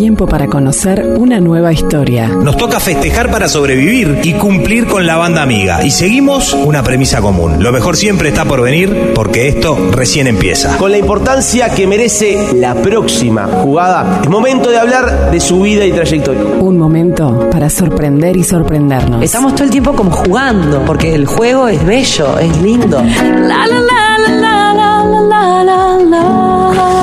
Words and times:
tiempo 0.00 0.26
para 0.26 0.46
conocer 0.46 1.14
una 1.18 1.40
nueva 1.40 1.74
historia. 1.74 2.26
Nos 2.28 2.56
toca 2.56 2.80
festejar 2.80 3.30
para 3.30 3.48
sobrevivir 3.48 4.20
y 4.22 4.32
cumplir 4.32 4.86
con 4.86 5.06
la 5.06 5.18
banda 5.18 5.42
amiga. 5.42 5.84
Y 5.84 5.90
seguimos 5.90 6.54
una 6.54 6.82
premisa 6.82 7.20
común. 7.20 7.62
Lo 7.62 7.70
mejor 7.70 7.98
siempre 7.98 8.30
está 8.30 8.46
por 8.46 8.62
venir 8.62 9.12
porque 9.14 9.48
esto 9.48 9.90
recién 9.92 10.26
empieza. 10.26 10.78
Con 10.78 10.90
la 10.90 10.96
importancia 10.96 11.68
que 11.74 11.86
merece 11.86 12.54
la 12.54 12.74
próxima 12.76 13.46
jugada, 13.46 14.20
es 14.22 14.30
momento 14.30 14.70
de 14.70 14.78
hablar 14.78 15.30
de 15.30 15.38
su 15.38 15.60
vida 15.60 15.84
y 15.84 15.92
trayectoria. 15.92 16.44
Un 16.60 16.78
momento 16.78 17.50
para 17.50 17.68
sorprender 17.68 18.38
y 18.38 18.42
sorprendernos. 18.42 19.22
Estamos 19.22 19.54
todo 19.54 19.64
el 19.64 19.70
tiempo 19.70 19.92
como 19.92 20.12
jugando, 20.12 20.82
porque 20.86 21.14
el 21.14 21.26
juego 21.26 21.68
es 21.68 21.84
bello, 21.84 22.38
es 22.38 22.56
lindo. 22.62 23.02
La, 23.02 23.66
la, 23.66 23.80
la, 23.80 24.18
la, 24.30 24.72
la, 24.72 25.04
la, 25.28 25.62
la, 25.62 25.98
la, 25.98 26.99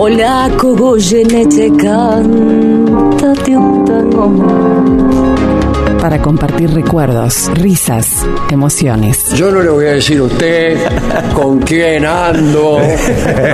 polaco, 0.00 0.74
goyenete, 0.76 1.70
cántate 1.76 3.54
un 3.54 3.84
tango 3.84 4.28
más. 4.30 5.39
Para 6.00 6.20
compartir 6.22 6.70
recuerdos, 6.70 7.50
risas, 7.54 8.26
emociones. 8.50 9.30
Yo 9.34 9.50
no 9.50 9.62
le 9.62 9.70
voy 9.70 9.86
a 9.86 9.92
decir 9.92 10.18
a 10.18 10.24
usted 10.24 10.78
con 11.34 11.58
quién 11.60 12.06
ando, 12.06 12.78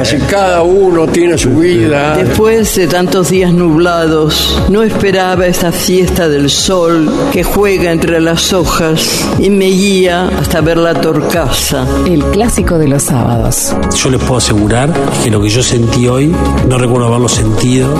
así 0.00 0.18
cada 0.30 0.62
uno 0.62 1.06
tiene 1.06 1.36
su 1.36 1.50
vida. 1.50 2.16
Después 2.16 2.76
de 2.76 2.86
tantos 2.86 3.30
días 3.30 3.52
nublados, 3.52 4.62
no 4.70 4.82
esperaba 4.82 5.46
esta 5.46 5.72
fiesta 5.72 6.28
del 6.28 6.50
sol 6.50 7.10
que 7.32 7.42
juega 7.42 7.90
entre 7.90 8.20
las 8.20 8.52
hojas 8.52 9.26
y 9.38 9.50
me 9.50 9.66
guía 9.66 10.28
hasta 10.38 10.60
ver 10.60 10.78
la 10.78 10.94
torcaza. 10.94 11.86
El 12.06 12.24
clásico 12.26 12.78
de 12.78 12.88
los 12.88 13.02
sábados. 13.02 13.74
Yo 13.96 14.10
les 14.10 14.20
puedo 14.20 14.36
asegurar 14.36 14.92
que 15.22 15.30
lo 15.30 15.42
que 15.42 15.48
yo 15.48 15.62
sentí 15.62 16.06
hoy, 16.06 16.34
no 16.68 16.78
recuerdo 16.78 17.08
haberlo 17.08 17.28
sentido 17.28 17.94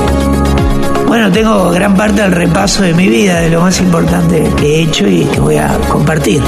bueno, 1.17 1.33
tengo 1.33 1.71
gran 1.71 1.97
parte 1.97 2.21
del 2.21 2.33
repaso 2.33 2.83
de 2.83 2.93
mi 2.93 3.09
vida, 3.09 3.41
de 3.41 3.49
lo 3.49 3.63
más 3.63 3.81
importante 3.81 4.51
que 4.59 4.67
he 4.67 4.83
hecho 4.83 5.09
y 5.09 5.25
que 5.25 5.41
voy 5.41 5.57
a 5.57 5.69
compartir. 5.89 6.43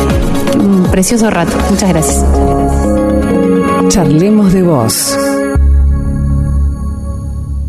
Un 0.58 0.86
precioso 0.90 1.30
rato. 1.30 1.56
Muchas 1.70 1.88
gracias. 1.88 2.26
Charlemos 3.88 4.52
de 4.52 4.62
vos. 4.62 5.18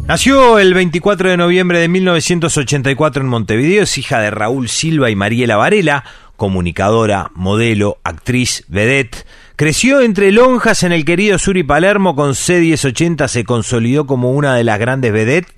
Nació 0.09 0.59
el 0.59 0.73
24 0.73 1.30
de 1.30 1.38
noviembre 1.38 1.80
de 1.80 1.88
1984 1.88 3.22
en 3.22 3.30
Montevideo, 3.30 3.84
es 3.84 3.97
hija 3.97 4.19
de 4.19 4.31
Raúl 4.31 4.67
Silva 4.67 5.09
y 5.09 5.16
Mariela 5.16 5.56
Varela, 5.56 6.03
comunicadora, 6.36 7.31
modelo, 7.34 8.00
actriz, 8.03 8.66
vedette. 8.67 9.25
Creció 9.56 10.02
entre 10.02 10.34
lonjas 10.34 10.84
en 10.84 10.91
el 10.91 11.06
querido 11.06 11.38
Sur 11.38 11.56
y 11.56 11.63
Palermo, 11.63 12.13
con 12.17 12.31
C1080 12.31 13.30
se 13.30 13.45
consolidó 13.45 14.06
como 14.06 14.34
una 14.34 14.53
de 14.56 14.66
las 14.66 14.80
grandes 14.80 15.13
vedettes 15.13 15.53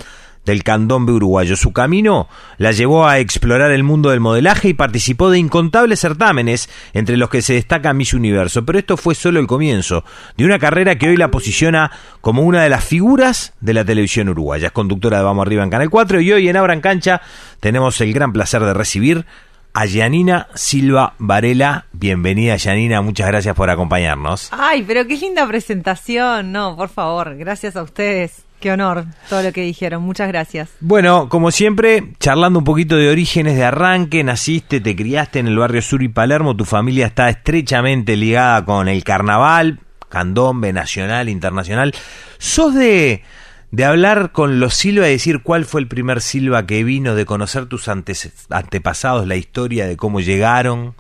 del 0.46 0.64
candombe 0.64 1.12
uruguayo. 1.12 1.56
Su 1.56 1.72
camino 1.72 2.28
la 2.58 2.72
llevó 2.72 3.08
a 3.08 3.20
explorar 3.20 3.72
el 3.72 3.84
mundo 3.84 4.10
del 4.10 4.20
modelaje 4.20 4.70
y 4.70 4.74
participó 4.74 5.30
de 5.30 5.40
incontables 5.40 6.00
certámenes, 6.00 6.70
entre 6.94 7.18
los 7.18 7.30
que 7.30 7.42
se 7.42 7.54
destaca 7.54 7.94
Miss 7.94 8.14
Universo. 8.14 8.66
Pero 8.66 8.80
esto 8.80 8.98
fue 8.98 9.16
solo 9.16 9.40
el 9.40 9.48
comienzo 9.48 10.04
de 10.38 10.46
una 10.46 10.60
carrera 10.60 10.98
que 10.98 11.10
hoy 11.10 11.18
la 11.18 11.32
posiciona 11.32 11.92
como 12.22 12.44
una 12.44 12.64
de 12.64 12.70
las 12.70 12.84
figuras 12.84 13.54
de 13.62 13.74
la 13.74 13.86
televisión 13.86 14.30
uruguaya. 14.30 14.68
Es 14.68 14.74
conductora 14.74 15.18
de 15.18 15.24
Vamos 15.24 15.46
Arriba 15.46 15.64
en 15.64 15.70
Canal 15.70 15.90
4 15.90 16.22
y 16.22 16.32
hoy 16.32 16.50
en 16.50 16.58
Abran 16.58 16.82
Cancha 16.82 17.22
tenemos 17.60 18.00
el 18.02 18.14
gran 18.14 18.34
placer 18.34 18.64
de 18.64 18.74
recibir 18.74 19.26
a 19.74 19.86
Yanina 19.86 20.48
Silva 20.54 21.14
Varela. 21.18 21.86
Bienvenida, 21.94 22.56
Yanina. 22.58 23.02
Muchas 23.02 23.28
gracias 23.28 23.56
por 23.56 23.70
acompañarnos. 23.70 24.50
Ay, 24.52 24.84
pero 24.86 25.08
qué 25.08 25.16
linda 25.18 25.48
presentación. 25.48 26.52
No, 26.52 26.76
por 26.76 26.90
favor, 26.90 27.36
gracias 27.38 27.76
a 27.76 27.84
ustedes. 27.84 28.44
Qué 28.62 28.72
honor 28.72 29.06
todo 29.28 29.42
lo 29.42 29.52
que 29.52 29.62
dijeron. 29.62 30.04
Muchas 30.04 30.28
gracias. 30.28 30.70
Bueno, 30.80 31.30
como 31.30 31.50
siempre, 31.50 32.14
charlando 32.20 32.60
un 32.60 32.66
poquito 32.66 32.96
de 32.96 33.10
orígenes 33.10 33.56
de 33.56 33.64
arranque, 33.64 34.24
naciste, 34.24 34.80
te 34.80 34.96
criaste 34.96 35.40
en 35.40 35.48
el 35.48 35.58
barrio 35.58 35.82
Sur 35.82 36.04
y 36.04 36.10
Palermo, 36.10 36.56
tu 36.56 36.64
familia 36.64 37.08
está 37.08 37.28
estrechamente 37.28 38.16
ligada 38.16 38.64
con 38.64 38.88
el 38.88 39.04
carnaval, 39.04 39.80
candombe, 40.10 40.72
nacional, 40.74 41.28
internacional. 41.28 41.96
¿Sos 42.38 42.76
de, 42.76 43.24
de 43.72 43.86
hablar 43.86 44.32
con 44.32 44.60
los 44.60 44.76
Silva 44.76 45.08
y 45.08 45.14
decir 45.14 45.42
cuál 45.42 45.66
fue 45.66 45.82
el 45.82 45.88
primer 45.88 46.22
Silva 46.22 46.68
que 46.68 46.84
vino, 46.84 47.16
de 47.16 47.26
conocer 47.26 47.66
tus 47.66 47.88
antepasados, 47.88 49.26
la 49.26 49.38
historia 49.38 49.88
de 49.88 49.98
cómo 49.98 50.20
llegaron? 50.20 50.94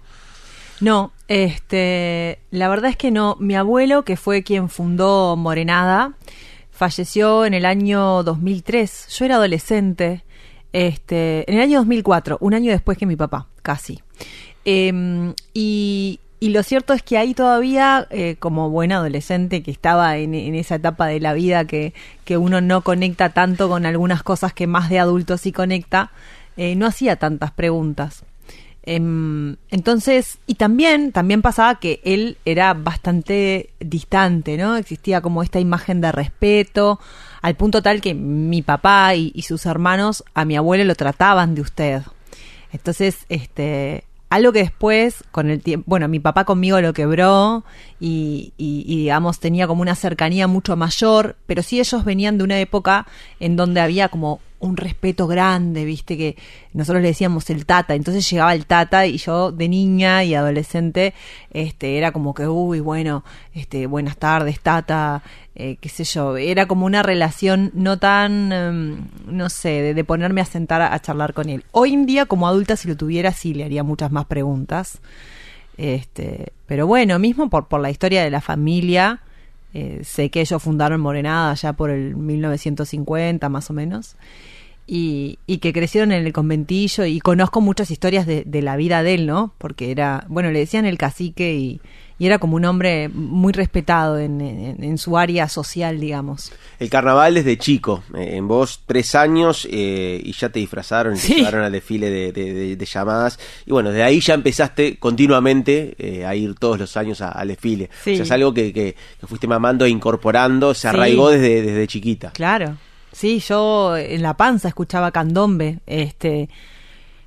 No, 0.79 1.11
este, 1.28 2.39
la 2.49 2.67
verdad 2.69 2.89
es 2.89 2.97
que 2.97 3.11
no. 3.11 3.38
Mi 3.39 3.55
abuelo, 3.55 4.03
que 4.03 4.17
fue 4.17 4.41
quien 4.41 4.67
fundó 4.67 5.35
Morenada, 5.35 6.13
falleció 6.81 7.45
en 7.45 7.53
el 7.53 7.67
año 7.67 8.23
2003. 8.23 9.05
Yo 9.09 9.25
era 9.25 9.35
adolescente, 9.35 10.23
este, 10.73 11.47
en 11.47 11.57
el 11.57 11.61
año 11.61 11.77
2004, 11.77 12.39
un 12.41 12.55
año 12.55 12.71
después 12.71 12.97
que 12.97 13.05
mi 13.05 13.15
papá, 13.15 13.45
casi. 13.61 13.99
Em, 14.65 15.35
y, 15.53 16.19
lo 16.41 16.63
cierto 16.63 16.93
es 16.93 17.03
que 17.03 17.19
ahí 17.19 17.35
todavía, 17.35 18.07
eh, 18.09 18.35
como 18.39 18.71
buen 18.71 18.91
adolescente 18.91 19.61
que 19.61 19.69
estaba 19.69 20.17
en, 20.17 20.33
esa 20.33 20.73
etapa 20.73 21.05
de 21.05 21.19
la 21.19 21.33
vida 21.33 21.65
que, 21.65 21.93
que, 22.25 22.37
uno 22.37 22.61
no 22.61 22.81
conecta 22.81 23.29
tanto 23.29 23.69
con 23.69 23.85
algunas 23.85 24.23
cosas 24.23 24.51
que 24.51 24.65
más 24.65 24.89
de 24.89 24.97
adulto 24.97 25.37
sí 25.37 25.51
conecta, 25.51 26.09
eh, 26.57 26.75
no 26.75 26.87
hacía 26.87 27.15
tantas 27.17 27.51
preguntas. 27.51 28.23
Em, 28.83 29.57
entonces, 29.69 30.39
y 30.47 30.55
también, 30.55 31.11
también 31.11 31.41
pasaba 31.43 31.79
que 31.79 32.01
él 32.03 32.37
era 32.45 32.73
bastante 32.73 33.69
distante, 33.79 34.57
¿no? 34.57 34.75
Existía 34.75 35.21
como 35.21 35.43
esta 35.43 35.59
imagen 35.59 36.01
de 36.01 36.11
respeto, 36.11 36.99
al 37.41 37.55
punto 37.55 37.83
tal 37.83 38.01
que 38.01 38.13
mi 38.15 38.61
papá 38.61 39.13
y, 39.15 39.39
sus 39.43 39.65
hermanos 39.65 40.23
a 40.33 40.45
mi 40.45 40.55
abuelo 40.55 40.83
lo 40.83 40.95
trataban 40.95 41.53
de 41.53 41.61
usted. 41.61 42.01
Entonces, 42.73 43.25
este, 43.29 44.05
algo 44.29 44.51
que 44.51 44.59
después, 44.59 45.23
con 45.31 45.49
el 45.49 45.61
tiempo, 45.61 45.85
bueno, 45.87 46.07
mi 46.07 46.19
papá 46.19 46.45
conmigo 46.45 46.81
lo 46.81 46.93
quebró 46.93 47.63
y, 47.99 48.53
y, 48.57 48.83
digamos, 48.97 49.39
tenía 49.39 49.67
como 49.67 49.81
una 49.83 49.95
cercanía 49.95 50.47
mucho 50.47 50.75
mayor, 50.75 51.35
pero 51.45 51.61
sí 51.61 51.79
ellos 51.79 52.03
venían 52.03 52.37
de 52.39 52.45
una 52.45 52.59
época 52.59 53.05
en 53.39 53.55
donde 53.57 53.81
había 53.81 54.09
como 54.09 54.39
un 54.61 54.77
respeto 54.77 55.27
grande, 55.27 55.83
viste, 55.85 56.17
que 56.17 56.38
nosotros 56.73 57.01
le 57.01 57.09
decíamos 57.09 57.49
el 57.49 57.66
tata, 57.66 57.95
entonces 57.95 58.29
llegaba 58.29 58.53
el 58.53 58.66
tata 58.66 59.05
y 59.07 59.17
yo 59.17 59.51
de 59.51 59.67
niña 59.67 60.23
y 60.23 60.35
adolescente, 60.35 61.13
este, 61.51 61.97
era 61.97 62.11
como 62.11 62.33
que, 62.33 62.47
uy, 62.47 62.79
bueno, 62.79 63.23
este, 63.53 63.88
buenas 63.88 64.17
tardes, 64.17 64.59
tata, 64.59 65.23
eh, 65.55 65.77
qué 65.81 65.89
sé 65.89 66.03
yo, 66.03 66.38
era 66.38 66.67
como 66.67 66.85
una 66.85 67.01
relación 67.01 67.72
no 67.73 67.97
tan, 67.97 68.51
em, 68.51 69.07
no 69.25 69.49
sé, 69.49 69.94
de, 69.94 70.03
ponerme 70.03 70.41
a 70.41 70.45
sentar 70.45 70.81
a, 70.81 70.99
charlar 70.99 71.33
con 71.33 71.49
él. 71.49 71.66
Hoy 71.72 71.93
en 71.93 72.05
día, 72.05 72.28
como 72.28 72.47
adulta, 72.47 72.75
si 72.75 72.88
lo 72.88 72.95
tuviera, 72.95 73.31
sí 73.31 73.53
le 73.53 73.63
haría 73.66 73.83
muchas 73.83 74.11
más 74.11 74.25
preguntas. 74.25 74.99
Este, 75.78 76.53
pero 76.67 76.85
bueno, 76.85 77.17
mismo 77.17 77.49
por, 77.49 77.67
por 77.67 77.81
la 77.81 77.89
historia 77.89 78.23
de 78.23 78.29
la 78.29 78.41
familia, 78.41 79.22
eh, 79.73 80.01
sé 80.03 80.29
que 80.29 80.41
ellos 80.41 80.61
fundaron 80.61 81.01
Morenada 81.01 81.53
ya 81.53 81.73
por 81.73 81.89
el 81.89 82.15
1950 82.15 83.49
más 83.49 83.69
o 83.69 83.73
menos. 83.73 84.15
Y, 84.87 85.37
que 85.61 85.71
crecieron 85.71 86.11
en 86.11 86.25
el 86.25 86.33
conventillo 86.33 87.05
y 87.05 87.21
conozco 87.21 87.61
muchas 87.61 87.91
historias 87.91 88.25
de, 88.25 88.43
de, 88.45 88.61
la 88.61 88.75
vida 88.75 89.03
de 89.03 89.13
él, 89.13 89.25
¿no? 89.25 89.53
Porque 89.57 89.89
era, 89.89 90.25
bueno, 90.27 90.51
le 90.51 90.59
decían 90.59 90.85
el 90.85 90.97
cacique 90.97 91.53
y, 91.53 91.79
y 92.21 92.27
era 92.27 92.37
como 92.37 92.55
un 92.55 92.65
hombre 92.65 93.09
muy 93.09 93.51
respetado 93.51 94.19
en, 94.19 94.95
su 94.99 95.17
área 95.17 95.49
social, 95.49 95.99
digamos. 95.99 96.51
El 96.77 96.87
carnaval 96.87 97.33
desde 97.33 97.57
chico, 97.57 98.03
eh, 98.15 98.35
en 98.35 98.47
vos 98.47 98.83
tres 98.85 99.15
años 99.15 99.67
y 99.67 100.31
ya 100.33 100.49
te 100.49 100.59
disfrazaron, 100.59 101.15
y 101.15 101.19
te 101.19 101.33
llevaron 101.33 101.63
al 101.63 101.71
desfile 101.71 102.31
de, 102.31 102.85
llamadas 102.85 103.39
y 103.65 103.71
bueno, 103.71 103.91
de 103.91 104.03
ahí 104.03 104.19
ya 104.19 104.35
empezaste 104.35 104.97
continuamente 104.97 105.95
eh, 105.97 106.23
a 106.23 106.35
ir 106.35 106.53
todos 106.53 106.77
los 106.77 106.95
años 106.95 107.21
al 107.21 107.47
desfile. 107.47 107.89
O 107.91 108.03
sea, 108.03 108.21
es 108.21 108.31
algo 108.31 108.53
que, 108.53 108.71
que, 108.71 108.95
fuiste 109.25 109.47
mamando 109.47 109.85
e 109.85 109.89
incorporando, 109.89 110.75
se 110.75 110.89
arraigó 110.89 111.31
desde, 111.31 111.63
desde 111.63 111.87
chiquita. 111.87 112.29
Claro, 112.33 112.77
sí, 113.11 113.39
yo 113.39 113.97
en 113.97 114.22
la 114.22 114.37
panza 114.37 114.67
escuchaba 114.67 115.09
candombe, 115.09 115.79
este... 115.87 116.49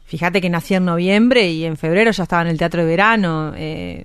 Fíjate 0.07 0.43
que 0.43 0.51
nací 0.51 0.75
en 0.75 0.85
noviembre 0.85 1.51
y 1.51 1.65
en 1.65 1.79
febrero 1.79 2.11
ya 2.11 2.25
estaba 2.25 2.43
en 2.43 2.49
el 2.49 2.59
teatro 2.59 2.83
de 2.83 2.87
verano. 2.87 3.55
Eh, 3.57 4.05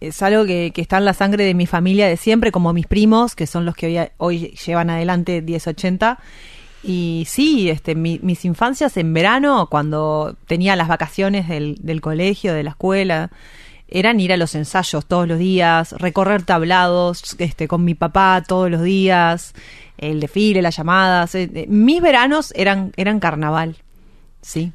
es 0.00 0.22
algo 0.22 0.44
que, 0.44 0.72
está 0.76 0.98
en 0.98 1.04
la 1.04 1.14
sangre 1.14 1.44
de 1.44 1.54
mi 1.54 1.66
familia 1.66 2.08
de 2.08 2.16
siempre, 2.16 2.52
como 2.52 2.72
mis 2.72 2.86
primos, 2.86 3.34
que 3.34 3.46
son 3.46 3.64
los 3.64 3.74
que 3.74 3.86
hoy, 3.86 4.08
hoy 4.16 4.56
llevan 4.66 4.90
adelante 4.90 5.42
1080. 5.42 6.18
Y 6.82 7.24
sí, 7.28 7.68
este, 7.68 7.94
mis 7.94 8.44
infancias 8.44 8.96
en 8.96 9.12
verano, 9.12 9.68
cuando 9.70 10.36
tenía 10.46 10.76
las 10.76 10.88
vacaciones 10.88 11.46
del, 11.48 11.76
del 11.80 12.00
colegio, 12.00 12.54
de 12.54 12.62
la 12.62 12.70
escuela, 12.70 13.30
eran 13.90 14.20
ir 14.20 14.32
a 14.32 14.36
los 14.36 14.54
ensayos 14.54 15.04
todos 15.04 15.26
los 15.26 15.38
días, 15.38 15.92
recorrer 15.92 16.42
tablados 16.42 17.36
este, 17.38 17.68
con 17.68 17.84
mi 17.84 17.94
papá 17.94 18.42
todos 18.46 18.70
los 18.70 18.82
días, 18.82 19.52
el 19.98 20.20
desfile, 20.20 20.62
las 20.62 20.76
llamadas. 20.76 21.34
Eh, 21.34 21.50
eh, 21.52 21.66
mis 21.68 22.00
veranos 22.00 22.52
eran, 22.56 22.92
eran 22.96 23.20
carnaval, 23.20 23.76
sí. 24.40 24.72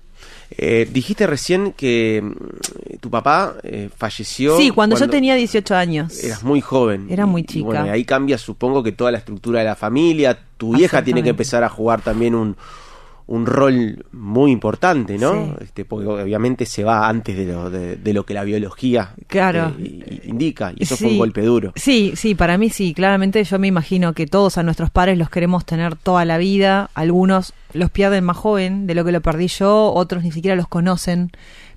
Eh, 0.51 0.87
dijiste 0.91 1.27
recién 1.27 1.71
que 1.73 2.21
mm, 2.23 2.97
tu 2.99 3.09
papá 3.09 3.55
eh, 3.63 3.89
falleció. 3.95 4.57
Sí, 4.57 4.69
cuando, 4.71 4.97
yo 4.97 5.09
tenía 5.09 5.35
18 5.35 5.75
años. 5.75 6.23
Eras 6.23 6.43
muy 6.43 6.61
joven. 6.61 7.07
Era 7.09 7.25
muy 7.25 7.41
Y- 7.41 7.43
y 7.43 7.47
chica. 7.47 7.65
bueno, 7.65 7.85
y 7.87 7.89
ahí 7.89 8.05
cambia, 8.05 8.37
supongo 8.37 8.83
que 8.83 8.91
toda 8.91 9.11
la 9.11 9.17
estructura 9.17 9.59
de 9.59 9.65
la 9.65 9.75
familia. 9.75 10.37
Tu 10.57 10.75
vieja 10.75 11.03
tiene 11.03 11.21
que 11.23 11.29
empezar 11.29 11.63
a 11.63 11.69
jugar 11.69 12.01
también 12.01 12.35
un, 12.35 12.55
un 13.27 13.45
rol 13.47 14.05
muy 14.11 14.51
importante, 14.51 15.17
¿no? 15.17 15.33
Sí. 15.33 15.63
Este, 15.65 15.83
porque 15.83 16.07
obviamente 16.07 16.65
se 16.65 16.83
va 16.83 17.09
antes 17.09 17.35
de 17.35 17.45
lo, 17.45 17.69
de, 17.69 17.95
de 17.95 18.13
lo 18.13 18.23
que 18.25 18.33
la 18.35 18.43
biología 18.43 19.13
Claro. 19.27 19.73
eh, 19.79 19.81
i- 19.81 20.14
indica. 20.25 20.73
Y 20.75 20.83
eso 20.83 20.97
fue 20.97 21.07
Sí. 21.07 21.13
un 21.13 21.19
golpe 21.19 21.41
duro. 21.41 21.73
Sí, 21.75 22.13
sí, 22.15 22.35
para 22.35 22.57
mí 22.57 22.69
sí. 22.69 22.93
Claramente 22.93 23.43
yo 23.43 23.59
me 23.59 23.67
imagino 23.67 24.13
que 24.13 24.27
todos 24.27 24.57
a 24.57 24.63
nuestros 24.63 24.89
padres 24.89 25.17
los 25.17 25.29
queremos 25.29 25.65
tener 25.65 25.95
toda 25.95 26.25
la 26.25 26.37
vida. 26.37 26.89
Algunos 26.93 27.53
los 27.73 27.89
pierden 27.91 28.23
más 28.23 28.37
joven 28.37 28.87
de 28.87 28.95
lo 28.95 29.05
que 29.05 29.11
lo 29.11 29.21
perdí 29.21 29.47
yo, 29.47 29.91
otros 29.93 30.23
ni 30.23 30.31
siquiera 30.31 30.55
los 30.55 30.67
conocen. 30.67 31.31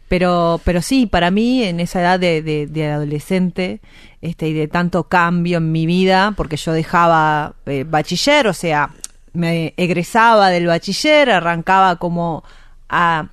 Pero, 0.09 0.61
pero 0.65 0.81
sí, 0.81 1.05
para 1.05 1.31
mí 1.31 1.63
en 1.65 1.81
esa 1.81 2.01
edad 2.01 2.19
de, 2.19 2.41
de- 2.41 2.67
de 2.67 2.87
adolescente 2.87 3.81
este, 4.23 4.49
y 4.49 4.53
de 4.55 4.67
tanto 4.67 5.05
cambio 5.05 5.59
en 5.59 5.71
mi 5.71 5.85
vida, 5.85 6.33
porque 6.37 6.57
yo 6.57 6.73
dejaba 6.73 7.55
eh, 7.67 7.85
bachiller, 7.87 8.47
o 8.49 8.55
sea, 8.55 8.91
me 9.35 9.75
egresaba 9.77 10.49
del 10.49 10.67
bachiller, 10.67 11.29
arrancaba 11.31 11.97
como 11.97 12.43
a 12.89 13.29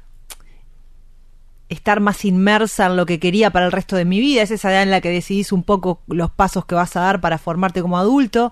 estar 1.70 2.00
más 2.00 2.26
inmersa 2.26 2.86
en 2.86 2.96
lo 2.96 3.06
que 3.06 3.20
quería 3.20 3.50
para 3.50 3.66
el 3.66 3.72
resto 3.72 3.96
de 3.96 4.06
mi 4.06 4.20
vida. 4.20 4.42
Es 4.44 4.52
esa 4.52 4.72
edad 4.72 4.84
en 4.84 4.92
la 4.92 5.02
que 5.02 5.10
decidís 5.10 5.52
un 5.52 5.64
poco 5.64 6.02
los 6.08 6.30
pasos 6.32 6.66
que 6.66 6.76
vas 6.76 6.96
a 6.96 7.02
dar 7.02 7.22
para 7.22 7.38
formarte 7.38 7.82
como 7.82 7.98
adulto. 7.98 8.52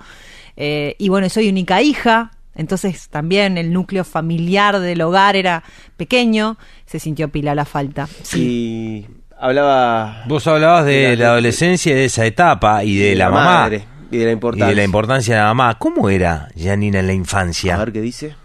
Eh, 0.57 0.95
y 0.99 1.09
bueno, 1.09 1.29
soy 1.29 1.49
única 1.49 1.81
hija, 1.81 2.31
entonces 2.55 3.09
también 3.09 3.57
el 3.57 3.71
núcleo 3.73 4.03
familiar 4.03 4.79
del 4.79 5.01
hogar 5.01 5.35
era 5.35 5.63
pequeño, 5.97 6.57
se 6.85 6.99
sintió 6.99 7.29
pila 7.29 7.55
la 7.55 7.65
falta. 7.65 8.07
Y 8.35 9.05
hablaba. 9.39 10.23
Vos 10.27 10.45
hablabas 10.47 10.85
de 10.85 11.09
de 11.09 11.17
la 11.17 11.27
adolescencia 11.29 11.91
y 11.91 11.95
de 11.95 12.05
esa 12.05 12.25
etapa 12.25 12.83
y 12.83 12.95
de 12.97 13.15
la, 13.15 13.29
mamá. 13.29 13.43
madre 13.45 13.83
y 14.11 14.17
de 14.17 14.25
la 14.25 14.31
Y 14.31 14.33
importancia. 14.33 14.67
de 14.67 14.75
la 14.75 14.83
importancia 14.83 15.35
de 15.35 15.41
la 15.41 15.47
mamá. 15.47 15.77
¿Cómo 15.79 16.09
era 16.09 16.49
Janina 16.57 16.99
en 16.99 17.07
la 17.07 17.13
infancia? 17.13 17.75
A 17.75 17.79
ver 17.79 17.91
qué 17.91 18.01
dice. 18.01 18.35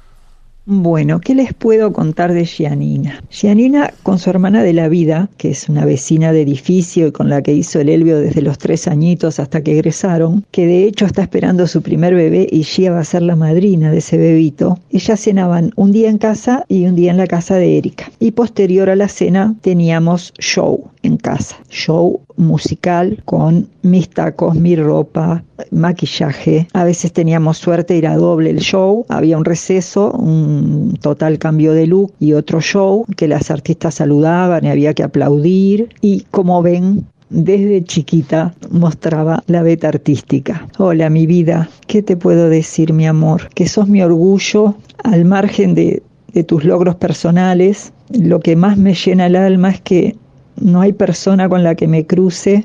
Bueno, 0.70 1.18
¿qué 1.18 1.34
les 1.34 1.54
puedo 1.54 1.94
contar 1.94 2.34
de 2.34 2.44
Gianina? 2.44 3.24
Gianina, 3.30 3.94
con 4.02 4.18
su 4.18 4.28
hermana 4.28 4.62
de 4.62 4.74
la 4.74 4.90
vida, 4.90 5.30
que 5.38 5.52
es 5.52 5.66
una 5.70 5.86
vecina 5.86 6.30
de 6.30 6.42
edificio 6.42 7.06
y 7.06 7.12
con 7.12 7.30
la 7.30 7.40
que 7.40 7.54
hizo 7.54 7.80
el 7.80 7.88
Elvio 7.88 8.20
desde 8.20 8.42
los 8.42 8.58
tres 8.58 8.86
añitos 8.86 9.40
hasta 9.40 9.62
que 9.62 9.72
egresaron, 9.72 10.44
que 10.50 10.66
de 10.66 10.84
hecho 10.84 11.06
está 11.06 11.22
esperando 11.22 11.66
su 11.66 11.80
primer 11.80 12.14
bebé 12.14 12.46
y 12.52 12.64
Gia 12.64 12.92
va 12.92 13.00
a 13.00 13.04
ser 13.04 13.22
la 13.22 13.34
madrina 13.34 13.90
de 13.90 13.96
ese 13.96 14.18
bebito, 14.18 14.78
ellas 14.90 15.18
cenaban 15.18 15.72
un 15.76 15.90
día 15.90 16.10
en 16.10 16.18
casa 16.18 16.66
y 16.68 16.84
un 16.84 16.96
día 16.96 17.12
en 17.12 17.16
la 17.16 17.26
casa 17.26 17.54
de 17.54 17.78
Erika. 17.78 18.12
Y 18.20 18.32
posterior 18.32 18.90
a 18.90 18.96
la 18.96 19.08
cena 19.08 19.54
teníamos 19.62 20.34
show 20.38 20.90
en 21.02 21.16
casa, 21.16 21.56
show 21.70 22.20
musical 22.36 23.22
con 23.24 23.68
mis 23.82 24.08
tacos, 24.08 24.54
mi 24.54 24.76
ropa, 24.76 25.42
maquillaje. 25.70 26.68
A 26.72 26.84
veces 26.84 27.12
teníamos 27.12 27.58
suerte, 27.58 27.98
era 27.98 28.16
doble 28.16 28.50
el 28.50 28.60
show, 28.60 29.04
había 29.08 29.36
un 29.36 29.44
receso, 29.44 30.12
un 30.12 30.57
total 31.00 31.38
cambio 31.38 31.72
de 31.72 31.86
look 31.86 32.12
y 32.18 32.32
otro 32.32 32.60
show 32.60 33.04
que 33.16 33.28
las 33.28 33.50
artistas 33.50 33.96
saludaban 33.96 34.64
y 34.64 34.70
había 34.70 34.94
que 34.94 35.02
aplaudir. 35.02 35.88
Y 36.00 36.22
como 36.30 36.62
ven, 36.62 37.06
desde 37.30 37.84
chiquita 37.84 38.54
mostraba 38.70 39.42
la 39.46 39.62
beta 39.62 39.88
artística. 39.88 40.66
Hola, 40.78 41.10
mi 41.10 41.26
vida, 41.26 41.68
¿qué 41.86 42.02
te 42.02 42.16
puedo 42.16 42.48
decir, 42.48 42.92
mi 42.92 43.06
amor? 43.06 43.48
Que 43.54 43.68
sos 43.68 43.88
mi 43.88 44.02
orgullo 44.02 44.76
al 45.04 45.24
margen 45.24 45.74
de, 45.74 46.02
de 46.32 46.44
tus 46.44 46.64
logros 46.64 46.96
personales. 46.96 47.92
Lo 48.10 48.40
que 48.40 48.56
más 48.56 48.76
me 48.78 48.94
llena 48.94 49.26
el 49.26 49.36
alma 49.36 49.70
es 49.70 49.80
que 49.80 50.16
no 50.60 50.80
hay 50.80 50.92
persona 50.92 51.48
con 51.48 51.62
la 51.62 51.74
que 51.74 51.86
me 51.86 52.06
cruce 52.06 52.64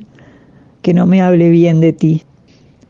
que 0.84 0.94
no 0.94 1.07
me 1.07 1.22
hable 1.22 1.50
bien 1.50 1.80
de 1.80 1.94
ti. 1.94 2.24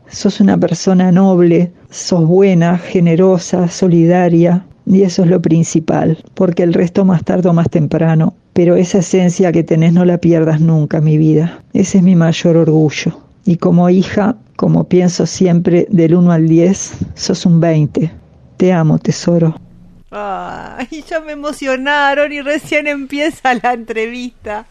Sos 0.08 0.40
una 0.40 0.58
persona 0.58 1.10
noble, 1.12 1.72
sos 1.90 2.26
buena, 2.26 2.76
generosa, 2.76 3.68
solidaria, 3.68 4.66
y 4.86 5.02
eso 5.02 5.22
es 5.22 5.30
lo 5.30 5.40
principal, 5.40 6.18
porque 6.34 6.62
el 6.62 6.74
resto 6.74 7.04
más 7.04 7.24
tarde 7.24 7.48
o 7.48 7.52
más 7.52 7.70
temprano. 7.70 8.34
Pero 8.52 8.76
esa 8.76 8.98
esencia 8.98 9.50
que 9.50 9.64
tenés 9.64 9.92
no 9.92 10.04
la 10.04 10.18
pierdas 10.18 10.60
nunca, 10.60 11.00
mi 11.00 11.18
vida. 11.18 11.62
Ese 11.72 11.98
es 11.98 12.04
mi 12.04 12.14
mayor 12.14 12.56
orgullo. 12.56 13.18
Y 13.44 13.56
como 13.56 13.90
hija, 13.90 14.36
como 14.56 14.84
pienso 14.84 15.26
siempre, 15.26 15.86
del 15.90 16.14
1 16.14 16.30
al 16.30 16.48
10, 16.48 16.92
sos 17.14 17.46
un 17.46 17.60
20. 17.60 18.10
Te 18.56 18.72
amo, 18.72 18.98
tesoro. 18.98 19.56
Ay, 20.10 21.04
ya 21.08 21.18
me 21.20 21.32
emocionaron 21.32 22.30
y 22.32 22.40
recién 22.40 22.86
empieza 22.86 23.54
la 23.54 23.72
entrevista. 23.72 24.66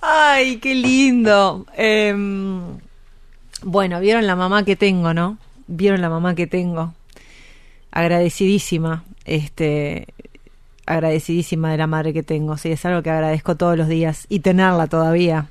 Ay, 0.00 0.58
qué 0.58 0.76
lindo. 0.76 1.66
Em, 1.76 2.60
bueno, 3.62 3.98
vieron 3.98 4.26
la 4.28 4.36
mamá 4.36 4.64
que 4.64 4.76
tengo, 4.76 5.12
¿no? 5.12 5.38
Vieron 5.66 6.00
la 6.00 6.08
mamá 6.08 6.36
que 6.36 6.46
tengo. 6.46 6.94
Agradecidísima, 7.98 9.02
este, 9.24 10.06
agradecidísima 10.86 11.72
de 11.72 11.78
la 11.78 11.88
madre 11.88 12.12
que 12.12 12.22
tengo. 12.22 12.56
Sí, 12.56 12.70
es 12.70 12.84
algo 12.84 13.02
que 13.02 13.10
agradezco 13.10 13.56
todos 13.56 13.76
los 13.76 13.88
días 13.88 14.26
y 14.28 14.38
tenerla 14.38 14.86
todavía. 14.86 15.48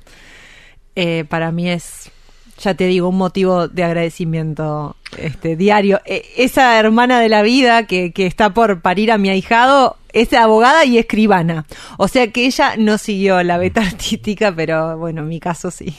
eh, 0.96 1.24
para 1.28 1.52
mí 1.52 1.68
es, 1.68 2.10
ya 2.58 2.72
te 2.74 2.86
digo, 2.86 3.10
un 3.10 3.18
motivo 3.18 3.68
de 3.68 3.84
agradecimiento 3.84 4.96
este 5.18 5.56
diario. 5.56 6.00
Eh, 6.06 6.24
esa 6.38 6.78
hermana 6.80 7.20
de 7.20 7.28
la 7.28 7.42
vida 7.42 7.86
que, 7.86 8.12
que 8.12 8.24
está 8.26 8.54
por 8.54 8.80
parir 8.80 9.12
a 9.12 9.18
mi 9.18 9.28
ahijado 9.28 9.96
es 10.14 10.32
abogada 10.32 10.86
y 10.86 10.96
escribana. 10.96 11.66
O 11.98 12.08
sea 12.08 12.32
que 12.32 12.46
ella 12.46 12.76
no 12.78 12.96
siguió 12.96 13.42
la 13.42 13.58
beta 13.58 13.82
artística, 13.86 14.54
pero 14.56 14.96
bueno, 14.96 15.20
en 15.20 15.28
mi 15.28 15.38
caso 15.38 15.70
sí. 15.70 15.94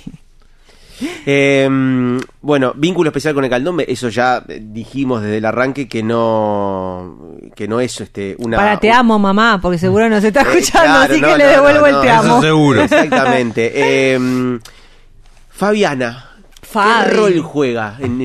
Eh, 1.25 1.67
bueno, 2.41 2.73
vínculo 2.75 3.09
especial 3.09 3.33
con 3.33 3.43
el 3.43 3.49
candombe, 3.49 3.85
eso 3.87 4.09
ya 4.09 4.43
eh, 4.47 4.59
dijimos 4.61 5.21
desde 5.21 5.37
el 5.37 5.45
arranque 5.45 5.87
que 5.87 6.03
no 6.03 7.37
que 7.55 7.67
no 7.67 7.79
es 7.79 7.99
este 8.01 8.35
una 8.39 8.57
Para 8.57 8.79
te 8.79 8.91
amo, 8.91 9.17
mamá, 9.19 9.59
porque 9.61 9.77
seguro 9.77 10.09
nos 10.09 10.23
está 10.23 10.41
Eh, 10.41 10.45
escuchando, 10.59 10.97
claro, 10.99 11.11
así 11.13 11.21
no, 11.21 11.27
que 11.27 11.37
le 11.37 11.45
devuelvo 11.45 11.79
no, 11.81 11.87
el 11.87 12.01
te 12.01 12.07
eso 12.09 12.19
amo. 12.19 12.41
seguro. 12.41 12.81
Exactamente. 12.83 13.71
Eh, 13.75 14.59
Fabiana, 15.49 16.28
Fabi. 16.61 17.09
¿qué 17.09 17.15
rol 17.15 17.39
juega 17.41 17.95
en, 17.99 18.21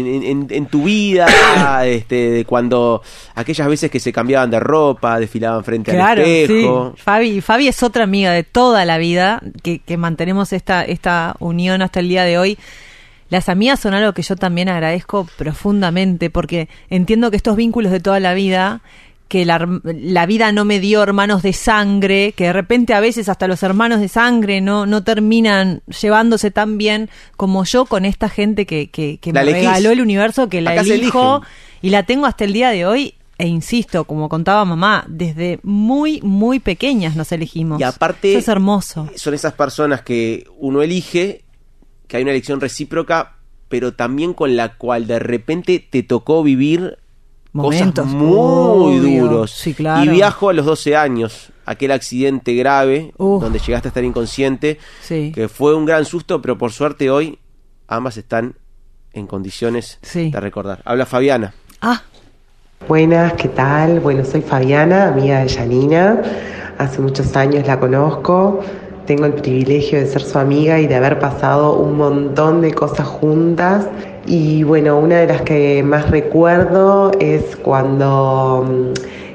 en- 0.51 0.67
tu 0.67 0.85
vida? 0.85 1.27
este, 1.87 2.31
de 2.31 2.45
cuando 2.45 3.03
aquellas 3.35 3.69
veces 3.69 3.91
que 3.91 4.01
se 4.01 4.13
cambiaban 4.13 4.51
de 4.51 4.61
ropa, 4.61 5.19
desfilaban 5.19 5.65
frente 5.65 5.93
Claro, 5.93 6.23
al 6.23 6.29
espejo. 6.29 6.93
sí. 6.97 7.03
Fabi, 7.03 7.41
Fabi 7.41 7.69
es 7.69 7.83
otra 7.83 8.05
amiga 8.05 8.33
de 8.33 8.43
toda 8.43 8.85
la 8.85 8.99
vida, 8.99 9.41
que, 9.63 9.79
que 9.79 9.97
mantenemos 9.97 10.53
esta, 10.53 10.83
esta 10.85 11.37
unión 11.39 11.81
hasta 11.83 12.01
el 12.01 12.09
día 12.09 12.25
de 12.25 12.39
hoy. 12.39 12.59
Las 13.31 13.49
amigas 13.49 13.81
son 13.81 13.95
algo 13.95 14.13
que 14.13 14.23
yo 14.23 14.37
también 14.37 14.69
agradezco 14.69 15.27
profundamente, 15.39 16.29
porque 16.31 16.69
entiendo 16.91 17.31
que 17.31 17.37
estos 17.39 17.57
vínculos 17.57 17.91
de 17.91 17.99
toda 18.01 18.21
la 18.21 18.35
vida, 18.35 18.83
que 19.29 19.45
la, 19.45 19.81
la 19.83 20.27
vida 20.27 20.53
no 20.53 20.65
me 20.65 20.81
dio 20.81 21.03
hermanos 21.03 21.43
de 21.43 21.53
sangre, 21.53 22.33
que 22.37 22.45
de 22.45 22.53
repente 22.53 22.95
a 22.95 23.01
veces 23.01 23.29
hasta 23.29 23.49
los 23.49 23.63
hermanos 23.63 24.01
de 24.01 24.09
sangre 24.09 24.61
no, 24.61 24.87
no 24.87 25.03
terminan 25.03 25.83
llevándose 26.01 26.51
tan 26.51 26.79
bien 26.79 27.09
como 27.37 27.65
yo 27.65 27.87
con 27.87 28.05
esta 28.05 28.29
gente 28.29 28.67
que, 28.67 28.91
que, 28.91 29.19
que 29.19 29.33
me 29.33 29.41
elegís. 29.41 29.63
regaló 29.63 29.91
el 29.91 30.01
universo, 30.01 30.49
que 30.49 30.61
la 30.61 30.73
Acá 30.73 30.83
elijo 30.83 31.43
y 31.83 31.91
la 31.91 32.03
tengo 32.05 32.27
hasta 32.27 32.45
el 32.45 32.53
día 32.53 32.71
de 32.71 32.87
hoy. 32.87 33.15
E 33.37 33.49
insisto, 33.49 34.05
como 34.05 34.29
contaba 34.29 34.65
mamá, 34.65 35.05
desde 35.09 35.59
muy, 35.65 36.21
muy 36.23 36.61
pequeñas 36.61 37.17
nos 37.17 37.33
elegimos. 37.33 37.81
Y 37.81 37.83
aparte- 37.83 38.31
Eso 38.31 38.39
es 38.39 38.49
hermoso. 38.49 39.09
Son 39.17 39.35
esas 39.35 39.55
personas 39.55 40.03
que 40.03 40.47
uno 40.59 40.83
elige, 40.83 41.43
que 42.07 42.17
hay 42.17 42.23
una 42.23 42.31
elección 42.31 42.61
recíproca, 42.61 43.35
pero 43.69 43.93
también 43.95 44.35
con 44.35 44.55
la 44.55 44.77
cual 44.77 45.09
de 45.09 45.19
repente 45.19 45.81
te 45.81 46.05
tocó 46.05 46.45
vivir 46.45 46.99
Momentos, 47.55 48.05
cosas 48.05 48.19
muy 48.21 48.99
obvio. 48.99 49.23
duros. 49.25 49.51
Sí, 49.53 49.75
claro. 49.75 50.05
Y 50.05 50.09
viajo 50.09 50.49
a 50.49 50.53
los 50.53 50.67
12 50.67 50.97
años, 50.97 51.53
aquel 51.65 51.93
accidente 51.93 52.53
grave, 52.55 53.13
Uf. 53.17 53.41
donde 53.43 53.59
llegaste 53.61 53.89
a 53.89 53.91
estar 53.91 54.05
inconsciente, 54.05 54.79
Sí. 55.03 55.33
que 55.35 55.49
fue 55.49 55.75
un 55.75 55.85
gran 55.87 56.05
susto, 56.05 56.43
pero 56.43 56.59
por 56.59 56.73
suerte 56.73 57.11
hoy 57.11 57.39
ambas 57.89 58.17
están 58.17 58.57
en 59.13 59.27
condiciones 59.29 59.99
Sí. 60.03 60.31
de 60.31 60.41
recordar. 60.41 60.83
Habla 60.85 61.07
Fabiana. 61.07 61.55
Ah, 61.81 62.03
Buenas, 62.89 63.33
¿qué 63.35 63.49
tal? 63.49 64.01
Bueno, 64.01 64.25
soy 64.27 64.43
Fabiana, 64.43 65.09
amiga 65.09 65.43
de 65.43 65.49
Janina. 65.49 66.21
Hace 66.77 67.01
muchos 67.01 67.35
años 67.35 67.67
la 67.67 67.81
conozco. 67.81 68.61
Tengo 69.07 69.25
el 69.25 69.33
privilegio 69.35 69.99
de 70.01 70.07
ser 70.07 70.21
su 70.23 70.39
amiga 70.39 70.79
y 70.81 70.87
de 70.87 70.95
haber 70.97 71.19
pasado 71.19 71.77
un 71.79 71.97
montón 71.97 72.61
de 72.61 72.75
cosas 72.75 73.07
juntas. 73.07 73.87
Y 74.27 74.63
bueno, 74.63 74.99
una 74.99 75.19
de 75.19 75.27
las 75.27 75.43
que 75.43 75.83
más 75.83 76.11
recuerdo 76.11 77.13
es 77.21 77.57
cuando 77.57 78.65
mm, 78.67 78.93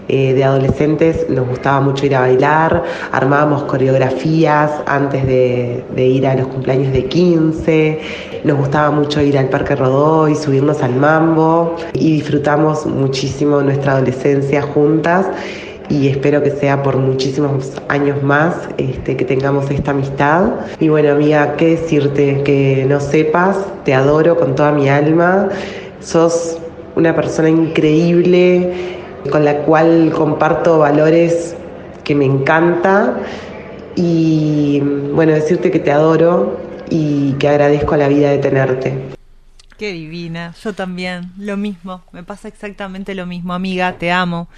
eh, 0.07 0.33
de 0.33 0.43
adolescentes 0.43 1.29
nos 1.29 1.47
gustaba 1.47 1.79
mucho 1.79 2.07
ir 2.07 2.15
a 2.15 2.21
bailar, 2.21 2.83
armábamos 3.11 3.63
coreografías 3.65 4.71
antes 4.87 5.27
de, 5.27 5.83
de 5.95 6.05
ir 6.07 6.25
a 6.25 6.33
los 6.33 6.47
cumpleaños 6.47 6.91
de 6.91 7.05
15, 7.05 8.01
nos 8.43 8.57
gustaba 8.57 8.89
mucho 8.89 9.21
ir 9.21 9.37
al 9.37 9.49
Parque 9.49 9.75
Rodó 9.75 10.27
y 10.27 10.35
subirnos 10.35 10.81
al 10.81 10.95
mambo 10.95 11.75
y 11.93 12.13
disfrutamos 12.13 12.87
muchísimo 12.87 13.61
nuestra 13.61 13.93
adolescencia 13.93 14.63
juntas. 14.63 15.27
Y 15.89 16.07
espero 16.07 16.41
que 16.43 16.51
sea 16.51 16.83
por 16.83 16.97
muchísimos 16.97 17.73
años 17.87 18.21
más 18.21 18.69
este, 18.77 19.17
que 19.17 19.25
tengamos 19.25 19.69
esta 19.71 19.91
amistad. 19.91 20.51
Y 20.79 20.89
bueno, 20.89 21.11
amiga, 21.11 21.55
¿qué 21.55 21.77
decirte? 21.77 22.43
Que 22.43 22.85
no 22.87 22.99
sepas, 22.99 23.57
te 23.83 23.93
adoro 23.93 24.37
con 24.37 24.55
toda 24.55 24.71
mi 24.71 24.87
alma, 24.87 25.49
sos 25.99 26.57
una 26.95 27.15
persona 27.15 27.49
increíble 27.49 28.97
con 29.31 29.43
la 29.43 29.57
cual 29.59 30.13
comparto 30.15 30.79
valores 30.79 31.55
que 32.03 32.15
me 32.15 32.25
encanta 32.25 33.17
y 33.95 34.79
bueno, 35.13 35.33
decirte 35.33 35.71
que 35.71 35.79
te 35.79 35.91
adoro 35.91 36.59
y 36.89 37.33
que 37.33 37.49
agradezco 37.49 37.95
a 37.95 37.97
la 37.97 38.07
vida 38.07 38.29
de 38.29 38.37
tenerte. 38.37 38.97
Qué 39.77 39.93
divina, 39.93 40.53
yo 40.61 40.73
también, 40.73 41.31
lo 41.37 41.55
mismo, 41.55 42.01
me 42.11 42.23
pasa 42.23 42.49
exactamente 42.49 43.15
lo 43.15 43.25
mismo, 43.25 43.53
amiga, 43.53 43.93
te 43.93 44.11
amo 44.11 44.49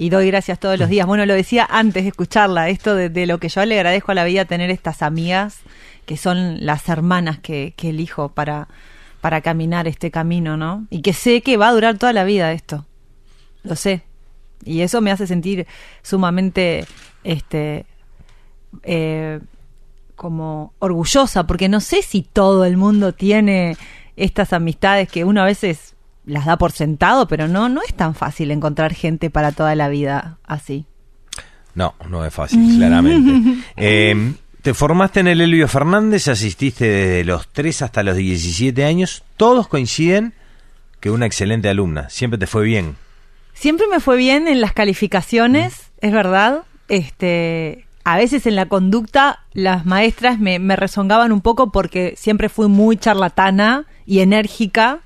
y 0.00 0.08
doy 0.08 0.28
gracias 0.28 0.58
todos 0.58 0.78
los 0.78 0.88
días. 0.88 1.06
Bueno, 1.06 1.26
lo 1.26 1.34
decía 1.34 1.68
antes 1.68 2.04
de 2.04 2.08
escucharla, 2.08 2.70
esto 2.70 2.94
de, 2.94 3.26
lo 3.26 3.36
que 3.36 3.50
yo 3.50 3.62
le 3.66 3.74
agradezco 3.74 4.12
a 4.12 4.14
la 4.14 4.24
vida 4.24 4.46
tener 4.46 4.70
estas 4.70 5.02
amigas 5.02 5.58
que 6.06 6.16
son 6.16 6.64
las 6.64 6.88
hermanas 6.88 7.38
que, 7.38 7.74
que 7.76 7.90
elijo 7.90 8.30
para, 8.30 8.68
para 9.20 9.42
caminar 9.42 9.86
este 9.86 10.10
camino, 10.10 10.56
¿no? 10.56 10.86
Y 10.88 11.02
que 11.02 11.12
sé 11.12 11.42
que 11.42 11.58
va 11.58 11.68
a 11.68 11.72
durar 11.72 11.98
toda 11.98 12.14
la 12.14 12.24
vida 12.24 12.50
esto, 12.52 12.86
lo 13.62 13.76
sé. 13.76 14.02
Y 14.64 14.80
eso 14.80 15.02
me 15.02 15.10
hace 15.10 15.26
sentir 15.26 15.66
sumamente, 16.00 16.86
este, 17.22 17.84
eh, 18.84 19.38
como 20.16 20.72
orgullosa, 20.78 21.46
porque 21.46 21.68
no 21.68 21.80
sé 21.80 22.00
si 22.00 22.22
todo 22.22 22.64
el 22.64 22.78
mundo 22.78 23.12
tiene 23.12 23.76
estas 24.16 24.54
amistades 24.54 25.10
que 25.10 25.24
uno 25.24 25.42
a 25.42 25.44
veces 25.44 25.94
las 26.24 26.46
da 26.46 26.56
por 26.56 26.72
sentado, 26.72 27.26
pero 27.28 27.48
no, 27.48 27.68
no 27.68 27.82
es 27.82 27.94
tan 27.94 28.14
fácil 28.14 28.50
encontrar 28.50 28.94
gente 28.94 29.30
para 29.30 29.52
toda 29.52 29.74
la 29.74 29.88
vida 29.88 30.38
así. 30.44 30.86
No, 31.74 31.94
no 32.08 32.24
es 32.24 32.32
fácil, 32.34 32.74
claramente. 32.76 33.62
Eh, 33.76 34.34
te 34.62 34.74
formaste 34.74 35.20
en 35.20 35.28
el 35.28 35.40
Elvio 35.40 35.68
Fernández, 35.68 36.28
asististe 36.28 36.84
desde 36.86 37.24
los 37.24 37.48
3 37.48 37.82
hasta 37.82 38.02
los 38.02 38.16
17 38.16 38.84
años. 38.84 39.24
Todos 39.36 39.68
coinciden 39.68 40.34
que 41.00 41.10
una 41.10 41.26
excelente 41.26 41.68
alumna. 41.68 42.10
Siempre 42.10 42.38
te 42.38 42.46
fue 42.46 42.64
bien. 42.64 42.96
Siempre 43.54 43.86
me 43.90 44.00
fue 44.00 44.16
bien 44.16 44.48
en 44.48 44.60
las 44.60 44.72
calificaciones, 44.72 45.90
es 46.00 46.12
verdad. 46.12 46.64
Este, 46.88 47.86
a 48.04 48.16
veces 48.16 48.46
en 48.46 48.56
la 48.56 48.66
conducta 48.66 49.44
las 49.52 49.86
maestras 49.86 50.38
me, 50.38 50.58
me 50.58 50.76
rezongaban 50.76 51.32
un 51.32 51.40
poco 51.40 51.70
porque 51.70 52.14
siempre 52.16 52.48
fui 52.48 52.68
muy 52.68 52.96
charlatana 52.96 53.86
y 54.06 54.20
enérgica 54.20 55.00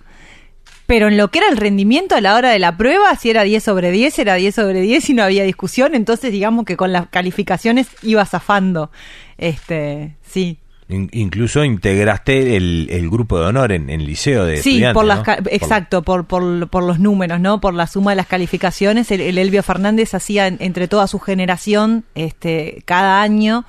pero 0.87 1.09
en 1.09 1.17
lo 1.17 1.31
que 1.31 1.39
era 1.39 1.49
el 1.49 1.57
rendimiento 1.57 2.15
a 2.15 2.21
la 2.21 2.35
hora 2.35 2.51
de 2.51 2.59
la 2.59 2.77
prueba, 2.77 3.15
si 3.17 3.31
era 3.31 3.43
10 3.43 3.63
sobre 3.63 3.91
10, 3.91 4.19
era 4.19 4.35
10 4.35 4.55
sobre 4.55 4.81
10 4.83 5.11
y 5.11 5.15
no 5.15 5.23
había 5.23 5.45
discusión, 5.45 5.95
entonces 5.95 6.31
digamos 6.31 6.65
que 6.65 6.77
con 6.77 6.93
las 6.93 7.09
calificaciones 7.09 7.89
iba 8.03 8.25
zafando. 8.27 8.91
Este, 9.39 10.17
sí. 10.27 10.59
incluso 10.89 11.65
integraste 11.65 12.57
el, 12.57 13.09
grupo 13.11 13.39
de 13.39 13.47
honor 13.47 13.73
en 13.73 13.89
el 13.89 14.05
liceo 14.05 14.45
de 14.45 14.59
sí, 14.59 14.83
por 14.93 15.07
las 15.07 15.27
exacto, 15.51 16.03
por, 16.03 16.27
por, 16.27 16.69
por, 16.69 16.85
los 16.85 16.99
números, 16.99 17.41
¿no? 17.41 17.61
Por 17.61 17.73
la 17.73 17.87
suma 17.87 18.13
de 18.13 18.17
las 18.17 18.27
calificaciones, 18.27 19.11
el, 19.11 19.39
Elvio 19.39 19.63
Fernández 19.63 20.15
hacía 20.15 20.47
entre 20.47 20.87
toda 20.87 21.07
su 21.07 21.19
generación, 21.19 22.05
este, 22.15 22.83
cada 22.85 23.23
año 23.23 23.65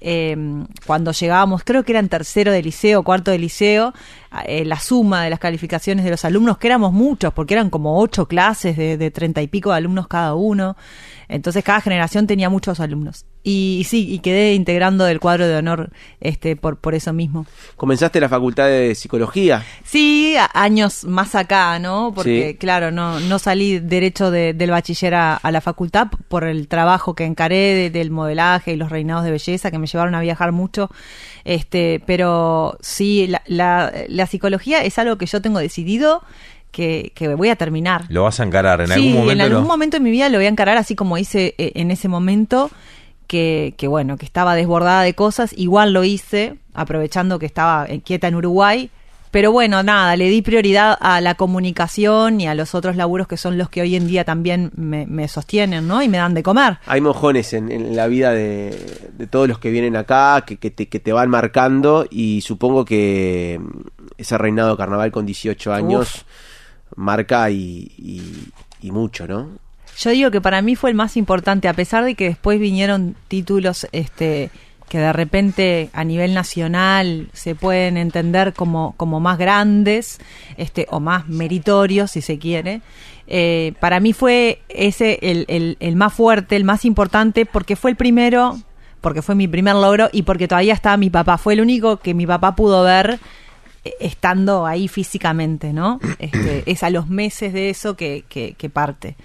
eh, 0.00 0.36
cuando 0.86 1.12
llegábamos, 1.12 1.62
creo 1.64 1.82
que 1.84 1.92
eran 1.92 2.08
tercero 2.08 2.52
de 2.52 2.62
liceo, 2.62 3.02
cuarto 3.02 3.30
de 3.30 3.38
liceo, 3.38 3.92
eh, 4.46 4.64
la 4.64 4.78
suma 4.78 5.24
de 5.24 5.30
las 5.30 5.38
calificaciones 5.38 6.04
de 6.04 6.10
los 6.10 6.24
alumnos, 6.24 6.58
que 6.58 6.66
éramos 6.68 6.92
muchos, 6.92 7.32
porque 7.32 7.54
eran 7.54 7.70
como 7.70 8.00
ocho 8.00 8.26
clases 8.26 8.76
de 8.76 9.10
treinta 9.10 9.42
y 9.42 9.48
pico 9.48 9.70
de 9.70 9.76
alumnos 9.76 10.08
cada 10.08 10.34
uno. 10.34 10.76
Entonces 11.28 11.62
cada 11.62 11.80
generación 11.80 12.26
tenía 12.26 12.48
muchos 12.48 12.80
alumnos. 12.80 13.26
Y, 13.50 13.84
sí, 13.84 14.06
y 14.12 14.18
quedé 14.18 14.52
integrando 14.52 15.06
el 15.06 15.20
cuadro 15.20 15.48
de 15.48 15.56
honor 15.56 15.88
este 16.20 16.54
por, 16.54 16.76
por 16.76 16.94
eso 16.94 17.14
mismo. 17.14 17.46
¿Comenzaste 17.76 18.20
la 18.20 18.28
facultad 18.28 18.66
de 18.66 18.94
psicología? 18.94 19.64
Sí, 19.84 20.36
años 20.52 21.04
más 21.04 21.34
acá, 21.34 21.78
¿no? 21.78 22.12
Porque 22.14 22.58
claro, 22.60 22.90
no, 22.90 23.20
no 23.20 23.38
salí 23.38 23.78
derecho 23.78 24.30
del 24.30 24.70
bachiller 24.70 25.14
a, 25.14 25.40
la 25.50 25.62
facultad 25.62 26.08
por 26.28 26.44
el 26.44 26.68
trabajo 26.68 27.14
que 27.14 27.24
encaré 27.24 27.88
del 27.88 28.10
modelaje 28.10 28.74
y 28.74 28.76
los 28.76 28.90
reinados 28.90 29.24
de 29.24 29.30
belleza 29.30 29.70
que 29.70 29.78
me 29.78 29.86
llevaron 29.86 30.14
a 30.14 30.20
viajar 30.20 30.52
mucho. 30.52 30.90
Este, 31.46 32.02
pero 32.04 32.76
sí, 32.82 33.28
la, 33.28 33.42
la, 33.46 33.94
la 34.08 34.26
psicología 34.26 34.84
es 34.84 34.98
algo 34.98 35.16
que 35.16 35.24
yo 35.24 35.40
tengo 35.40 35.58
decidido 35.58 36.22
que, 36.70 37.34
voy 37.36 37.48
a 37.48 37.56
terminar. 37.56 38.04
Lo 38.08 38.24
vas 38.24 38.40
a 38.40 38.44
encarar 38.44 38.80
en 38.80 38.92
algún 38.92 39.12
momento. 39.12 39.32
En 39.32 39.40
algún 39.40 39.66
momento 39.66 39.96
de 39.96 40.00
mi 40.02 40.10
vida 40.10 40.28
lo 40.28 40.38
voy 40.38 40.46
a 40.46 40.50
encarar 40.50 40.76
así 40.76 40.94
como 40.94 41.18
hice 41.18 41.54
eh, 41.58 41.72
en 41.74 41.90
ese 41.90 42.08
momento. 42.08 42.70
Que, 43.28 43.74
que, 43.76 43.86
bueno, 43.86 44.16
que 44.16 44.24
estaba 44.24 44.54
desbordada 44.56 45.02
de 45.02 45.14
cosas, 45.14 45.52
igual 45.56 45.92
lo 45.92 46.02
hice, 46.02 46.56
aprovechando 46.72 47.38
que 47.38 47.46
estaba 47.46 47.86
quieta 48.02 48.26
en 48.26 48.34
Uruguay, 48.34 48.90
pero 49.30 49.52
bueno, 49.52 49.82
nada, 49.82 50.16
le 50.16 50.28
di 50.30 50.40
prioridad 50.42 50.96
a 51.00 51.20
la 51.20 51.34
comunicación 51.34 52.40
y 52.40 52.46
a 52.46 52.54
los 52.54 52.74
otros 52.74 52.96
laburos 52.96 53.28
que 53.28 53.36
son 53.36 53.58
los 53.58 53.68
que 53.68 53.82
hoy 53.82 53.94
en 53.94 54.06
día 54.06 54.24
también 54.24 54.70
me, 54.74 55.28
sostienen, 55.28 55.86
¿no? 55.86 56.02
Y 56.02 56.08
me 56.08 56.16
dan 56.16 56.34
de 56.34 56.42
comer. 56.42 56.78
Hay 56.86 57.00
mojones 57.00 57.52
en, 57.52 57.94
la 57.94 58.06
vida 58.06 58.32
de, 58.32 59.28
todos 59.30 59.48
los 59.48 59.58
que 59.58 59.70
vienen 59.70 59.96
acá, 59.96 60.44
que, 60.46 60.56
que, 60.56 60.70
te, 60.70 61.12
van 61.12 61.28
marcando 61.28 62.06
y 62.10 62.40
supongo 62.40 62.84
que 62.84 63.60
ese 64.16 64.38
reinado 64.38 64.70
de 64.70 64.76
carnaval 64.76 65.12
con 65.12 65.26
18 65.26 65.72
años 65.74 66.24
marca 66.96 67.50
y, 67.50 68.50
mucho, 68.82 69.26
¿no? 69.26 69.50
Yo 69.98 70.10
digo 70.10 70.30
que 70.30 70.40
para 70.40 70.62
mí 70.62 70.76
fue 70.76 70.90
el 70.90 70.96
más 70.96 71.16
importante, 71.16 71.66
a 71.66 71.72
pesar 71.72 72.04
de 72.04 72.14
que 72.14 72.28
después 72.28 72.60
vinieron 72.60 73.16
títulos 73.26 73.88
este, 73.90 74.50
que 74.88 74.98
de 74.98 75.12
repente 75.12 75.90
a 75.92 76.04
nivel 76.04 76.34
nacional 76.34 77.28
se 77.32 77.56
pueden 77.56 77.96
entender 77.96 78.54
como, 78.54 78.94
como 78.96 79.18
más 79.18 79.38
grandes 79.38 80.20
este, 80.56 80.86
o 80.90 81.00
más 81.00 81.28
meritorios, 81.28 82.12
si 82.12 82.22
se 82.22 82.38
quiere. 82.38 82.80
Eh, 83.26 83.74
para 83.80 83.98
mí 83.98 84.12
fue 84.12 84.62
ese 84.68 85.18
el, 85.20 85.76
el, 85.80 85.96
más 85.96 86.12
fuerte, 86.14 86.54
el 86.54 86.64
más 86.64 86.84
importante, 86.84 87.44
porque 87.44 87.74
fue 87.74 87.90
el 87.90 87.96
primero, 87.96 88.56
porque 89.00 89.20
fue 89.20 89.34
mi 89.34 89.48
primer 89.48 89.74
logro 89.74 90.10
y 90.12 90.22
porque 90.22 90.46
todavía 90.46 90.74
estaba 90.74 90.96
mi 90.96 91.10
papá. 91.10 91.38
Fue 91.38 91.54
el 91.54 91.60
único 91.60 91.96
que 91.96 92.14
mi 92.14 92.24
papá 92.24 92.54
pudo 92.54 92.84
ver 92.84 93.18
estando 94.00 94.66
ahí 94.66 94.88
físicamente, 94.88 95.72
¿no? 95.72 96.00
Este, 96.18 96.62
es 96.70 96.82
a 96.82 96.90
los 96.90 97.08
meses 97.08 97.52
de 97.52 97.70
eso 97.70 97.96
que, 97.96 98.24
que, 98.28 98.70
parte. 98.70 99.16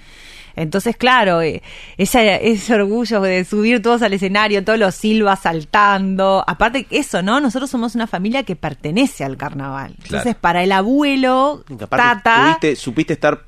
Entonces, 0.55 0.95
claro, 0.95 1.41
eh, 1.41 1.61
ese, 1.97 2.51
ese, 2.51 2.75
orgullo 2.75 3.21
de 3.21 3.43
subir 3.43 3.81
todos 3.81 4.01
al 4.01 4.13
escenario, 4.13 4.63
todos 4.63 4.79
los 4.79 4.95
silbas 4.95 5.41
saltando. 5.41 6.43
Aparte, 6.47 6.87
eso, 6.89 7.21
¿no? 7.21 7.39
Nosotros 7.39 7.69
somos 7.69 7.95
una 7.95 8.07
familia 8.07 8.43
que 8.43 8.55
pertenece 8.55 9.23
al 9.23 9.37
carnaval. 9.37 9.95
Entonces, 10.03 10.35
para 10.35 10.63
el 10.63 10.71
abuelo, 10.71 11.63
Tata. 11.89 12.59
supiste 12.75 13.13
estar, 13.13 13.43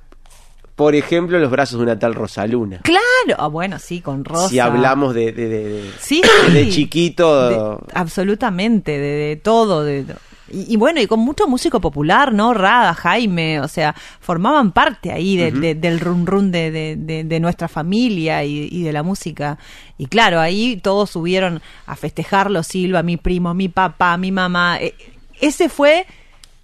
por 0.76 0.96
ejemplo, 0.96 1.38
en 1.38 1.44
los 1.44 1.52
brazos 1.52 1.78
de 1.78 1.84
una 1.84 2.00
tal 2.00 2.16
Rosaluna. 2.16 2.80
Claro, 2.84 3.36
ah, 3.38 3.48
bueno, 3.48 3.78
sí, 3.80 4.02
con 4.02 4.26
Rosa. 4.26 4.50
Si 4.50 4.60
hablamos 4.60 5.14
de, 5.14 5.32
de, 5.32 5.48
de, 5.48 6.70
chiquito. 6.70 7.84
absolutamente, 7.94 8.98
de, 8.98 9.36
todo. 9.36 9.84
de 9.84 10.06
y, 10.48 10.76
bueno, 10.78 11.02
y 11.02 11.08
con 11.08 11.20
mucho 11.20 11.48
músico 11.48 11.82
popular, 11.82 12.32
¿no? 12.32 12.54
Rada, 12.54 12.94
Jaime, 12.94 13.60
o 13.62 13.68
sea, 13.68 13.96
formaban 14.20 14.72
parte 14.72 15.12
ahí 15.12 15.38
del 15.38 16.00
run 16.00 16.28
run 16.28 16.52
de, 16.52 16.96
de, 16.96 17.40
nuestra 17.40 17.68
familia 17.68 18.44
y, 18.44 18.84
de 18.84 18.94
la 18.94 19.02
música. 19.02 19.58
Y 19.98 20.06
claro, 20.06 20.40
ahí 20.40 20.78
todos 20.78 21.10
subieron 21.10 21.62
a 21.88 21.96
festejarlo, 21.96 22.62
Silva, 22.62 23.02
mi 23.02 23.18
primo, 23.18 23.56
mi 23.56 23.70
papá, 23.70 24.18
mi 24.18 24.32
mamá. 24.32 24.78
E, 24.80 24.94
ese 25.42 25.68
fue 25.68 26.06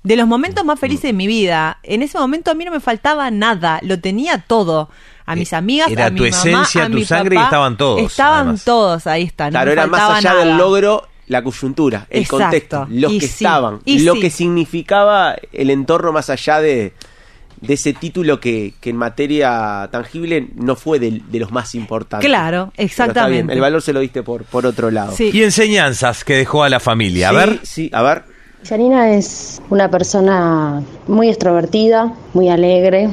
de 0.03 0.15
los 0.15 0.27
momentos 0.27 0.63
más 0.63 0.79
felices 0.79 1.03
de 1.03 1.13
mi 1.13 1.25
vida. 1.25 1.79
En 1.81 2.03
ese 2.03 2.19
momento 2.19 2.51
a 2.51 2.53
mí 2.53 2.65
no 2.65 2.71
me 2.71 2.81
faltaba 2.81 3.31
nada, 3.31 3.79
lo 3.81 3.99
tenía 3.99 4.43
todo. 4.45 4.89
A 5.25 5.35
mis 5.35 5.53
eh, 5.53 5.55
amigas, 5.55 5.89
era 5.89 6.07
a 6.07 6.09
mi 6.11 6.17
tu 6.17 6.25
esencia, 6.25 6.89
tu 6.89 7.03
sangre 7.03 7.35
y 7.35 7.39
estaban 7.39 7.77
todos. 7.77 8.01
Estaban 8.01 8.59
todos, 8.59 9.07
ahí 9.07 9.23
están. 9.23 9.51
Claro, 9.51 9.71
era 9.71 9.87
más 9.87 10.17
allá 10.17 10.35
del 10.35 10.57
logro 10.57 11.07
la 11.31 11.41
coyuntura, 11.41 12.07
el 12.09 12.27
contexto, 12.27 12.85
los 12.89 13.13
que 13.13 13.25
estaban, 13.25 13.79
lo 13.85 14.15
que 14.15 14.29
significaba 14.29 15.35
el 15.53 15.69
entorno 15.69 16.11
más 16.11 16.29
allá 16.29 16.59
de, 16.59 16.91
de 17.61 17.73
ese 17.73 17.93
título 17.93 18.41
que, 18.41 18.73
que, 18.81 18.89
en 18.89 18.97
materia 18.97 19.87
tangible 19.93 20.49
no 20.55 20.75
fue 20.75 20.99
de, 20.99 21.21
los 21.31 21.51
más 21.53 21.73
importantes. 21.73 22.27
Claro, 22.27 22.73
exactamente. 22.75 23.53
El 23.53 23.61
valor 23.61 23.81
se 23.81 23.93
lo 23.93 24.01
diste 24.01 24.23
por, 24.23 24.43
por 24.43 24.65
otro 24.65 24.91
lado. 24.91 25.13
Y 25.17 25.41
enseñanzas 25.41 26.25
que 26.25 26.35
dejó 26.35 26.63
a 26.63 26.69
la 26.69 26.81
familia. 26.81 27.29
A 27.29 27.31
ver. 27.31 27.59
Sí, 27.63 27.89
a 27.93 28.01
ver. 28.01 28.23
Janina 28.67 29.13
es 29.13 29.61
una 29.69 29.89
persona 29.89 30.83
muy 31.07 31.29
extrovertida, 31.29 32.13
muy 32.33 32.49
alegre, 32.49 33.09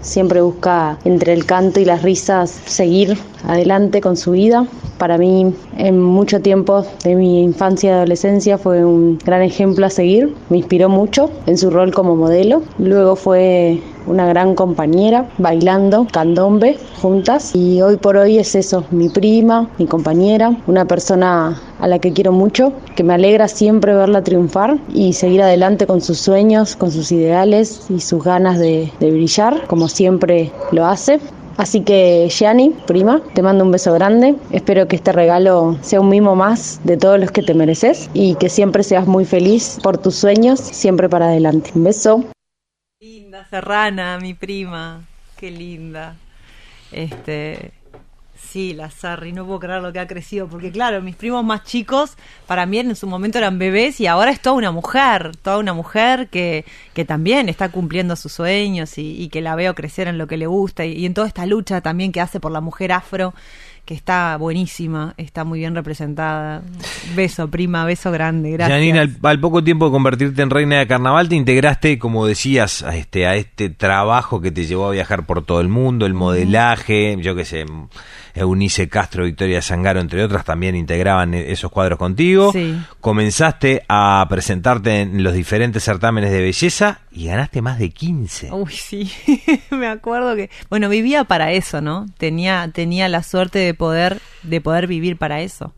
siempre 0.00 0.40
busca 0.40 0.98
entre 1.04 1.32
el 1.32 1.46
canto 1.46 1.80
y 1.80 1.84
las 1.84 2.02
risas 2.02 2.50
seguir 2.50 3.18
adelante 3.44 4.00
con 4.00 4.16
su 4.16 4.32
vida. 4.32 4.66
Para 4.98 5.16
mí, 5.16 5.54
en 5.78 6.00
mucho 6.00 6.40
tiempo 6.40 6.84
de 7.04 7.14
mi 7.14 7.42
infancia 7.42 7.90
y 7.90 7.92
adolescencia 7.94 8.58
fue 8.58 8.84
un 8.84 9.18
gran 9.24 9.42
ejemplo 9.42 9.86
a 9.86 9.90
seguir, 9.90 10.34
me 10.50 10.58
inspiró 10.58 10.88
mucho 10.88 11.30
en 11.46 11.56
su 11.56 11.70
rol 11.70 11.92
como 11.92 12.16
modelo. 12.16 12.62
Luego 12.78 13.16
fue 13.16 13.80
una 14.06 14.26
gran 14.26 14.54
compañera, 14.54 15.28
bailando 15.38 16.06
candombe 16.10 16.78
juntas. 17.00 17.54
Y 17.54 17.80
hoy 17.82 17.96
por 17.96 18.16
hoy 18.16 18.38
es 18.38 18.54
eso, 18.54 18.84
mi 18.90 19.08
prima, 19.08 19.68
mi 19.78 19.86
compañera, 19.86 20.56
una 20.66 20.84
persona 20.84 21.60
a 21.78 21.88
la 21.88 21.98
que 21.98 22.12
quiero 22.12 22.32
mucho, 22.32 22.72
que 22.94 23.04
me 23.04 23.14
alegra 23.14 23.48
siempre 23.48 23.94
verla 23.94 24.22
triunfar 24.22 24.78
y 24.92 25.12
seguir 25.12 25.42
adelante 25.42 25.86
con 25.86 26.00
sus 26.00 26.18
sueños, 26.18 26.76
con 26.76 26.90
sus 26.90 27.10
ideales 27.12 27.86
y 27.88 28.00
sus 28.00 28.22
ganas 28.22 28.58
de, 28.58 28.92
brillar, 29.00 29.66
como 29.66 29.88
siempre 29.88 30.52
lo 30.72 30.86
hace. 30.86 31.20
Así 31.56 31.82
que, 31.82 32.28
Gianni, 32.30 32.74
prima, 32.86 33.20
te 33.34 33.42
mando 33.42 33.64
un 33.64 33.70
beso 33.70 33.92
grande. 33.92 34.34
Espero 34.50 34.88
que 34.88 34.96
este 34.96 35.12
regalo 35.12 35.76
sea 35.82 36.00
un 36.00 36.08
mimo 36.08 36.34
más 36.34 36.80
de 36.84 36.96
todos 36.96 37.20
los 37.20 37.32
que 37.32 37.42
te 37.42 37.52
mereces 37.54 38.08
y 38.14 38.34
que 38.36 38.48
siempre 38.48 38.82
seas 38.82 39.06
muy 39.06 39.26
feliz 39.26 39.78
por 39.82 39.98
tus 39.98 40.14
sueños, 40.14 40.58
siempre 40.60 41.08
para 41.08 41.26
adelante. 41.26 41.70
Un 41.74 41.84
beso. 41.84 42.24
Serrana, 43.48 44.18
mi 44.18 44.34
prima. 44.34 45.02
Qué 45.36 45.50
linda. 45.50 46.16
Este, 46.92 47.72
Sí, 48.50 48.72
la 48.72 48.90
Sarri, 48.90 49.32
no 49.32 49.46
puedo 49.46 49.60
creer 49.60 49.80
lo 49.82 49.92
que 49.92 50.00
ha 50.00 50.08
crecido, 50.08 50.48
porque 50.48 50.72
claro, 50.72 51.00
mis 51.02 51.14
primos 51.14 51.44
más 51.44 51.62
chicos 51.62 52.16
para 52.48 52.66
mí 52.66 52.78
en 52.78 52.96
su 52.96 53.06
momento 53.06 53.38
eran 53.38 53.58
bebés 53.60 54.00
y 54.00 54.08
ahora 54.08 54.32
es 54.32 54.40
toda 54.40 54.56
una 54.56 54.72
mujer, 54.72 55.36
toda 55.36 55.58
una 55.58 55.72
mujer 55.72 56.28
que, 56.28 56.64
que 56.92 57.04
también 57.04 57.48
está 57.48 57.68
cumpliendo 57.68 58.16
sus 58.16 58.32
sueños 58.32 58.94
y, 58.96 59.28
que 59.28 59.40
la 59.40 59.54
veo 59.54 59.74
crecer 59.76 60.08
en 60.08 60.18
lo 60.18 60.26
que 60.26 60.36
le 60.36 60.46
gusta 60.48 60.84
y, 60.84 61.06
en 61.06 61.14
toda 61.14 61.28
esta 61.28 61.46
lucha 61.46 61.80
también 61.80 62.10
que 62.10 62.20
hace 62.20 62.40
por 62.40 62.50
la 62.50 62.60
mujer 62.60 62.90
afro 62.90 63.34
que 63.90 63.94
está 63.94 64.36
buenísima, 64.36 65.14
está 65.16 65.42
muy 65.42 65.58
bien 65.58 65.74
representada. 65.74 66.62
Beso, 67.16 67.50
prima, 67.50 67.84
beso 67.84 68.12
grande, 68.12 68.52
gracias. 68.52 68.78
Janina, 68.78 69.04
al, 69.20 69.40
poco 69.40 69.64
tiempo 69.64 69.86
de 69.86 69.90
convertirte 69.90 70.42
en 70.42 70.50
reina 70.50 70.78
de 70.78 70.86
carnaval, 70.86 71.28
te 71.28 71.34
integraste, 71.34 71.98
como 71.98 72.24
decías, 72.24 72.84
a 72.84 72.94
este, 72.94 73.26
a 73.26 73.34
este 73.34 73.68
trabajo 73.68 74.40
que 74.40 74.52
te 74.52 74.64
llevó 74.64 74.86
a 74.86 74.92
viajar 74.92 75.26
por 75.26 75.44
todo 75.44 75.60
el 75.60 75.66
mundo, 75.66 76.06
el 76.06 76.14
modelaje, 76.14 77.16
yo 77.20 77.34
qué 77.34 77.44
sé, 77.44 77.66
Eunice 78.34 78.88
Castro, 78.88 79.24
Victoria 79.24 79.62
Sangaro, 79.62 80.00
entre 80.00 80.22
otras, 80.22 80.44
también 80.44 80.76
integraban 80.76 81.34
e-, 81.34 81.52
esos 81.52 81.70
cuadros 81.70 81.98
contigo. 81.98 82.52
Comenzaste 83.00 83.82
a 83.88 84.24
presentarte 84.28 85.00
en 85.00 85.22
los 85.22 85.34
diferentes 85.34 85.82
certámenes 85.82 86.30
de 86.30 86.40
belleza 86.40 87.00
y 87.10 87.26
ganaste 87.26 87.62
más 87.62 87.78
de 87.78 87.90
15. 87.90 88.52
Uy, 88.52 88.72
sí, 88.72 89.10
me 89.70 89.86
acuerdo 89.86 90.36
que, 90.36 90.50
bueno, 90.68 90.88
vivía 90.88 91.24
para 91.24 91.52
eso, 91.52 91.80
¿no? 91.80 92.06
Tenía, 92.18 92.70
tenía 92.72 93.08
la 93.08 93.22
suerte 93.22 93.58
de 93.58 93.74
poder, 93.80 94.20
de 94.42 94.60
poder 94.60 94.86
vivir 94.86 95.16
para 95.16 95.40
eso. 95.40 95.72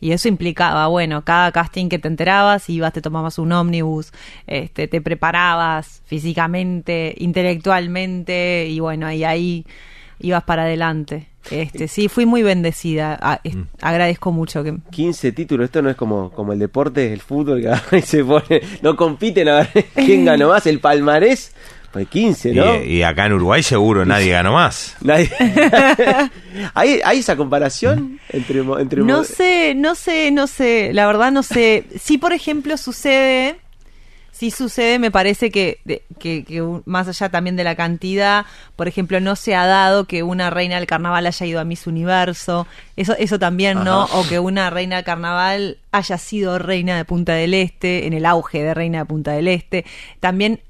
Y 0.00 0.12
eso 0.12 0.28
implicaba, 0.28 0.86
bueno, 0.86 1.24
cada 1.24 1.50
casting 1.50 1.88
que 1.88 1.98
te 1.98 2.06
enterabas, 2.06 2.68
ibas, 2.68 2.92
te 2.92 3.00
tomabas 3.00 3.38
un 3.38 3.50
ómnibus, 3.50 4.12
este, 4.46 4.86
te 4.86 5.00
preparabas 5.00 6.02
físicamente, 6.04 7.14
intelectualmente, 7.18 8.66
y 8.68 8.78
bueno, 8.78 9.10
y 9.10 9.24
ahí 9.24 9.66
ibas 10.20 10.44
para 10.44 10.62
adelante. 10.62 11.26
Este, 11.50 11.88
sí, 11.88 12.08
fui 12.08 12.26
muy 12.26 12.42
bendecida. 12.42 13.40
Mm. 13.42 13.62
Agradezco 13.80 14.30
mucho 14.30 14.62
que 14.62 14.76
15 14.90 15.32
títulos, 15.32 15.64
esto 15.64 15.80
no 15.80 15.90
es 15.90 15.96
como, 15.96 16.30
como 16.30 16.52
el 16.52 16.58
deporte, 16.58 17.12
el 17.12 17.20
fútbol 17.20 17.64
que 17.90 18.02
se 18.02 18.22
pone, 18.22 18.60
no 18.82 18.94
compiten 18.94 19.48
a 19.48 19.56
ver 19.58 19.86
quién 19.94 20.26
ganó 20.26 20.50
más, 20.50 20.66
el 20.66 20.80
palmarés. 20.80 21.54
Pues 21.92 22.06
15, 22.08 22.52
¿no? 22.52 22.82
Y, 22.82 23.02
acá 23.02 23.26
en 23.26 23.32
Uruguay 23.32 23.62
seguro 23.62 24.04
nadie 24.04 24.32
ganó 24.32 24.52
más. 24.52 24.96
Nadie. 25.02 25.30
¿Hay, 26.74 27.00
¿Hay, 27.04 27.18
esa 27.18 27.36
comparación 27.36 28.20
entre, 28.28 28.60
entre 28.60 29.02
No 29.02 29.24
sé, 29.24 29.74
no 29.74 29.94
sé, 29.94 30.30
no 30.30 30.46
sé. 30.46 30.92
La 30.92 31.06
verdad 31.06 31.32
no 31.32 31.42
sé. 31.42 31.84
Sí, 31.98 32.18
por 32.18 32.32
ejemplo, 32.32 32.76
sucede 32.76 33.56
sí 34.38 34.52
sucede, 34.52 35.00
me 35.00 35.10
parece 35.10 35.50
que, 35.50 35.80
que, 36.20 36.62
más 36.84 37.08
allá 37.08 37.28
también 37.28 37.56
de 37.56 37.64
la 37.64 37.74
cantidad, 37.74 38.46
por 38.76 38.86
ejemplo, 38.86 39.18
no 39.18 39.34
se 39.34 39.56
ha 39.56 39.66
dado 39.66 40.04
que 40.04 40.22
una 40.22 40.48
reina 40.48 40.76
del 40.76 40.86
carnaval 40.86 41.26
haya 41.26 41.44
ido 41.44 41.58
a 41.58 41.64
Miss 41.64 41.88
Universo, 41.88 42.68
eso, 42.94 43.16
eso 43.18 43.40
también, 43.40 43.82
¿no? 43.82 44.04
O 44.04 44.24
que 44.28 44.38
una 44.38 44.70
reina 44.70 44.94
del 44.94 45.04
carnaval 45.04 45.78
haya 45.90 46.18
sido 46.18 46.60
reina 46.60 46.96
de 46.96 47.04
Punta 47.04 47.32
del 47.32 47.52
Este, 47.52 48.06
en 48.06 48.12
el 48.12 48.24
auge 48.24 48.62
de 48.62 48.74
reina 48.74 49.00
de 49.00 49.04
Punta 49.06 49.32
del 49.32 49.48
Este. 49.48 49.84
También, 50.20 50.60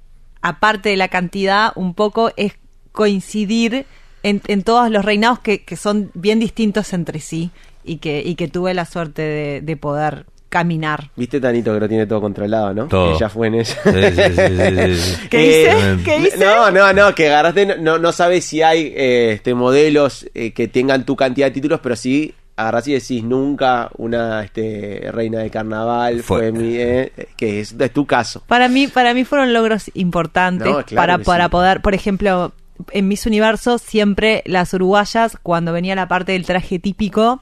aparte 0.43 0.91
de 0.91 0.97
la 0.97 1.09
cantidad, 1.09 1.73
un 1.75 1.95
poco 1.95 2.31
es 2.37 2.55
coincidir 2.93 3.87
en, 4.23 4.43
en 4.47 4.63
todos 4.63 4.91
los 4.91 5.05
reinados 5.05 5.39
que, 5.39 5.65
que, 5.65 5.77
son 5.77 6.11
bien 6.15 6.41
distintos 6.41 6.93
entre 6.93 7.21
sí 7.21 7.51
y 7.85 7.99
que, 7.99 8.23
y 8.25 8.35
que 8.35 8.49
tuve 8.49 8.75
la 8.75 8.85
suerte 8.85 9.23
de, 9.23 9.61
de 9.61 9.77
poder 9.77 10.27
caminar. 10.49 11.11
Viste, 11.17 11.41
Tanito, 11.41 11.75
que 11.75 11.81
lo 11.81 11.89
tiene 11.89 12.07
todo 12.07 12.21
controlado, 12.21 12.73
¿no? 12.75 12.87
Todo. 12.87 13.13
Que 13.13 13.21
ya 13.21 13.29
fue 13.29 13.49
en 13.49 13.57
eso. 13.57 13.77
¿Qué 13.85 15.19
hice? 15.29 15.99
¿Qué 16.05 16.19
hice? 16.19 16.39
No, 16.39 16.71
no, 16.71 16.93
no, 16.93 17.15
que 17.15 17.29
agarraste, 17.29 17.79
no, 17.79 17.99
no 17.99 18.13
sabes 18.13 18.45
si 18.45 18.63
hay 18.63 18.93
eh, 18.97 19.33
este 19.33 19.55
modelos 19.55 20.27
eh, 20.35 20.53
que 20.53 20.69
tengan 20.69 21.05
tu 21.05 21.17
cantidad 21.17 21.49
de 21.49 21.53
títulos, 21.53 21.81
pero 21.83 21.97
sí 21.97 22.35
agarrás 22.59 22.89
y 22.89 22.93
decís 22.93 23.23
nunca 23.23 23.89
una 23.97 24.43
este, 24.43 25.09
reina 25.13 25.39
de 25.39 25.51
carnaval 25.51 26.23
fue, 26.25 26.51
mi, 26.51 26.77
eh, 26.77 27.13
que 27.37 27.61
es, 27.61 27.79
de 27.79 27.89
tu 27.89 28.05
caso. 28.05 28.43
Para 28.47 28.69
mí, 28.69 28.89
para 28.89 29.15
mí 29.15 29.25
fueron 29.25 29.53
logros 29.53 29.91
importantes 29.95 30.75
para, 30.95 31.19
para 31.19 31.49
poder, 31.49 31.81
por 31.83 31.95
ejemplo, 31.95 32.53
en 32.91 33.07
Miss 33.07 33.27
Universo 33.27 33.79
siempre 33.79 34.43
las 34.45 34.75
uruguayas, 34.75 35.39
cuando 35.43 35.73
venía 35.73 35.95
la 35.95 36.09
parte 36.09 36.33
del 36.33 36.45
traje 36.45 36.81
típico, 36.81 37.41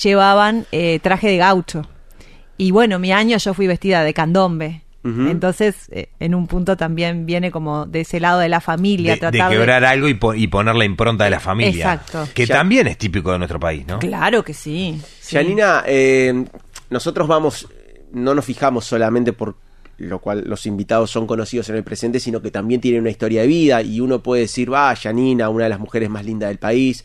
llevaban 0.00 0.66
traje 1.02 1.28
de 1.28 1.36
gaucho. 1.36 1.82
Y 2.56 2.70
bueno, 2.70 3.00
mi 3.00 3.10
año 3.10 3.36
yo 3.38 3.54
fui 3.54 3.66
vestida 3.66 4.04
de 4.04 4.14
candombe. 4.14 4.83
Entonces, 5.04 5.88
eh, 5.90 6.08
en 6.18 6.34
un 6.34 6.46
punto 6.46 6.78
también 6.78 7.26
viene 7.26 7.50
como 7.50 7.84
de 7.84 8.00
ese 8.00 8.20
lado 8.20 8.40
de 8.40 8.48
la 8.48 8.62
familia. 8.62 9.12
De, 9.12 9.20
tratar 9.20 9.50
de 9.50 9.56
quebrar 9.56 9.84
algo 9.84 10.08
y, 10.08 10.46
poner 10.46 10.74
la 10.74 10.84
impronta 10.86 11.24
de 11.24 11.30
la 11.30 11.40
familia. 11.40 11.92
Exacto. 11.92 12.26
Que 12.34 12.46
también 12.46 12.86
es 12.86 12.96
típico 12.96 13.30
de 13.30 13.38
nuestro 13.38 13.60
país, 13.60 13.86
¿no? 13.86 13.98
Claro 13.98 14.42
que 14.42 14.54
sí. 14.54 14.98
Janina, 15.30 15.84
eh, 15.86 16.46
nosotros 16.88 17.28
vamos, 17.28 17.68
no 18.12 18.34
nos 18.34 18.46
fijamos 18.46 18.86
solamente 18.86 19.34
por 19.34 19.56
lo 19.98 20.18
cual 20.20 20.44
los 20.46 20.66
invitados 20.66 21.10
son 21.10 21.26
conocidos 21.26 21.68
en 21.68 21.76
el 21.76 21.84
presente, 21.84 22.18
sino 22.18 22.40
que 22.40 22.50
también 22.50 22.80
tienen 22.80 23.02
una 23.02 23.10
historia 23.10 23.42
de 23.42 23.46
vida 23.46 23.82
y 23.82 24.00
uno 24.00 24.22
puede 24.22 24.42
decir, 24.42 24.72
va, 24.72 24.94
Janina, 24.96 25.50
una 25.50 25.64
de 25.64 25.70
las 25.70 25.80
mujeres 25.80 26.08
más 26.08 26.24
lindas 26.24 26.48
del 26.48 26.58
país 26.58 27.04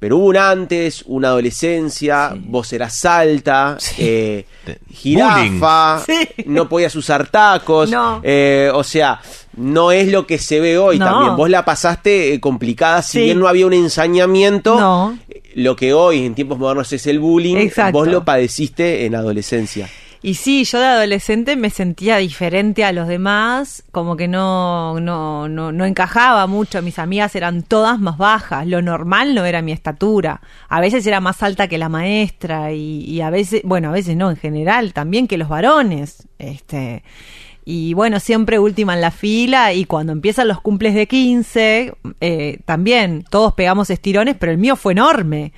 pero 0.00 0.16
hubo 0.16 0.28
un 0.28 0.38
antes, 0.38 1.04
una 1.06 1.28
adolescencia, 1.28 2.34
vos 2.34 2.72
eras 2.72 3.04
alta, 3.04 3.76
eh, 3.98 4.46
jirafa, 4.90 6.02
no 6.46 6.70
podías 6.70 6.96
usar 6.96 7.28
tacos, 7.28 7.90
eh, 8.22 8.70
o 8.72 8.82
sea, 8.82 9.20
no 9.58 9.92
es 9.92 10.08
lo 10.08 10.26
que 10.26 10.38
se 10.38 10.58
ve 10.58 10.78
hoy. 10.78 10.98
También. 10.98 11.36
Vos 11.36 11.50
la 11.50 11.66
pasaste 11.66 12.32
eh, 12.32 12.40
complicada, 12.40 13.02
si 13.02 13.20
bien 13.20 13.38
no 13.38 13.46
había 13.46 13.66
un 13.66 13.74
ensañamiento, 13.74 15.14
lo 15.54 15.76
que 15.76 15.92
hoy 15.92 16.24
en 16.24 16.34
tiempos 16.34 16.58
modernos 16.58 16.90
es 16.94 17.06
el 17.06 17.18
bullying, 17.18 17.68
vos 17.92 18.08
lo 18.08 18.24
padeciste 18.24 19.04
en 19.04 19.14
adolescencia. 19.14 19.86
Y 20.22 20.34
sí, 20.34 20.64
yo 20.64 20.78
de 20.78 20.84
adolescente 20.84 21.56
me 21.56 21.70
sentía 21.70 22.18
diferente 22.18 22.84
a 22.84 22.92
los 22.92 23.08
demás, 23.08 23.82
como 23.90 24.16
que 24.16 24.28
no, 24.28 25.00
no, 25.00 25.48
no, 25.48 25.72
no 25.72 25.84
encajaba 25.86 26.46
mucho. 26.46 26.82
Mis 26.82 26.98
amigas 26.98 27.34
eran 27.34 27.62
todas 27.62 27.98
más 27.98 28.18
bajas. 28.18 28.66
Lo 28.66 28.82
normal 28.82 29.34
no 29.34 29.46
era 29.46 29.62
mi 29.62 29.72
estatura. 29.72 30.42
A 30.68 30.80
veces 30.80 31.06
era 31.06 31.20
más 31.20 31.42
alta 31.42 31.68
que 31.68 31.78
la 31.78 31.88
maestra 31.88 32.72
y, 32.72 33.04
y 33.04 33.22
a 33.22 33.30
veces, 33.30 33.62
bueno, 33.64 33.88
a 33.88 33.92
veces 33.92 34.14
no, 34.14 34.30
en 34.30 34.36
general, 34.36 34.92
también 34.92 35.26
que 35.26 35.38
los 35.38 35.48
varones. 35.48 36.28
Este, 36.38 37.02
y 37.64 37.94
bueno, 37.94 38.20
siempre 38.20 38.58
última 38.58 38.94
en 38.94 39.00
la 39.00 39.10
fila 39.10 39.72
y 39.72 39.84
cuando 39.84 40.12
empiezan 40.12 40.48
los 40.48 40.60
cumples 40.60 40.94
de 40.94 41.06
15, 41.06 41.94
eh, 42.20 42.58
también 42.64 43.24
todos 43.30 43.54
pegamos 43.54 43.90
estirones, 43.90 44.36
pero 44.38 44.52
el 44.52 44.58
mío 44.58 44.76
fue 44.76 44.92
enorme. 44.92 45.52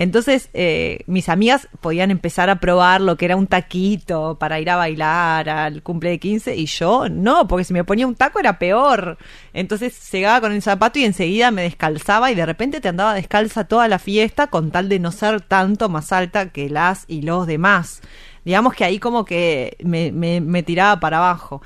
Entonces, 0.00 0.48
eh, 0.54 1.00
mis 1.06 1.28
amigas 1.28 1.68
podían 1.82 2.10
empezar 2.10 2.48
a 2.48 2.58
probar 2.58 3.02
lo 3.02 3.18
que 3.18 3.26
era 3.26 3.36
un 3.36 3.46
taquito 3.46 4.38
para 4.40 4.58
ir 4.58 4.70
a 4.70 4.76
bailar 4.76 5.50
al 5.50 5.82
cumple 5.82 6.08
de 6.08 6.18
15 6.18 6.56
y 6.56 6.64
yo 6.64 7.10
no, 7.10 7.46
porque 7.46 7.64
si 7.64 7.74
me 7.74 7.84
ponía 7.84 8.06
un 8.06 8.14
taco 8.14 8.40
era 8.40 8.58
peor. 8.58 9.18
Entonces 9.52 10.10
llegaba 10.10 10.40
con 10.40 10.52
el 10.52 10.62
zapato 10.62 10.98
y 10.98 11.04
enseguida 11.04 11.50
me 11.50 11.64
descalzaba 11.64 12.32
y 12.32 12.34
de 12.34 12.46
repente 12.46 12.80
te 12.80 12.88
andaba 12.88 13.12
descalza 13.12 13.64
toda 13.64 13.88
la 13.88 13.98
fiesta 13.98 14.46
con 14.46 14.70
tal 14.70 14.88
de 14.88 15.00
no 15.00 15.12
ser 15.12 15.42
tanto 15.42 15.90
más 15.90 16.12
alta 16.12 16.48
que 16.48 16.70
las 16.70 17.04
y 17.06 17.20
los 17.20 17.46
demás. 17.46 18.00
Digamos 18.46 18.72
que 18.72 18.86
ahí 18.86 18.98
como 19.00 19.26
que 19.26 19.76
me, 19.84 20.12
me, 20.12 20.40
me 20.40 20.62
tiraba 20.62 20.98
para 20.98 21.18
abajo. 21.18 21.60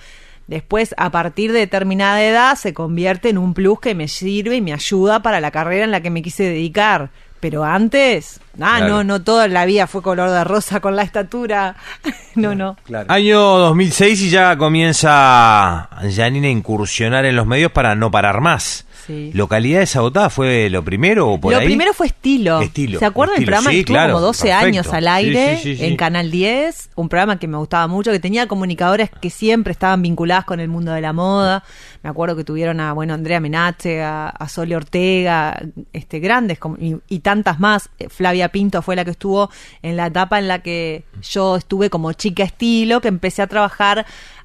Después, 0.49 0.93
a 0.99 1.13
partir 1.13 1.53
de 1.53 1.61
determinada 1.61 2.21
edad, 2.21 2.57
se 2.57 2.75
convierte 2.75 3.29
en 3.29 3.39
un 3.39 3.55
plus 3.55 3.79
que 3.79 3.95
me 3.95 4.09
sirve 4.09 4.57
y 4.57 4.61
me 4.61 4.73
ayuda 4.73 5.23
para 5.23 5.41
la 5.41 5.53
carrera 5.53 5.85
en 5.85 5.93
la 5.93 6.01
que 6.01 6.11
me 6.11 6.21
quise 6.21 6.43
dedicar 6.43 7.11
pero 7.45 7.63
antes, 7.63 8.41
ah, 8.59 8.81
no, 8.81 9.05
no 9.05 9.21
toda 9.21 9.49
la 9.49 9.67
vida 9.67 9.87
fue 9.87 10.01
color 10.01 10.31
de 10.31 10.45
rosa 10.45 10.81
con 10.81 10.97
la 10.97 11.03
estatura. 11.03 11.77
no, 12.37 12.55
no. 12.55 12.79
Año 13.09 13.39
2006 13.39 14.23
y 14.23 14.31
ya 14.31 14.57
comienza 14.57 15.91
Janine 16.11 16.49
a 16.49 16.51
incursionar 16.51 17.27
en 17.27 17.37
los 17.37 17.47
medios 17.47 17.71
para 17.71 17.95
no 17.97 18.11
parar 18.11 18.41
más. 18.41 18.87
Sí. 19.07 19.31
¿Localidades 19.35 19.95
agotadas 19.95 20.33
fue 20.33 20.71
lo 20.71 20.83
primero 20.83 21.29
o 21.29 21.39
por 21.39 21.53
lo 21.53 21.59
ahí? 21.59 21.67
primero 21.67 21.93
fue 21.93 22.07
estilo. 22.07 22.63
Estilo, 22.63 22.99
¿Se 22.99 23.05
acuerdan 23.05 23.35
estilo, 23.35 23.51
del 23.51 23.53
programa 23.53 23.71
sí, 23.71 23.77
que 23.77 23.81
estuvo 23.81 23.95
claro, 23.95 24.13
como 24.15 24.27
12 24.27 24.43
perfecto. 24.43 24.67
años 24.67 24.87
al 24.95 25.09
aire 25.09 25.57
sí, 25.59 25.63
sí, 25.63 25.77
sí. 25.77 25.85
en 25.85 25.97
Canal 25.99 26.31
10? 26.31 26.91
Un 26.95 27.11
programa 27.11 27.39
que 27.39 27.47
me 27.47 27.59
gustaba 27.59 27.87
mucho, 27.89 28.11
que 28.11 28.21
tenía 28.21 28.49
comunicadoras 28.49 29.11
que 29.21 29.29
siempre 29.29 29.73
estaban 29.73 30.01
vinculadas 30.01 30.47
con 30.47 30.61
el 30.61 30.69
mundo 30.69 30.93
de 30.93 31.03
la 31.03 31.13
moda. 31.13 31.63
Me 32.05 32.11
acuerdo 32.11 32.37
que 32.37 32.45
tuvieron 32.45 32.81
a, 32.81 32.93
bueno, 32.93 33.15
Andrea 33.15 33.41
Menache, 33.41 34.03
a, 34.03 34.29
a 34.29 34.47
Sole 34.47 34.77
Ortega, 34.77 35.59
este, 35.95 36.21
grandes 36.21 36.59
y, 36.79 36.97
y 37.09 37.21
tantas 37.21 37.59
más. 37.59 37.89
Eh, 37.99 38.11
Flavia 38.11 38.51
Pinto 38.51 38.83
fue 38.83 38.95
la 38.95 39.07
que 39.07 39.13
estuvo 39.13 39.51
en 39.81 39.97
la 39.97 40.09
etapa 40.09 40.39
en 40.39 40.47
la 40.47 40.59
que 40.59 41.05
yo 41.23 41.57
estuve 41.57 41.89
como 41.89 42.13
chica 42.13 42.43
estilo, 42.43 43.01
que 43.01 43.09
empecé 43.09 43.41
a 43.41 43.47
trabajar 43.47 44.05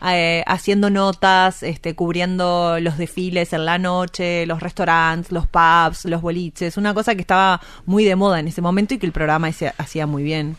eh, 0.10 0.41
haciendo 0.48 0.89
notas, 0.89 1.62
este, 1.62 1.95
cubriendo 1.95 2.80
los 2.80 2.98
desfiles 2.98 3.52
en 3.52 3.65
la 3.65 3.78
noche, 3.78 4.45
los 4.45 4.62
restaurantes, 4.62 5.34
los 5.34 5.45
pubs, 5.45 6.06
los 6.06 6.22
boliches, 6.22 6.78
una 6.78 6.93
cosa 6.93 7.13
que 7.13 7.22
estaba 7.22 7.60
muy 7.86 8.06
de 8.06 8.15
moda 8.15 8.39
en 8.39 8.48
ese 8.48 8.62
momento 8.62 8.93
y 8.93 9.00
que 9.00 9.06
el 9.06 9.12
programa 9.12 9.50
hacía 9.78 10.08
muy 10.08 10.24
bien. 10.24 10.56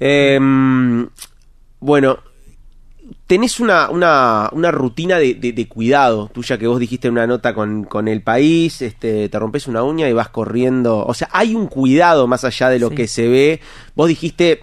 Em, 0.00 1.08
bueno, 1.78 2.18
tenés 3.26 3.60
una, 3.60 3.90
una, 3.90 4.48
una 4.52 4.70
rutina 4.70 5.18
de, 5.18 5.34
de- 5.34 5.52
de 5.52 5.68
cuidado 5.68 6.30
tuya 6.32 6.58
que 6.58 6.66
vos 6.66 6.78
dijiste 6.80 7.08
en 7.08 7.12
una 7.12 7.26
nota 7.26 7.54
con, 7.54 7.84
con 7.84 8.08
el 8.08 8.22
país, 8.22 8.82
este, 8.82 9.28
te 9.28 9.38
rompes 9.38 9.66
una 9.66 9.82
uña 9.82 10.08
y 10.08 10.12
vas 10.12 10.28
corriendo. 10.28 11.04
O 11.06 11.14
sea, 11.14 11.28
hay 11.32 11.54
un 11.54 11.66
cuidado 11.66 12.26
más 12.26 12.44
allá 12.44 12.68
de 12.70 12.78
lo 12.78 12.88
Sí. 12.90 12.94
que 12.94 13.06
se 13.08 13.28
ve. 13.28 13.60
Vos 13.94 14.08
dijiste, 14.08 14.60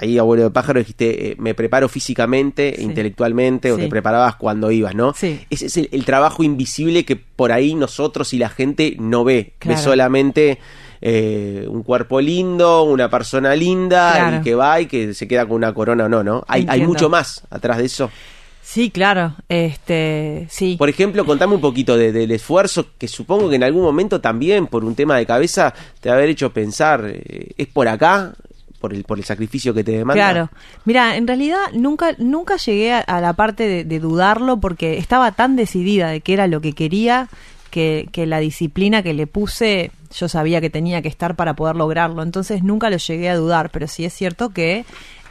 ahí 0.00 0.16
abuelo 0.18 0.44
de 0.44 0.50
pájaro, 0.50 0.78
dijiste, 0.78 1.30
eh, 1.32 1.36
me 1.38 1.54
preparo 1.54 1.88
físicamente, 1.88 2.74
Sí. 2.76 2.82
intelectualmente, 2.84 3.72
o 3.72 3.76
te 3.76 3.88
preparabas 3.88 4.36
cuando 4.36 4.70
ibas, 4.70 4.94
¿no? 4.94 5.12
Sí. 5.14 5.40
Ese 5.50 5.66
es 5.66 5.76
el, 5.76 5.88
el 5.92 6.04
trabajo 6.04 6.42
invisible 6.44 7.04
que 7.04 7.16
por 7.16 7.50
ahí 7.52 7.74
nosotros 7.74 8.32
y 8.32 8.38
la 8.38 8.48
gente 8.48 8.96
no 9.00 9.24
ve. 9.24 9.34
Ve 9.34 9.52
Claro. 9.58 9.80
solamente 9.82 10.58
eh, 11.00 11.66
un 11.68 11.82
cuerpo 11.82 12.20
lindo, 12.20 12.82
una 12.84 13.08
persona 13.08 13.54
linda, 13.54 14.12
Claro. 14.14 14.36
y 14.38 14.40
que 14.42 14.54
va 14.54 14.80
y 14.80 14.86
que 14.86 15.14
se 15.14 15.26
queda 15.28 15.46
con 15.46 15.56
una 15.56 15.72
corona 15.74 16.04
o 16.04 16.08
no, 16.08 16.22
¿no? 16.24 16.44
Hay, 16.48 16.64
mucho 16.82 17.08
más 17.08 17.42
atrás 17.50 17.78
de 17.78 17.84
eso. 17.84 18.10
Sí, 18.62 18.90
claro, 18.90 19.34
este, 19.48 20.46
sí. 20.50 20.76
Por 20.78 20.88
ejemplo, 20.90 21.24
contame 21.24 21.54
un 21.54 21.60
poquito 21.60 21.96
de- 21.96 22.12
del 22.12 22.30
esfuerzo 22.32 22.86
que 22.98 23.08
supongo 23.08 23.48
que 23.48 23.56
en 23.56 23.64
algún 23.64 23.82
momento 23.82 24.20
también, 24.20 24.66
por 24.66 24.84
un 24.84 24.94
tema 24.94 25.16
de 25.16 25.24
cabeza, 25.24 25.72
te 26.00 26.10
haber 26.10 26.28
hecho 26.28 26.52
pensar, 26.52 27.04
eh, 27.06 27.52
¿es 27.56 27.66
por 27.68 27.88
acá? 27.88 28.34
Por 28.78 28.92
el, 28.94 29.04
por 29.04 29.18
el 29.18 29.24
sacrificio 29.24 29.72
que 29.74 29.82
te 29.82 29.92
demanda. 29.92 30.14
Claro. 30.14 30.50
Mira, 30.84 31.16
en 31.16 31.26
realidad 31.26 31.58
nunca, 31.72 32.14
nunca 32.18 32.56
llegué 32.58 32.92
a, 32.92 33.00
a 33.00 33.20
la 33.20 33.32
parte 33.32 33.66
de, 33.66 33.84
de 33.84 33.98
dudarlo 34.00 34.58
porque 34.60 34.98
estaba 34.98 35.32
tan 35.32 35.56
decidida 35.56 36.10
de 36.10 36.20
que 36.20 36.32
era 36.34 36.46
lo 36.46 36.60
que 36.60 36.74
quería 36.74 37.28
que, 37.70 38.08
que 38.12 38.26
la 38.26 38.38
disciplina 38.38 39.02
que 39.02 39.14
le 39.14 39.26
puse 39.26 39.90
yo 40.16 40.28
sabía 40.28 40.60
que 40.60 40.70
tenía 40.70 41.02
que 41.02 41.08
estar 41.08 41.36
para 41.36 41.54
poder 41.54 41.76
lograrlo. 41.76 42.22
Entonces 42.22 42.62
nunca 42.62 42.90
lo 42.90 42.96
llegué 42.96 43.28
a 43.28 43.36
dudar, 43.36 43.70
pero 43.70 43.86
sí 43.86 44.04
es 44.04 44.12
cierto 44.12 44.50
que 44.50 44.84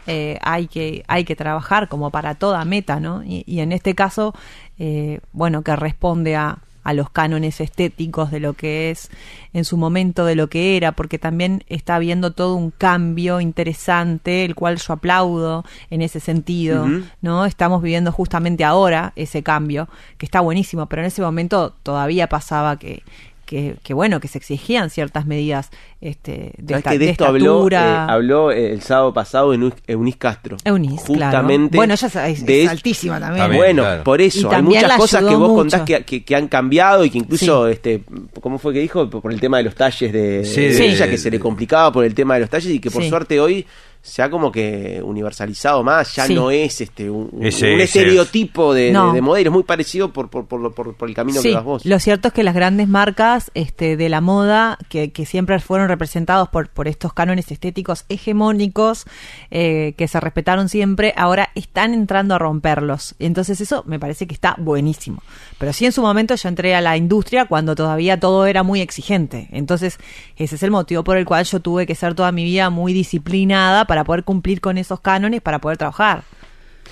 eh, 0.08 0.38
hay 0.41 0.67
que 0.67 1.04
hay 1.08 1.26
que 1.26 1.36
trabajar 1.36 1.89
como 1.89 2.12
para 2.12 2.36
toda 2.36 2.63
meta, 2.63 3.00
¿no? 3.00 3.23
Y, 3.26 3.60
en 3.60 3.71
este 3.73 3.93
caso, 3.93 4.34
eh, 4.80 5.19
bueno, 5.34 5.63
que 5.63 5.76
responde 5.76 6.36
a 6.36 6.60
a 6.88 6.93
los 6.93 7.10
cánones 7.10 7.60
estéticos 7.60 8.32
de 8.32 8.39
lo 8.39 8.54
que 8.54 8.89
es 8.89 9.10
en 9.52 9.65
su 9.65 9.76
momento 9.76 10.23
de 10.23 10.36
lo 10.36 10.47
que 10.47 10.78
era, 10.78 10.93
porque 10.93 11.19
también 11.19 11.65
está 11.67 11.95
habiendo 11.95 12.32
todo 12.32 12.56
un 12.56 12.71
cambio 12.71 13.41
interesante, 13.41 14.45
el 14.45 14.56
cual 14.56 14.78
yo 14.78 14.93
aplaudo 14.93 15.65
en 15.89 16.02
ese 16.02 16.21
sentido. 16.21 16.88
¿no? 17.21 17.45
Estamos 17.45 17.82
viviendo 17.82 18.13
justamente 18.13 18.63
ahora 18.63 19.12
ese 19.17 19.43
cambio, 19.43 19.89
que 20.17 20.26
está 20.26 20.39
buenísimo, 20.39 20.86
pero 20.86 21.02
en 21.02 21.08
ese 21.08 21.21
momento 21.21 21.76
todavía 21.84 22.30
pasaba 22.30 22.80
que 22.80 23.04
que, 23.47 23.75
que, 23.81 23.93
bueno, 23.95 24.19
que 24.19 24.27
se 24.27 24.38
exigían 24.38 24.91
ciertas 24.91 25.25
medidas 25.25 25.71
este, 26.01 26.51
de, 26.57 26.73
¿Sabés 26.73 26.77
esta- 26.77 26.91
que 26.91 26.99
de 26.99 27.05
de 27.05 27.12
esto 27.13 27.25
habló, 27.25 27.67
eh, 27.71 27.75
habló 27.77 28.51
eh, 28.51 28.73
el 28.73 28.81
sábado 28.81 29.13
pasado 29.13 29.53
en 29.55 29.73
Eunice 29.88 30.17
Castro? 30.19 30.57
Eunice, 30.63 31.05
claro. 31.13 31.38
Justamente. 31.38 31.77
Bueno, 31.77 31.93
ella 31.95 32.27
es- 32.27 32.69
altísima 32.69 33.19
también. 33.19 33.55
Bueno, 33.55 33.81
claro. 33.83 34.03
por 34.03 34.21
eso. 34.21 34.51
Hay 34.51 34.62
muchas 34.62 34.97
cosas 34.97 35.23
que 35.23 35.36
vos 35.36 35.49
mucho. 35.49 35.55
contás 35.55 35.81
que, 35.81 36.03
que- 36.03 36.23
que 36.23 36.36
han 36.36 36.47
cambiado 36.49 37.03
y 37.05 37.10
que 37.10 37.17
incluso, 37.17 37.67
este, 37.67 38.03
¿cómo 38.41 38.60
fue 38.60 38.73
que 38.73 38.79
dijo? 38.79 39.10
Por 39.10 39.31
el 39.33 39.39
tema 39.39 39.57
de 39.57 39.63
los 39.63 39.73
talles 39.75 40.12
de, 40.13 40.43
Sí, 40.45 40.62
de 40.62 40.73
sí. 40.73 40.83
ella, 40.83 41.10
que 41.10 41.17
se 41.17 41.31
le 41.31 41.39
complicaba 41.39 41.91
por 41.91 42.05
el 42.05 42.13
tema 42.13 42.36
de 42.36 42.41
los 42.41 42.49
talles 42.49 42.69
y 42.71 42.79
que 42.79 42.91
por 42.91 43.01
Sí. 43.01 43.10
suerte 43.10 43.39
hoy 43.39 43.65
se 44.08 44.22
ha 44.24 44.30
como 44.30 44.52
que 44.52 45.02
universalizado 45.04 45.84
más, 45.84 46.15
ya 46.15 46.26
Sí. 46.26 46.34
no 46.36 46.50
es 46.50 46.80
este 46.82 47.10
un, 47.10 47.30
Ese- 47.41 47.82
estereotipo 47.84 48.74
de, 48.74 48.91
No. 48.91 49.08
de, 49.10 49.15
de 49.15 49.22
modelo, 49.22 49.50
es 49.50 49.54
muy 49.54 49.63
parecido 49.63 50.13
por, 50.13 50.30
por, 50.30 50.46
por, 50.46 50.74
por- 50.74 50.96
por 50.96 51.10
el 51.10 51.13
camino 51.15 51.41
Sí, 51.41 51.50
que 51.50 51.56
vas 51.56 51.63
vos. 51.63 51.86
lo 51.86 52.00
cierto 52.00 52.30
es 52.30 52.34
que 52.34 52.43
las 52.43 52.56
grandes 52.56 52.88
marcas 52.88 53.52
este, 53.54 53.98
de 53.98 54.10
la 54.10 54.22
moda, 54.22 54.78
que, 54.89 55.12
que 55.12 55.26
siempre 55.26 55.60
fueron 55.60 55.88
representados 55.89 56.48
por, 56.50 56.70
por 56.70 56.88
estos 56.88 57.13
cánones 57.13 57.52
estéticos 57.52 58.06
hegemónicos, 58.10 59.06
eh, 59.52 59.93
que 59.98 60.08
se 60.08 60.20
respetaron 60.20 60.70
siempre, 60.70 61.13
ahora 61.17 61.50
están 61.56 61.93
entrando 61.93 62.36
a 62.36 62.39
romperlos. 62.39 63.15
Entonces 63.20 63.60
eso 63.62 63.84
me 63.88 64.00
parece 64.00 64.28
que 64.28 64.34
está 64.34 64.56
buenísimo. 64.58 65.22
Pero 65.58 65.74
sí 65.74 65.86
en 65.86 65.91
su 65.91 66.02
momento 66.02 66.36
yo 66.36 66.50
entré 66.50 66.76
a 66.76 66.82
la 66.82 66.96
industria 66.98 67.46
cuando 67.46 67.76
todavía 67.76 68.20
todo 68.20 68.46
era 68.46 68.63
muy 68.63 68.82
exigente. 68.82 69.48
Entonces 69.52 69.98
ese 70.38 70.56
es 70.56 70.63
el 70.63 70.72
motivo 70.72 71.04
por 71.04 71.17
el 71.17 71.26
cual 71.26 71.43
yo 71.46 71.60
tuve 71.60 71.86
que 71.86 71.96
ser 71.96 72.15
toda 72.15 72.32
mi 72.32 72.43
vida 72.43 72.70
muy 72.70 72.93
disciplinada 72.93 73.86
para 73.86 73.96
poder 74.03 74.23
cumplir 74.23 74.62
con 74.62 74.77
esos 74.77 74.99
cánones, 75.01 75.41
para 75.41 75.60
poder 75.60 75.77
trabajar. 75.77 76.23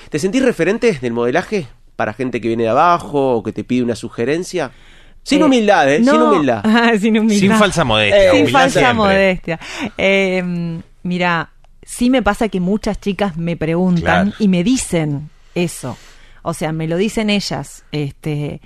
¿Te 0.09 0.19
sentís 0.19 0.43
referente 0.43 0.93
del 1.01 1.13
modelaje 1.13 1.67
para 1.95 2.13
gente 2.13 2.41
que 2.41 2.47
viene 2.49 2.63
de 2.63 2.69
abajo 2.69 3.35
o 3.35 3.43
que 3.43 3.51
te 3.53 3.63
pide 3.63 3.83
una 3.83 3.95
sugerencia? 3.95 4.71
Sin 5.23 5.41
Eh, 5.41 5.45
humildad, 5.45 5.91
¿eh? 5.91 5.97
Sin 6.03 6.21
humildad. 6.21 6.63
Sin 6.99 7.17
humildad. 7.17 7.39
Sin 7.39 7.51
falsa 7.53 7.83
modestia. 7.83 8.31
Eh, 8.33 8.35
Sin 8.35 8.47
falsa 8.49 8.79
siempre. 8.79 8.93
modestia. 8.95 9.59
Eh, 9.97 10.81
mira, 11.03 11.49
sí 11.81 12.09
me 12.09 12.21
pasa 12.21 12.47
que 12.49 12.59
muchas 12.59 12.99
chicas 12.99 13.35
me 13.37 13.55
preguntan 13.57 14.01
Claro. 14.31 14.31
y 14.39 14.47
me 14.47 14.63
dicen 14.63 15.29
eso. 15.55 15.97
O 16.43 16.53
sea, 16.53 16.71
me 16.73 16.87
lo 16.87 16.97
dicen 16.97 17.29
ellas. 17.31 17.83
Este, 17.91 18.61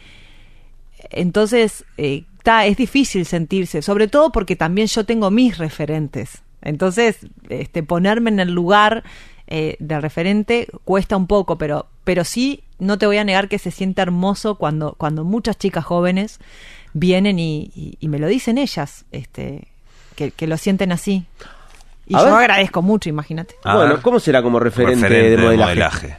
entonces, 1.11 1.85
eh, 1.97 2.23
ta, 2.43 2.65
es 2.65 2.75
difícil 2.77 3.25
sentirse, 3.25 3.81
sobre 3.81 4.07
todo 4.07 4.31
porque 4.31 4.55
también 4.55 4.87
yo 4.87 5.05
tengo 5.05 5.31
mis 5.31 5.57
referentes. 5.57 6.41
Entonces, 6.61 7.17
este, 7.49 7.83
ponerme 7.83 8.29
en 8.29 8.39
el 8.39 8.51
lugar 8.51 9.03
eh, 9.47 9.75
de 9.79 9.99
referente 9.99 10.67
cuesta 10.85 11.17
un 11.17 11.25
poco, 11.27 11.57
pero, 11.57 11.87
pero 12.03 12.23
sí, 12.23 12.63
no 12.77 12.97
te 12.97 13.05
voy 13.05 13.17
a 13.17 13.23
negar 13.23 13.47
que 13.49 13.57
se 13.59 13.71
siente 13.71 14.01
hermoso 14.01 14.55
cuando, 14.55 14.93
cuando 14.97 15.23
muchas 15.23 15.57
chicas 15.57 15.83
jóvenes 15.85 16.39
vienen 16.93 17.39
y, 17.39 17.71
y- 17.75 17.97
y 17.99 18.07
me 18.09 18.19
lo 18.19 18.27
dicen 18.27 18.57
ellas, 18.57 19.05
este, 19.11 19.67
que, 20.15 20.31
que 20.31 20.47
lo 20.47 20.57
sienten 20.57 20.91
así. 20.91 21.25
Y 22.07 22.15
A 22.15 22.19
yo 22.19 22.25
ver. 22.25 22.33
agradezco 22.35 22.81
mucho, 22.81 23.09
imagínate. 23.09 23.55
A 23.63 23.75
bueno, 23.75 23.93
ver. 23.93 24.01
¿cómo 24.01 24.19
será 24.19 24.41
como 24.41 24.59
referente, 24.59 25.07
Referente 25.07 25.29
de 25.29 25.37
de 25.37 25.43
modelaje? 25.43 25.69
modelaje. 25.75 26.17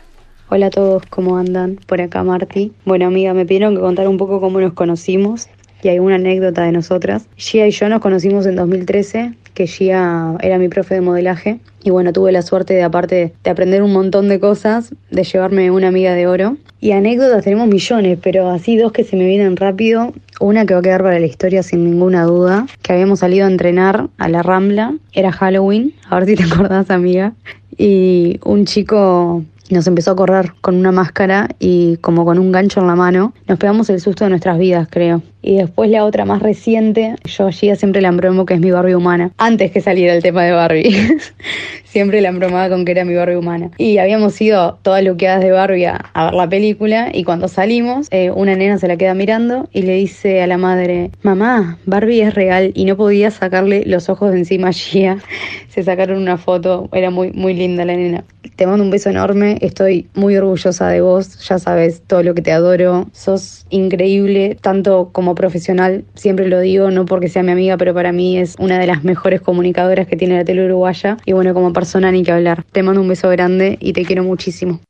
Hola 0.53 0.67
a 0.67 0.71
todos, 0.71 1.05
¿cómo 1.11 1.37
andan? 1.37 1.79
Por 1.87 2.01
acá 2.01 2.25
Marti. 2.25 2.73
Bueno 2.85 3.07
amiga, 3.07 3.33
me 3.35 3.47
pidieron 3.47 3.75
que 3.77 3.81
contara 3.81 4.09
un 4.09 4.17
poco 4.19 4.41
cómo 4.41 4.61
nos 4.61 4.73
conocimos 4.73 5.49
y 5.83 5.89
hay 5.89 5.99
una 5.99 6.17
anécdota 6.17 6.63
de 6.63 6.73
nosotras. 6.73 7.27
Gia 7.37 7.67
y 7.67 7.71
yo 7.71 7.89
nos 7.89 8.01
conocimos 8.01 8.47
en 8.47 8.57
2013, 8.57 9.35
que 9.55 9.67
Gia 9.67 10.37
era 10.41 10.59
mi 10.59 10.69
profe 10.69 10.95
de 10.95 11.01
modelaje 11.01 11.61
y 11.83 11.91
bueno, 11.91 12.13
tuve 12.13 12.33
la 12.33 12.43
suerte 12.43 12.75
de 12.75 12.83
aparte 12.83 13.33
de 13.43 13.51
aprender 13.51 13.83
un 13.83 13.93
montón 13.93 14.29
de 14.29 14.39
cosas, 14.39 14.95
de 15.11 15.25
llevarme 15.25 15.71
una 15.71 15.89
amiga 15.89 16.15
de 16.15 16.27
oro. 16.27 16.57
Y 16.81 16.93
anécdotas 16.93 17.45
tenemos 17.45 17.69
millones, 17.69 18.19
pero 18.23 18.51
así 18.51 18.77
dos 18.77 18.93
que 18.93 19.05
se 19.05 19.17
me 19.17 19.27
vienen 19.27 19.57
rápido. 19.57 20.13
Una 20.41 20.67
que 20.67 20.75
va 20.75 20.81
a 20.81 20.83
quedar 20.83 21.03
para 21.03 21.19
la 21.19 21.27
historia 21.27 21.63
sin 21.63 21.85
ninguna 21.85 22.25
duda, 22.25 22.67
que 22.83 22.93
habíamos 22.93 23.21
salido 23.21 23.47
a 23.47 23.51
entrenar 23.51 24.09
a 24.19 24.29
la 24.29 24.43
Rambla, 24.43 24.95
era 25.13 25.33
Halloween, 25.33 25.95
a 26.09 26.19
ver 26.19 26.27
si 26.27 26.37
te 26.37 26.45
acordás 26.53 26.91
amiga, 26.91 27.35
y 27.77 28.41
un 28.45 28.65
chico 28.65 29.45
nos 29.71 29.87
empezó 29.87 30.11
a 30.11 30.17
correr 30.17 30.53
con 30.61 30.75
una 30.77 30.93
máscara 30.93 31.49
y 31.59 31.97
como 31.99 32.25
con 32.25 32.39
un 32.39 32.53
gancho 32.53 32.81
en 32.81 32.87
la 32.89 32.97
mano. 32.97 33.33
Nos 33.47 33.59
pegamos 33.59 33.89
el 33.91 34.01
susto 34.01 34.25
de 34.25 34.31
nuestras 34.31 34.59
vidas, 34.59 34.89
creo. 34.91 35.23
Y 35.43 35.57
después 35.57 35.91
la 35.91 36.05
otra 36.05 36.25
más 36.25 36.43
reciente, 36.43 37.17
yo 37.25 37.49
a 37.49 37.53
Gia 37.53 37.77
siempre 37.77 38.01
la 38.01 38.09
embromo 38.09 38.45
que 38.47 38.55
es 38.55 38.61
mi 38.61 38.71
Barbie 38.71 38.95
humana. 38.95 39.33
Antes 39.39 39.71
que 39.71 39.81
saliera 39.81 40.15
el 40.15 40.23
tema 40.23 40.45
de 40.45 40.53
Barbie. 40.53 40.97
siempre 41.85 42.21
la 42.21 42.29
embromaba 42.29 42.69
con 42.69 42.85
que 42.85 42.93
era 42.93 43.05
mi 43.05 43.15
Barbie 43.15 43.37
humana. 43.37 43.71
Y 43.79 43.99
habíamos 43.99 44.41
ido 44.41 44.79
todas 44.83 45.03
luqueadas 45.03 45.43
de 45.43 45.51
Barbie 45.51 45.87
a, 45.87 45.97
a 46.13 46.25
ver 46.27 46.35
la 46.35 46.49
película 46.49 47.11
y 47.13 47.25
cuando 47.25 47.49
salimos, 47.49 48.07
eh, 48.11 48.31
una 48.31 48.55
nena 48.55 48.79
se 48.79 48.89
la 48.89 48.97
queda 48.97 49.15
mirando 49.15 49.69
y 49.73 49.83
le 49.83 49.95
dice 49.95 50.43
a 50.43 50.47
la 50.47 50.59
madre, 50.59 51.11
mamá, 51.23 51.79
Barbie 51.87 52.23
es 52.23 52.35
real 52.35 52.73
y 52.75 52.85
no 52.85 52.97
podía 52.97 53.31
sacarle 53.31 53.85
los 53.87 54.09
ojos 54.09 54.33
de 54.33 54.39
encima 54.39 54.69
a 54.69 54.73
Gia. 54.73 55.19
Se 55.69 55.85
sacaron 55.85 56.19
una 56.19 56.37
foto, 56.37 56.89
era 56.93 57.11
muy, 57.11 57.31
muy 57.33 57.55
linda 57.55 57.85
la 57.85 57.95
nena. 57.95 58.25
Te 58.57 58.67
mando 58.67 58.83
un 58.83 58.91
beso 58.91 59.09
enorme, 59.09 59.57
estoy 59.61 60.09
muy 60.15 60.37
orgullosa 60.37 60.89
de 60.89 61.01
vos, 61.01 61.39
ya 61.49 61.59
sabes 61.59 62.03
todo 62.07 62.23
lo 62.25 62.35
que 62.35 62.43
te 62.43 62.51
adoro, 62.51 63.07
sos 63.13 63.67
increíble, 63.71 64.59
tanto 64.61 65.11
como 65.13 65.30
profesional, 65.35 66.05
siempre 66.15 66.49
lo 66.49 66.61
digo, 66.61 66.91
no 66.91 67.07
porque 67.07 67.29
sea 67.29 67.43
mi 67.43 67.53
amiga, 67.53 67.77
pero 67.77 67.95
para 67.95 68.13
mí 68.13 68.39
es 68.39 68.57
una 68.59 68.79
de 68.79 68.87
las 68.87 69.05
mejores 69.05 69.41
comunicadoras 69.41 70.07
que 70.07 70.17
tiene 70.17 70.37
la 70.37 70.45
tele 70.45 70.65
uruguaya 70.65 71.17
y 71.25 71.33
bueno, 71.33 71.55
como 71.55 71.73
persona 71.73 72.11
ni 72.13 72.23
que 72.23 72.33
hablar. 72.33 72.65
Te 72.73 72.83
mando 72.83 73.01
un 73.01 73.09
beso 73.09 73.29
grande 73.29 73.79
y 73.81 73.93
te 73.93 74.05
quiero 74.05 74.25
muchísimo. 74.25 74.81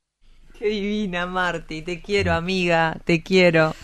Qué 0.59 0.69
divina, 0.69 1.25
Marti. 1.27 1.81
Te 1.83 2.01
quiero, 2.01 2.35
amiga. 2.35 2.99
Te 3.05 3.23
quiero. 3.23 3.75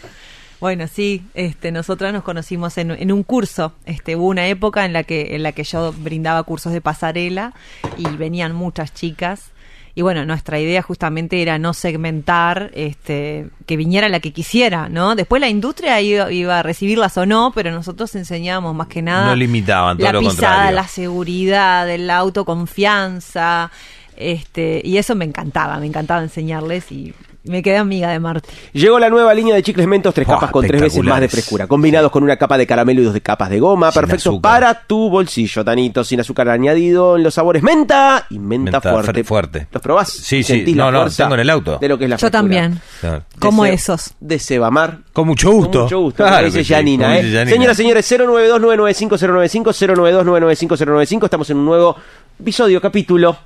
Bueno, 0.60 0.86
sí, 0.88 1.22
este, 1.34 1.70
nosotras 1.70 2.12
nos 2.12 2.22
conocimos 2.22 2.78
en, 2.78 3.12
un 3.12 3.22
curso. 3.22 3.72
Este, 3.84 4.16
hubo 4.16 4.28
una 4.28 4.46
época 4.48 4.84
en 4.84 4.92
la 4.92 5.02
que 5.02 5.34
en 5.34 5.42
la 5.42 5.52
que 5.52 5.64
yo 5.64 5.92
brindaba 5.92 6.42
cursos 6.42 6.72
de 6.72 6.80
pasarela 6.80 7.54
y 7.96 8.06
venían 8.16 8.54
muchas 8.54 8.92
chicas. 8.94 9.52
Y 9.98 10.02
bueno, 10.02 10.26
nuestra 10.26 10.60
idea 10.60 10.82
justamente 10.82 11.40
era 11.40 11.58
no 11.58 11.72
segmentar, 11.72 12.70
este, 12.74 13.48
que 13.64 13.78
viniera 13.78 14.10
la 14.10 14.20
que 14.20 14.30
quisiera, 14.30 14.90
¿no? 14.90 15.16
Después 15.16 15.40
la 15.40 15.48
industria 15.48 15.98
iba, 16.02 16.30
iba 16.30 16.58
a 16.58 16.62
recibirlas 16.62 17.16
o 17.16 17.24
no, 17.24 17.50
pero 17.54 17.70
nosotros 17.70 18.14
enseñábamos 18.14 18.74
más 18.74 18.88
que 18.88 19.00
nada 19.00 19.28
No 19.28 19.34
limitaban, 19.34 19.96
todo 19.96 20.06
la 20.06 20.12
lo 20.12 20.20
pisada, 20.20 20.52
contrario. 20.52 20.76
la 20.76 20.86
seguridad, 20.86 21.96
la 21.98 22.18
autoconfianza, 22.18 23.70
este, 24.16 24.82
y 24.84 24.98
eso 24.98 25.14
me 25.14 25.24
encantaba, 25.24 25.78
me 25.78 25.86
encantaba 25.86 26.22
enseñarles 26.22 26.92
y 26.92 27.14
me 27.46 27.62
quedé 27.62 27.76
amiga 27.76 28.10
de 28.10 28.18
Marti. 28.20 28.48
Llegó 28.72 28.98
la 28.98 29.08
nueva 29.10 29.32
línea 29.34 29.54
de 29.54 29.62
chicles 29.62 29.86
mentos, 29.86 30.12
tres 30.14 30.26
Oh, 30.28 30.32
capas 30.32 30.50
con 30.50 30.66
tres 30.66 30.80
veces 30.80 31.02
más 31.02 31.20
de 31.20 31.28
frescura, 31.28 31.66
combinados 31.66 32.10
con 32.10 32.22
una 32.22 32.36
capa 32.36 32.58
de 32.58 32.66
caramelo 32.66 33.00
y 33.00 33.04
dos 33.04 33.14
de 33.14 33.20
capas 33.20 33.50
de 33.50 33.60
goma, 33.60 33.92
Sin 33.92 34.10
azúcar. 34.10 34.40
para 34.40 34.74
tu 34.86 35.08
bolsillo, 35.10 35.64
Tanito, 35.64 36.04
sin 36.04 36.20
azúcar 36.20 36.48
añadido 36.48 37.16
en 37.16 37.22
los 37.22 37.34
sabores 37.34 37.62
menta 37.62 38.26
y 38.30 38.38
menta, 38.38 38.72
Menta 38.72 38.80
fuerte. 38.92 39.24
fuerte. 39.24 39.66
¿Los 39.72 39.82
probás? 39.82 40.10
Sí, 40.10 40.42
sí. 40.42 40.54
¿Sentís 40.54 40.74
No, 40.76 40.90
no, 40.90 41.08
tengo 41.08 41.34
en 41.34 41.40
el 41.40 41.50
auto. 41.50 41.78
De 41.78 41.88
lo 41.88 41.96
que 41.98 42.04
es 42.04 42.10
la 42.10 42.16
Yo 42.16 42.20
frescura. 42.20 42.38
también. 42.40 42.80
Claro. 43.00 43.22
Como 43.38 43.64
esos. 43.66 44.14
De 44.20 44.38
Cebamar. 44.38 44.98
Con 45.12 45.26
mucho 45.26 45.50
gusto. 45.52 45.70
Con 45.72 45.82
mucho 45.84 46.00
gusto, 46.00 46.24
Claro 46.24 46.46
dice 46.46 46.64
sí, 46.64 46.72
Janina, 46.74 47.18
¿eh? 47.18 47.22
Janina. 47.22 47.50
Señoras, 47.50 47.76
señores, 47.76 48.12
092-995-095, 48.12 49.72
092-995-095. 49.72 51.24
Estamos 51.24 51.50
en 51.50 51.56
un 51.58 51.64
nuevo 51.66 51.96
episodio, 52.40 52.80
capítulo, 52.80 53.36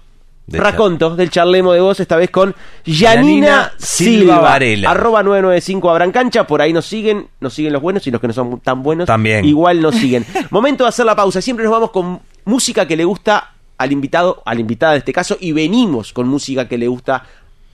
De 0.50 0.58
raconto 0.58 1.14
del 1.14 1.30
charlemo 1.30 1.72
de 1.72 1.80
voz, 1.80 2.00
esta 2.00 2.16
vez 2.16 2.28
con 2.30 2.54
Janina 2.84 3.14
Janina 3.14 3.72
Silva 3.78 4.20
Silva 4.34 4.38
Varela. 4.40 4.90
Arroba 4.90 5.22
995 5.22 5.90
Abran 5.90 6.10
Cancha, 6.10 6.44
por 6.46 6.60
ahí 6.60 6.72
nos 6.72 6.86
siguen, 6.86 7.28
nos 7.38 7.54
siguen 7.54 7.72
los 7.72 7.80
buenos 7.80 8.04
y 8.06 8.10
los 8.10 8.20
que 8.20 8.26
no 8.26 8.32
son 8.32 8.58
tan 8.60 8.82
buenos 8.82 9.06
También. 9.06 9.44
igual 9.44 9.80
nos 9.80 9.94
siguen. 10.00 10.26
Momento 10.50 10.84
de 10.84 10.88
hacer 10.88 11.06
la 11.06 11.14
pausa. 11.14 11.40
Siempre 11.40 11.64
nos 11.64 11.72
vamos 11.72 11.90
con 11.92 12.20
música 12.44 12.86
que 12.88 12.96
le 12.96 13.04
gusta 13.04 13.52
al 13.78 13.92
invitado, 13.92 14.42
a 14.44 14.54
la 14.54 14.60
invitada 14.60 14.92
de 14.92 14.98
este 14.98 15.12
caso, 15.12 15.36
y 15.40 15.52
venimos 15.52 16.12
con 16.12 16.26
música 16.26 16.66
que 16.66 16.76
le 16.76 16.88
gusta 16.88 17.24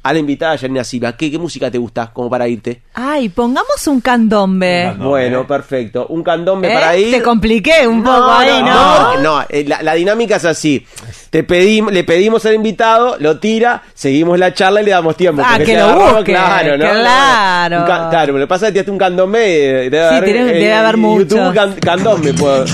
a 0.09 0.13
la 0.13 0.19
invitada 0.21 0.57
Janina 0.57 0.85
Silva. 0.85 1.17
¿Qué, 1.17 1.31
qué 1.31 1.39
música 1.39 1.71
te 1.71 1.79
gusta 1.79 2.11
como 2.13 2.31
para 2.31 2.47
irte? 2.47 2.83
Ay, 2.95 3.29
pongamos 3.29 3.87
un 3.89 4.01
candombe. 4.01 4.95
Bueno, 4.99 5.47
perfecto. 5.47 6.07
Un 6.09 6.23
candombe 6.23 6.71
¿Eh? 6.71 6.75
para 6.75 6.97
ir. 6.97 7.11
Te 7.11 7.23
compliqué 7.23 7.87
un 7.89 8.05
poco 8.05 8.31
ahí, 8.31 8.63
¿no? 8.63 9.15
No, 9.15 9.21
no, 9.21 9.45
eh, 9.49 9.65
la, 9.67 9.83
la 9.83 9.95
dinámica 9.95 10.37
es 10.37 10.45
así. 10.45 10.87
Te 11.31 11.43
pedimos, 11.43 11.93
le 11.93 12.05
pedimos 12.05 12.47
al 12.47 12.55
invitado, 12.55 13.17
lo 13.19 13.39
tira, 13.41 13.83
seguimos 13.95 14.39
la 14.39 14.55
charla 14.55 14.81
y 14.83 14.85
le 14.85 14.91
damos 14.93 15.17
tiempo. 15.17 15.43
Ah, 15.45 15.59
que 15.59 15.75
lo 15.77 15.85
agarró, 15.85 16.15
busque, 16.17 16.33
claro, 16.33 16.79
¿no? 16.79 16.85
claro. 16.91 17.79
Un 17.81 17.85
ca- 17.87 18.11
claro, 18.11 18.33
lo 18.35 18.39
que 18.39 18.47
pasa 18.47 18.67
es 18.67 18.71
que 18.71 18.73
tiraste 18.75 18.91
un 18.93 18.99
candombe. 18.99 19.87
eh, 19.87 19.91
Debe 19.91 20.09
Sí, 20.09 20.15
haber, 20.15 20.25
tiene- 20.25 20.51
eh, 20.51 20.55
debe 20.55 20.73
haber 20.75 20.97
muchos. 20.97 21.29
YouTube 21.31 21.55
can- 21.55 21.75
candombe. 21.81 22.33
puedo- 22.35 22.65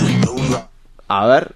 A 1.08 1.26
ver, 1.26 1.52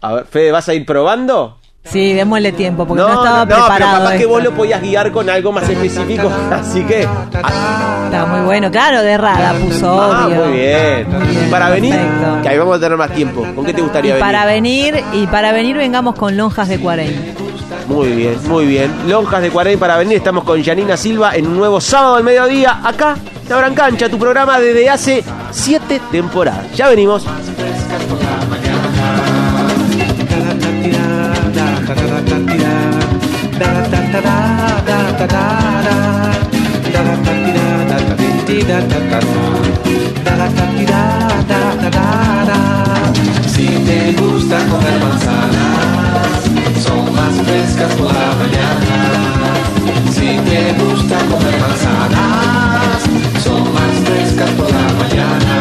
a 0.00 0.12
ver, 0.14 0.24
Fede, 0.26 0.52
¿vas 0.52 0.68
a 0.68 0.74
ir 0.74 0.84
probando? 0.86 1.58
Sí, 1.84 2.14
démosle 2.14 2.52
tiempo 2.52 2.86
porque 2.86 3.02
no, 3.02 3.08
estaba 3.08 3.44
pero 3.46 3.58
preparado. 3.66 4.04
capaz 4.04 4.16
que 4.16 4.26
vos 4.26 4.42
lo 4.42 4.52
podías 4.52 4.80
guiar 4.80 5.12
con 5.12 5.28
algo 5.28 5.52
más 5.52 5.68
específico. 5.68 6.30
Así 6.50 6.82
que. 6.84 7.00
Está 7.02 8.26
muy 8.26 8.40
bueno, 8.46 8.70
claro, 8.70 9.02
de 9.02 9.16
rada 9.18 9.52
puso, 9.54 10.00
Ah, 10.02 10.26
obvio. 10.26 10.44
muy 10.44 10.52
bien. 10.54 11.06
Y 11.46 11.50
para 11.50 11.68
venir, 11.70 11.94
que 12.42 12.48
ahí 12.48 12.58
vamos 12.58 12.76
a 12.76 12.80
tener 12.80 12.96
más 12.96 13.10
tiempo. 13.12 13.46
¿Con 13.54 13.64
qué 13.66 13.72
te 13.74 13.80
Y 13.80 13.82
gustaría 13.82 14.14
venir? 14.14 14.24
para 14.26 14.46
venir, 14.46 15.04
y 15.12 15.26
para 15.26 15.52
venir 15.52 15.76
vengamos 15.76 16.14
con 16.14 16.36
lonjas 16.36 16.68
de 16.68 16.78
40. 16.80 17.42
Muy 17.86 18.08
bien, 18.12 18.38
muy 18.48 18.64
bien. 18.64 18.90
Lonjas 19.08 19.42
de 19.42 19.50
40 19.50 19.78
para 19.78 19.98
venir. 19.98 20.16
Estamos 20.16 20.44
con 20.44 20.62
Janina 20.64 20.96
Silva 20.96 21.36
en 21.36 21.46
un 21.46 21.56
nuevo 21.58 21.80
sábado 21.82 22.14
al 22.16 22.24
mediodía. 22.24 22.80
Acá, 22.82 23.16
en 23.66 23.74
Cancha, 23.74 24.08
tu 24.08 24.18
programa 24.18 24.58
desde 24.58 24.88
hace 24.88 25.22
siete 25.50 26.00
temporadas. 26.10 26.64
Ya 26.74 26.88
venimos. 26.88 27.26
Si 43.46 43.66
te 43.66 44.12
gusta 44.12 44.58
comer 44.66 45.00
manzanas, 45.00 46.44
son 46.84 47.14
más 47.14 47.34
frescas 47.46 47.92
por 47.94 48.12
la 48.12 48.34
mañana. 48.40 48.96
Si 50.12 50.38
te 50.48 50.72
gusta 50.82 51.18
comer 51.30 51.58
manzanas, 51.60 53.02
son 53.42 53.74
más 53.74 53.94
frescas 54.04 54.50
por 54.50 54.70
la 54.70 54.88
mañana. 55.02 55.56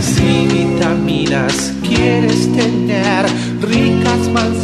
Si 0.00 0.46
vitaminas 0.46 1.72
quieres 1.82 2.52
tener, 2.52 3.26
ricas 3.62 4.28
manzanas 4.32 4.55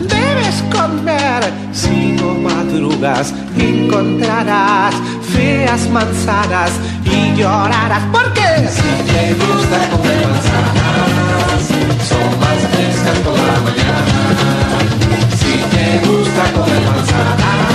debes 0.00 0.62
comer. 0.70 1.42
Si 1.72 2.12
no 2.12 2.34
madrugas, 2.34 3.32
encontrarás 3.56 4.94
feas 5.32 5.88
manzanas 5.90 6.70
y 7.04 7.34
llorarás. 7.38 8.02
porque 8.12 8.46
Si 8.68 8.90
te 9.10 9.34
gusta 9.34 9.78
comer 9.90 10.26
manzanas, 10.28 11.62
son 12.08 12.28
más 12.40 12.60
frescas 12.72 13.18
por 13.24 13.38
la 13.48 13.58
mañana. 13.66 14.14
Si 15.40 15.54
te 15.72 15.86
gusta 16.06 16.42
comer 16.52 16.82
manzanas, 16.90 17.65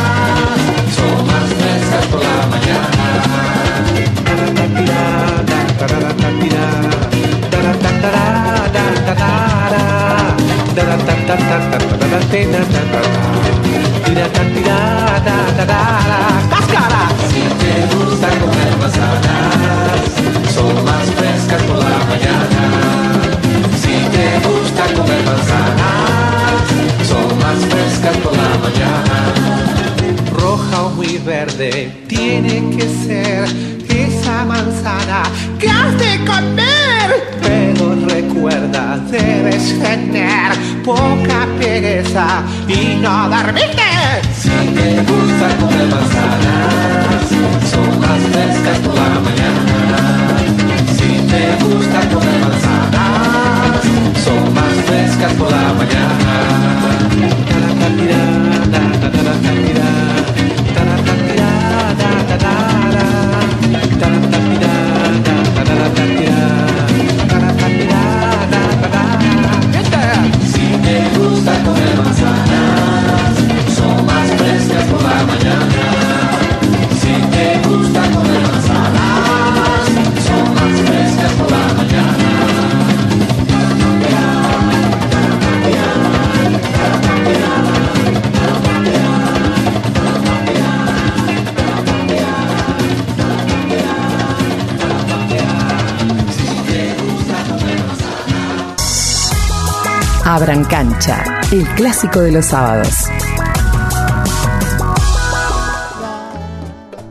El 101.52 101.68
clásico 101.76 102.20
de 102.20 102.32
los 102.32 102.46
sábados. 102.46 102.94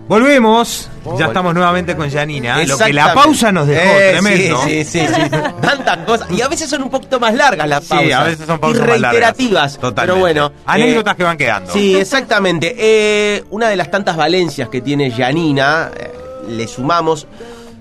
Volvemos. 0.06 0.88
Ya 1.18 1.26
estamos 1.26 1.54
nuevamente 1.54 1.96
con 1.96 2.08
Janina. 2.08 2.58
Lo 2.64 2.78
que 2.78 2.92
la 2.92 3.02
Exactamente. 3.02 3.14
pausa 3.14 3.50
nos 3.52 3.66
dejó 3.66 3.82
Eh, 3.82 4.10
tremendo. 4.12 4.62
Sí, 4.64 4.84
sí, 4.84 5.00
sí, 5.00 5.06
sí. 5.08 5.30
Tantas 5.60 5.98
cosas. 6.06 6.30
Y 6.30 6.40
a 6.40 6.46
veces 6.46 6.70
son 6.70 6.82
un 6.84 6.90
poquito 6.90 7.18
más 7.18 7.34
largas 7.34 7.68
las 7.68 7.84
pausas. 7.84 8.06
Sí, 8.06 8.12
a 8.12 8.22
veces 8.22 8.46
son 8.46 8.60
pausas 8.60 8.78
y 8.78 8.80
más 8.82 9.00
largas. 9.00 9.10
reiterativas. 9.12 9.72
Totalmente. 9.78 10.00
Pero 10.02 10.16
bueno. 10.20 10.52
Anécdotas 10.66 11.14
eh, 11.14 11.16
que 11.16 11.24
van 11.24 11.36
quedando. 11.36 11.72
Sí, 11.72 11.96
exactamente. 11.96 12.76
Eh, 12.78 13.44
una 13.50 13.68
de 13.68 13.74
las 13.76 13.90
tantas 13.90 14.16
valencias 14.16 14.68
que 14.68 14.80
tiene 14.80 15.10
Janina, 15.10 15.90
eh, 15.98 16.12
le 16.48 16.68
sumamos 16.68 17.26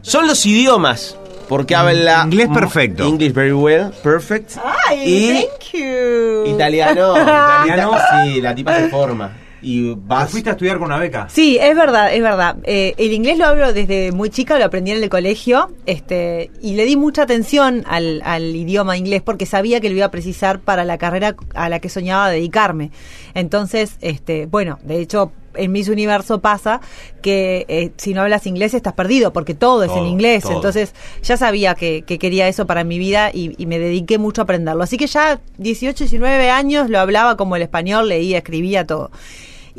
Son 0.02 0.26
los 0.26 0.44
idiomas. 0.46 1.18
Porque 1.50 1.76
habla. 1.76 2.22
Inglés 2.26 2.48
perfecto. 2.54 3.08
English 3.08 3.34
very 3.34 3.52
well, 3.52 3.92
perfect. 4.04 4.52
Ay, 4.88 5.02
y 5.04 5.34
thank 5.34 5.74
you. 5.74 6.46
italiano. 6.46 7.14
italiano, 7.22 7.98
sí, 8.24 8.40
la 8.40 8.54
tipa 8.54 8.76
se 8.76 8.88
forma. 8.90 9.32
Y 9.62 9.94
vas. 9.96 10.30
¿Fuiste 10.30 10.52
a 10.52 10.54
estudiar 10.54 10.78
con 10.78 10.86
una 10.86 11.00
beca? 11.00 11.28
Sí, 11.28 11.58
es 11.60 11.76
verdad, 11.76 12.14
es 12.14 12.22
verdad. 12.22 12.58
Eh, 12.64 12.94
el 12.98 13.12
inglés 13.12 13.40
lo 13.40 13.46
hablo 13.46 13.74
desde 13.74 14.12
muy 14.12 14.30
chica, 14.30 14.60
lo 14.60 14.66
aprendí 14.66 14.92
en 14.92 15.04
el 15.04 15.10
colegio, 15.10 15.72
este, 15.86 16.52
y 16.62 16.76
le 16.76 16.86
di 16.86 16.96
mucha 16.96 17.24
atención 17.24 17.84
al, 17.88 18.22
al 18.24 18.56
idioma 18.56 18.96
inglés 18.96 19.22
porque 19.22 19.46
sabía 19.48 19.82
que 19.82 19.90
lo 19.90 19.96
iba 19.96 20.06
a 20.06 20.12
precisar 20.12 20.60
para 20.60 20.86
la 20.86 20.98
carrera 20.98 21.36
a 21.56 21.68
la 21.68 21.80
que 21.80 21.90
soñaba 21.90 22.30
dedicarme. 22.30 22.92
Entonces, 23.34 23.98
este, 24.02 24.46
bueno, 24.46 24.80
de 24.84 25.02
hecho, 25.02 25.34
en 25.60 25.72
Miss 25.72 25.90
Universo 25.90 26.42
pasa 26.42 26.82
que 27.22 27.66
eh, 27.68 27.92
si 27.98 28.14
no 28.14 28.22
hablas 28.22 28.48
inglés 28.48 28.74
estás 28.74 28.94
perdido 28.94 29.34
porque 29.34 29.54
todo, 29.54 29.84
es 29.84 29.92
en 29.92 30.06
inglés. 30.06 30.44
todo. 30.44 30.54
Entonces 30.54 30.94
ya 31.22 31.38
sabía 31.38 31.76
que, 31.76 32.04
que 32.04 32.20
quería 32.20 32.48
eso 32.48 32.66
para 32.66 32.84
mi 32.84 33.00
vida 33.00 33.32
y, 33.34 33.56
y 33.58 33.66
me 33.66 33.80
dediqué 33.80 34.18
mucho 34.18 34.42
a 34.42 34.44
aprenderlo. 34.44 34.84
Así 34.84 34.98
que 34.98 35.08
ya 35.08 35.40
18, 35.58 36.06
19 36.06 36.50
años 36.50 36.90
lo 36.90 37.00
hablaba 37.00 37.38
como 37.38 37.56
el 37.56 37.62
español, 37.62 38.10
leía, 38.10 38.38
escribía 38.40 38.86
todo. 38.86 39.12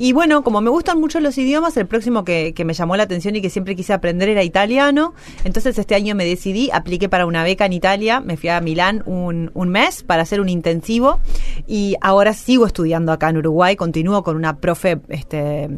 Y 0.03 0.15
bueno, 0.15 0.43
como 0.43 0.63
me 0.63 0.71
gustan 0.71 0.99
mucho 0.99 1.21
los 1.21 1.37
idiomas, 1.37 1.77
el 1.77 1.87
próximo 1.87 2.25
que, 2.25 2.55
que 2.55 2.65
me 2.65 2.73
llamó 2.73 2.97
la 2.97 3.03
atención 3.03 3.37
y 3.37 3.43
que 3.43 3.51
siempre 3.51 3.77
quise 3.77 3.93
aprender 3.93 4.31
era 4.31 4.43
italiano. 4.43 5.13
Entonces 5.45 5.77
este 5.77 5.95
año 5.95 6.15
me 6.15 6.25
decidí, 6.25 6.71
apliqué 6.73 7.11
para 7.11 7.27
una 7.27 7.45
beca 7.45 7.67
en 7.67 7.75
Italia, 7.75 8.19
me 8.21 8.39
fui 8.39 8.49
a 8.49 8.63
Milán 8.63 9.03
un, 9.05 9.51
un 9.53 9.69
mes 9.69 10.03
para 10.03 10.23
hacer 10.23 10.41
un 10.41 10.49
intensivo 10.49 11.21
y 11.67 11.97
ahora 12.01 12.33
sigo 12.33 12.65
estudiando 12.65 13.13
acá 13.13 13.29
en 13.29 13.37
Uruguay, 13.37 13.77
continúo 13.77 14.23
con 14.23 14.37
una 14.37 14.57
profe... 14.57 14.99
Este, 15.11 15.69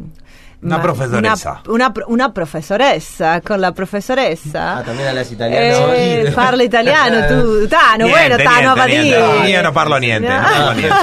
Una 0.63 0.81
profesoresa. 0.81 1.61
Una, 1.65 1.73
una, 1.73 1.93
pro- 1.93 2.05
una 2.07 2.33
profesoresa, 2.33 3.41
con 3.41 3.59
la 3.61 3.71
profesoresa. 3.73 4.77
Ah, 4.79 4.83
también 4.83 5.09
hablas 5.09 5.31
italiano. 5.31 5.93
Eh, 5.93 6.31
parla 6.33 6.63
italiano, 6.63 7.27
tu, 7.27 7.67
Tano, 7.67 8.07
bueno, 8.07 8.35
Niente, 8.37 8.43
Tano, 8.43 8.75
niente, 8.87 9.19
niente. 9.43 9.63
No, 9.63 9.73
parlo 9.73 9.99
niente, 9.99 10.29
No. 10.29 10.41
parlo 10.41 10.73
niente. 10.73 10.95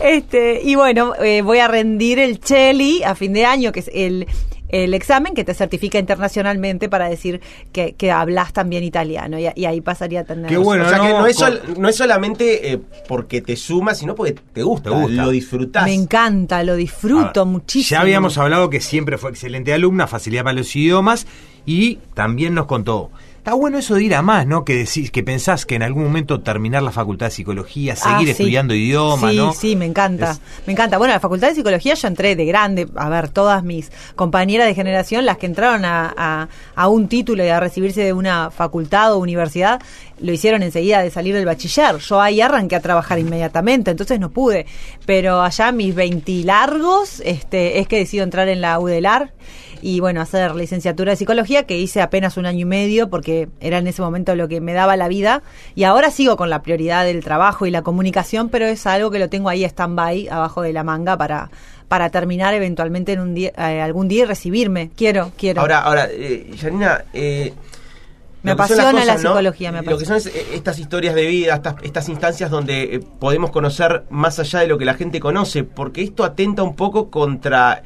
este, 0.00 0.60
y 0.62 0.74
bueno, 0.74 1.14
eh, 1.20 1.42
voy 1.42 1.58
a 1.58 1.68
rendir 1.68 2.18
el 2.18 2.40
Cheli 2.40 3.02
a 3.02 3.14
fin 3.14 3.32
de 3.32 3.44
año, 3.46 3.72
que 3.72 3.80
es 3.80 3.90
el, 3.92 4.26
el 4.72 4.94
examen 4.94 5.34
que 5.34 5.44
te 5.44 5.54
certifica 5.54 5.98
internacionalmente 5.98 6.88
para 6.88 7.08
decir 7.08 7.40
que, 7.72 7.92
que 7.94 8.10
hablas 8.10 8.52
también 8.52 8.84
italiano. 8.84 9.38
Y, 9.38 9.46
y 9.54 9.64
ahí 9.64 9.80
pasaría 9.80 10.20
a 10.20 10.24
tener. 10.24 10.56
o 10.56 10.64
sea 10.88 11.00
que 11.00 11.08
no 11.08 11.26
es, 11.26 11.36
sol- 11.36 11.60
no 11.78 11.88
es 11.88 11.96
solamente 11.96 12.72
eh, 12.72 12.80
porque 13.08 13.40
te 13.40 13.56
suma, 13.56 13.94
sino 13.94 14.14
porque 14.14 14.34
te 14.52 14.62
gusta, 14.62 14.90
gusta. 14.90 15.24
lo 15.24 15.30
disfrutás. 15.30 15.84
Me 15.84 15.94
encanta, 15.94 16.62
lo 16.62 16.76
disfruto 16.76 17.46
muchísimo. 17.46 17.96
Ya 17.96 18.00
habíamos 18.00 18.38
hablado 18.38 18.70
que 18.70 18.80
siempre 18.80 19.18
fue 19.18 19.30
excelente 19.30 19.72
alumna, 19.72 20.06
facilidad 20.06 20.44
para 20.44 20.56
los 20.56 20.74
idiomas 20.76 21.26
y 21.66 21.96
también 22.14 22.54
nos 22.54 22.66
contó. 22.66 23.10
Está 23.40 23.54
bueno 23.54 23.78
eso 23.78 23.94
de 23.94 24.04
ir 24.04 24.14
a 24.14 24.20
más, 24.20 24.46
¿no? 24.46 24.66
Que 24.66 24.74
decís, 24.74 25.10
que 25.10 25.22
pensás 25.22 25.64
que 25.64 25.74
en 25.74 25.82
algún 25.82 26.02
momento 26.04 26.42
terminar 26.42 26.82
la 26.82 26.92
facultad 26.92 27.28
de 27.28 27.30
psicología, 27.30 27.94
Ah, 27.94 27.96
seguir 27.96 28.26
sí. 28.26 28.30
estudiando 28.42 28.74
idiomas, 28.74 29.30
sí, 29.30 29.36
¿no? 29.38 29.52
Sí, 29.54 29.76
me 29.76 29.86
encanta. 29.86 30.32
Es- 30.32 30.40
Me 30.66 30.74
encanta. 30.74 30.98
Bueno, 30.98 31.12
a 31.12 31.16
la 31.16 31.20
Facultad 31.20 31.48
de 31.48 31.54
Psicología 31.54 31.94
yo 31.94 32.06
entré 32.06 32.36
de 32.36 32.44
grande. 32.44 32.86
A 32.96 33.08
ver, 33.08 33.30
todas 33.30 33.64
mis 33.64 33.90
compañeras 34.14 34.66
de 34.66 34.74
generación, 34.74 35.24
las 35.24 35.38
que 35.38 35.46
entraron 35.46 35.86
a, 35.86 36.12
a- 36.14 36.48
a 36.76 36.88
un 36.88 37.08
título 37.08 37.42
y 37.42 37.48
a 37.48 37.58
recibirse 37.60 38.02
de 38.04 38.12
una 38.12 38.50
facultad 38.50 39.14
o 39.14 39.18
universidad, 39.18 39.80
lo 40.22 40.32
hicieron 40.32 40.62
enseguida 40.62 41.02
de 41.02 41.10
salir 41.10 41.34
del 41.34 41.46
bachiller. 41.46 41.98
Yo 41.98 42.20
ahí 42.20 42.40
arranqué 42.40 42.76
a 42.76 42.80
trabajar 42.80 43.18
inmediatamente, 43.18 43.90
entonces 43.90 44.20
no 44.20 44.30
pude. 44.30 44.66
Pero 45.06 45.42
allá 45.42 45.72
mis 45.72 45.94
20 45.94 46.44
largos, 46.44 47.20
este, 47.24 47.78
es 47.78 47.88
que 47.88 47.96
decido 47.98 48.24
entrar 48.24 48.48
en 48.48 48.60
la 48.60 48.78
UDELAR 48.78 49.32
y 49.82 50.00
bueno, 50.00 50.20
hacer 50.20 50.54
licenciatura 50.54 51.12
de 51.12 51.16
psicología 51.16 51.64
que 51.64 51.78
hice 51.78 52.02
apenas 52.02 52.36
un 52.36 52.46
año 52.46 52.60
y 52.60 52.64
medio 52.66 53.08
porque 53.08 53.48
era 53.60 53.78
en 53.78 53.86
ese 53.86 54.02
momento 54.02 54.34
lo 54.34 54.48
que 54.48 54.60
me 54.60 54.74
daba 54.74 54.96
la 54.96 55.08
vida 55.08 55.42
y 55.74 55.84
ahora 55.84 56.10
sigo 56.10 56.36
con 56.36 56.50
la 56.50 56.62
prioridad 56.62 57.04
del 57.04 57.24
trabajo 57.24 57.66
y 57.66 57.70
la 57.70 57.82
comunicación, 57.82 58.50
pero 58.50 58.66
es 58.66 58.86
algo 58.86 59.10
que 59.10 59.18
lo 59.18 59.28
tengo 59.28 59.48
ahí 59.48 59.64
stand-by 59.64 60.28
abajo 60.28 60.62
de 60.62 60.72
la 60.72 60.84
manga 60.84 61.16
para 61.16 61.50
para 61.88 62.08
terminar 62.08 62.54
eventualmente 62.54 63.14
en 63.14 63.18
un 63.18 63.34
día, 63.34 63.50
eh, 63.58 63.80
algún 63.80 64.06
día 64.06 64.22
y 64.22 64.26
recibirme. 64.26 64.90
Quiero, 64.96 65.32
quiero. 65.36 65.60
Ahora, 65.60 65.80
ahora, 65.80 66.08
eh, 66.08 66.48
Janina, 66.56 67.04
eh, 67.12 67.52
Me 68.42 68.52
apasiona 68.52 69.04
la 69.04 69.18
psicología, 69.18 69.72
me 69.72 69.82
Lo 69.82 69.98
que 69.98 70.06
son 70.06 70.16
es, 70.16 70.26
eh, 70.26 70.46
estas 70.54 70.78
historias 70.78 71.14
de 71.14 71.26
vida, 71.26 71.54
estas, 71.54 71.74
estas 71.82 72.08
instancias 72.08 72.50
donde 72.50 72.94
eh, 72.94 73.00
podemos 73.18 73.50
conocer 73.50 74.04
más 74.10 74.38
allá 74.38 74.60
de 74.60 74.66
lo 74.66 74.78
que 74.78 74.84
la 74.84 74.94
gente 74.94 75.20
conoce, 75.20 75.64
porque 75.64 76.02
esto 76.02 76.24
atenta 76.24 76.62
un 76.62 76.74
poco 76.74 77.10
contra 77.10 77.82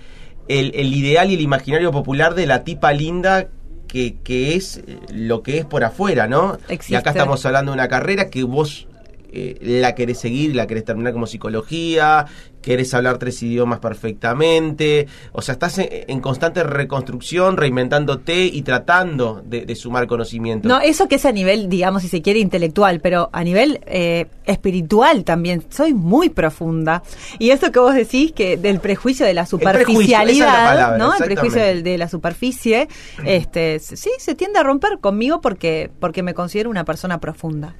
el, 0.49 0.73
el 0.75 0.95
ideal 0.95 1.31
y 1.31 1.35
el 1.35 1.41
imaginario 1.41 1.91
popular 1.91 2.35
de 2.35 2.47
la 2.47 2.65
tipa 2.65 2.93
linda 2.93 3.49
que, 3.89 4.17
que 4.23 4.55
es 4.55 4.79
eh, 4.79 4.99
lo 5.13 5.43
que 5.43 5.59
es 5.59 5.65
por 5.65 5.85
afuera, 5.85 6.27
¿no? 6.27 6.59
Y 6.69 6.73
Existe. 6.75 6.97
acá 6.97 7.11
estamos 7.11 7.45
hablando 7.47 7.73
de 7.73 7.77
una 7.77 7.89
carrera 7.89 8.31
que 8.31 8.45
vos 8.45 8.89
eh, 9.35 9.59
la 9.61 9.95
querés 9.95 10.19
seguir, 10.19 10.55
la 10.55 10.67
querés 10.67 10.85
terminar 10.85 11.13
como 11.13 11.27
psicología, 11.27 12.27
querés 12.63 12.95
hablar 12.95 13.19
tres 13.19 13.43
idiomas 13.43 13.79
perfectamente, 13.79 15.07
o 15.33 15.43
sea, 15.43 15.55
estás 15.55 15.79
en, 15.79 15.89
en 15.91 16.21
constante 16.21 16.63
reconstrucción, 16.63 17.57
reinventándote 17.57 18.47
y 18.47 18.63
tratando 18.63 19.43
de, 19.45 19.67
de 19.67 19.75
sumar 19.77 20.07
conocimiento. 20.07 20.69
No, 20.69 20.81
eso 20.81 21.09
que 21.09 21.17
es 21.17 21.25
a 21.27 21.33
nivel, 21.33 21.69
digamos, 21.69 22.03
si 22.03 22.09
se 22.09 22.23
quiere, 22.23 22.41
intelectual, 22.41 23.01
pero 23.01 23.29
a 23.33 23.45
nivel 23.45 23.81
eh, 23.87 24.27
espiritual 24.45 25.25
también. 25.25 25.65
Soy 25.71 25.95
muy 25.95 26.31
profunda. 26.31 27.03
Y 27.39 27.51
eso 27.51 27.71
que 27.73 27.79
vos 27.79 27.95
decís, 27.95 28.33
que 28.33 28.57
del 28.57 28.81
prejuicio 28.81 29.27
de 29.27 29.35
la 29.35 29.43
es 29.43 29.49
superficialidad, 29.49 30.67
palabra, 30.67 30.99
¿no? 30.99 31.15
El 31.15 31.25
prejuicio 31.25 31.61
de, 31.61 31.99
la 31.99 32.09
superficie, 32.09 32.89
este, 33.25 33.79
sí, 33.79 34.11
se 34.19 34.35
tiende 34.35 34.59
a 34.59 34.63
romper 34.63 34.99
conmigo 35.01 35.41
porque, 35.41 35.91
porque 36.01 36.23
me 36.23 36.35
considero 36.35 36.71
una 36.71 36.85
persona 36.85 37.21
profunda. 37.21 37.75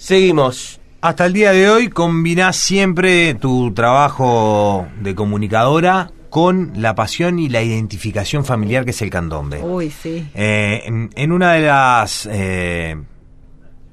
Seguimos. 0.00 0.80
Hasta 1.02 1.26
el 1.26 1.34
día 1.34 1.52
de 1.52 1.68
hoy 1.68 1.88
combinás 1.88 2.56
siempre 2.56 3.34
tu 3.34 3.74
trabajo 3.74 4.88
de 4.98 5.14
comunicadora 5.14 6.10
con 6.30 6.72
la 6.74 6.94
pasión 6.94 7.38
y 7.38 7.50
la 7.50 7.62
identificación 7.62 8.46
familiar 8.46 8.86
que 8.86 8.92
es 8.92 9.02
el 9.02 9.10
candombe. 9.10 9.60
Uy, 9.60 9.90
sí. 9.90 10.26
Eh, 10.34 10.84
en, 10.86 11.10
en 11.14 11.32
una 11.32 11.52
de 11.52 11.60
las 11.60 12.26
eh, 12.32 12.96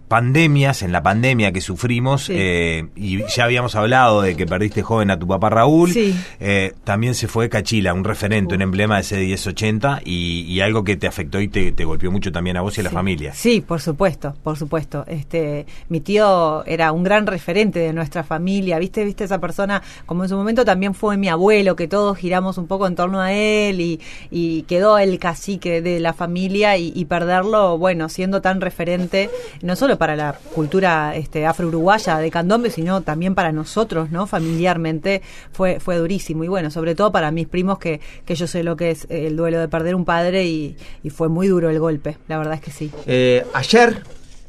pandemias, 0.07 0.81
en 0.83 0.91
la 0.91 1.03
pandemia 1.03 1.51
que 1.51 1.61
sufrimos, 1.61 2.25
Sí. 2.25 2.33
eh, 2.35 2.87
y 2.95 3.23
ya 3.27 3.43
habíamos 3.43 3.75
hablado 3.75 4.21
de 4.21 4.35
que 4.35 4.45
perdiste 4.45 4.81
joven 4.81 5.11
a 5.11 5.19
tu 5.19 5.27
papá 5.27 5.49
Raúl, 5.49 5.91
Sí. 5.91 6.15
eh, 6.39 6.73
también 6.83 7.13
se 7.13 7.27
fue 7.27 7.49
Cachila, 7.49 7.93
un 7.93 8.03
referente, 8.03 8.55
un 8.55 8.61
emblema 8.61 8.95
de 8.95 9.01
ese 9.01 9.17
1080 9.17 10.01
y, 10.05 10.41
y 10.47 10.61
algo 10.61 10.83
que 10.83 10.95
te 10.97 11.07
afectó 11.07 11.41
y 11.41 11.47
te, 11.49 11.71
te 11.71 11.83
golpeó 11.85 12.09
mucho 12.11 12.31
también 12.31 12.57
a 12.57 12.61
vos 12.61 12.77
y 12.77 12.81
a 12.81 12.83
la 12.85 12.89
Sí. 12.89 12.95
familia. 12.95 13.33
Sí, 13.33 13.61
por 13.61 13.81
supuesto, 13.81 14.33
por 14.43 14.57
supuesto. 14.57 15.03
Este, 15.07 15.65
mi 15.89 15.99
tío 15.99 16.65
era 16.65 16.91
un 16.91 17.03
gran 17.03 17.27
referente 17.27 17.79
de 17.79 17.93
nuestra 17.93 18.23
familia, 18.23 18.79
¿viste? 18.79 19.03
¿Viste 19.03 19.25
esa 19.25 19.39
persona? 19.39 19.81
Como 20.05 20.23
en 20.23 20.29
su 20.29 20.35
momento 20.37 20.63
también 20.65 20.93
fue 20.93 21.17
mi 21.17 21.27
abuelo, 21.29 21.75
que 21.75 21.87
todos 21.87 22.17
giramos 22.17 22.57
un 22.57 22.67
poco 22.67 22.87
en 22.87 22.95
torno 22.95 23.19
a 23.21 23.33
él 23.33 23.81
y, 23.81 23.99
y 24.31 24.61
quedó 24.63 24.97
el 24.97 25.19
cacique 25.19 25.81
de 25.81 25.99
la 25.99 26.13
familia 26.13 26.77
y, 26.77 26.91
y 26.95 27.05
perderlo, 27.05 27.77
bueno, 27.77 28.09
siendo 28.09 28.41
tan 28.41 28.61
referente, 28.61 29.29
no 29.61 29.75
solo 29.75 29.96
para 29.97 30.15
la 30.15 30.33
cultura 30.55 31.15
este, 31.15 31.45
afro-uruguaya 31.45 32.17
de 32.17 32.31
candombe, 32.31 32.69
sino 32.69 33.01
también 33.01 33.35
para 33.35 33.51
nosotros, 33.51 34.11
¿no? 34.11 34.27
Familiarmente 34.27 35.21
fue, 35.51 35.79
fue 35.79 35.97
durísimo. 35.97 36.43
Y 36.43 36.47
bueno, 36.47 36.71
sobre 36.71 36.95
todo 36.95 37.11
para 37.11 37.31
mis 37.31 37.47
primos, 37.47 37.79
que, 37.79 37.99
que 38.25 38.35
yo 38.35 38.47
sé 38.47 38.63
lo 38.63 38.75
que 38.75 38.91
es 38.91 39.05
el 39.09 39.35
duelo 39.35 39.59
de 39.59 39.67
perder 39.67 39.95
un 39.95 40.05
padre 40.05 40.45
y, 40.45 40.75
y 41.03 41.09
fue 41.09 41.29
muy 41.29 41.47
duro 41.47 41.69
el 41.69 41.79
golpe, 41.79 42.17
la 42.27 42.37
verdad 42.37 42.53
es 42.55 42.61
que 42.61 42.71
sí. 42.71 42.91
Eh, 43.05 43.45
ayer, 43.53 44.01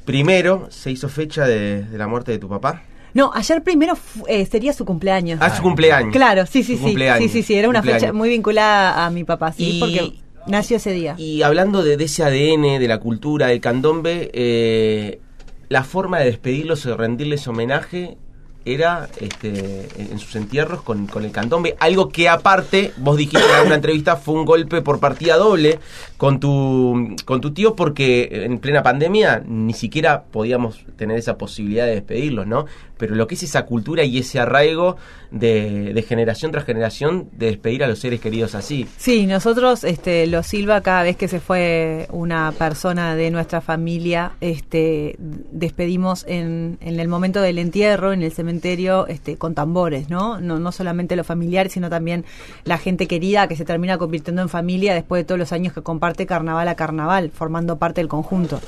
primero, 0.04 0.66
se 0.70 0.90
hizo 0.90 1.08
fecha 1.08 1.46
de, 1.46 1.82
de 1.82 1.98
la 1.98 2.06
muerte 2.06 2.32
de 2.32 2.38
tu 2.38 2.48
papá. 2.48 2.82
No, 3.14 3.32
ayer 3.34 3.62
primero 3.62 3.96
eh, 4.28 4.44
sería 4.46 4.72
su 4.72 4.84
cumpleaños. 4.84 5.38
Ah, 5.42 5.54
su 5.54 5.62
cumpleaños. 5.62 6.12
Claro, 6.12 6.44
sí, 6.46 6.62
sí, 6.62 6.76
Su 6.76 6.88
sí. 6.88 6.96
Sí, 7.18 7.28
sí, 7.28 7.42
sí, 7.42 7.54
era 7.54 7.68
una 7.68 7.80
Cumpleaños. 7.80 8.02
fecha 8.02 8.12
muy 8.12 8.28
vinculada 8.28 9.06
a 9.06 9.10
mi 9.10 9.24
papá, 9.24 9.52
sí, 9.52 9.76
Y- 9.76 9.80
porque 9.80 10.12
nació 10.46 10.76
ese 10.76 10.92
día. 10.92 11.14
Y 11.18 11.42
hablando 11.42 11.82
de, 11.82 11.96
de 11.96 12.04
ese 12.04 12.22
ADN, 12.22 12.78
de 12.78 12.86
la 12.86 12.98
cultura, 13.00 13.46
del 13.48 13.60
candombe, 13.60 14.30
eh, 14.34 15.20
la 15.68 15.84
forma 15.84 16.18
de 16.18 16.26
despedirlos 16.26 16.86
o 16.86 16.96
rendirles 16.96 17.46
homenaje 17.46 18.16
era 18.74 19.08
este, 19.20 19.88
en 19.98 20.18
sus 20.18 20.36
entierros 20.36 20.82
con, 20.82 21.06
con 21.06 21.24
el 21.24 21.30
candombe. 21.30 21.76
Algo 21.80 22.08
que 22.08 22.28
aparte, 22.28 22.92
vos 22.96 23.16
dijiste 23.16 23.46
en 23.60 23.66
una 23.66 23.76
entrevista, 23.76 24.16
fue 24.16 24.34
un 24.34 24.44
golpe 24.44 24.82
por 24.82 25.00
partida 25.00 25.36
doble 25.36 25.78
con 26.16 26.40
tu, 26.40 27.16
con 27.24 27.40
tu 27.40 27.52
tío 27.52 27.74
porque 27.76 28.28
en 28.44 28.58
plena 28.58 28.82
pandemia 28.82 29.42
ni 29.46 29.72
siquiera 29.72 30.24
podíamos 30.24 30.84
tener 30.96 31.18
esa 31.18 31.38
posibilidad 31.38 31.86
de 31.86 31.94
despedirlos, 31.94 32.46
¿no? 32.46 32.66
Pero 32.96 33.14
lo 33.14 33.28
que 33.28 33.36
es 33.36 33.44
esa 33.44 33.64
cultura 33.64 34.02
y 34.02 34.18
ese 34.18 34.40
arraigo 34.40 34.96
de, 35.30 35.92
de 35.94 36.02
generación 36.02 36.50
tras 36.50 36.64
generación 36.64 37.28
de 37.32 37.46
despedir 37.46 37.84
a 37.84 37.86
los 37.86 38.00
seres 38.00 38.20
queridos 38.20 38.56
así. 38.56 38.88
Sí, 38.96 39.26
nosotros, 39.26 39.84
este, 39.84 40.26
los 40.26 40.46
Silva, 40.46 40.80
cada 40.80 41.04
vez 41.04 41.16
que 41.16 41.28
se 41.28 41.38
fue 41.38 42.08
una 42.10 42.52
persona 42.58 43.14
de 43.14 43.30
nuestra 43.30 43.60
familia, 43.60 44.32
este, 44.40 45.14
despedimos 45.18 46.24
en, 46.26 46.78
en 46.80 46.98
el 46.98 47.06
momento 47.06 47.40
del 47.40 47.58
entierro, 47.58 48.12
en 48.12 48.22
el 48.22 48.32
cementerio 48.32 48.57
cementerio 48.58 49.06
este, 49.06 49.36
con 49.36 49.54
tambores, 49.54 50.10
¿no? 50.10 50.40
¿no? 50.40 50.58
No 50.58 50.72
solamente 50.72 51.14
los 51.16 51.26
familiares, 51.26 51.72
sino 51.72 51.88
también 51.88 52.24
la 52.64 52.78
gente 52.78 53.06
querida 53.06 53.46
que 53.46 53.56
se 53.56 53.64
termina 53.64 53.98
convirtiendo 53.98 54.42
en 54.42 54.48
familia 54.48 54.94
después 54.94 55.20
de 55.20 55.24
todos 55.24 55.38
los 55.38 55.52
años 55.52 55.72
que 55.72 55.82
comparte 55.82 56.26
carnaval 56.26 56.66
a 56.68 56.74
carnaval, 56.74 57.30
formando 57.30 57.78
parte 57.78 58.00
del 58.00 58.08
conjunto. 58.08 58.60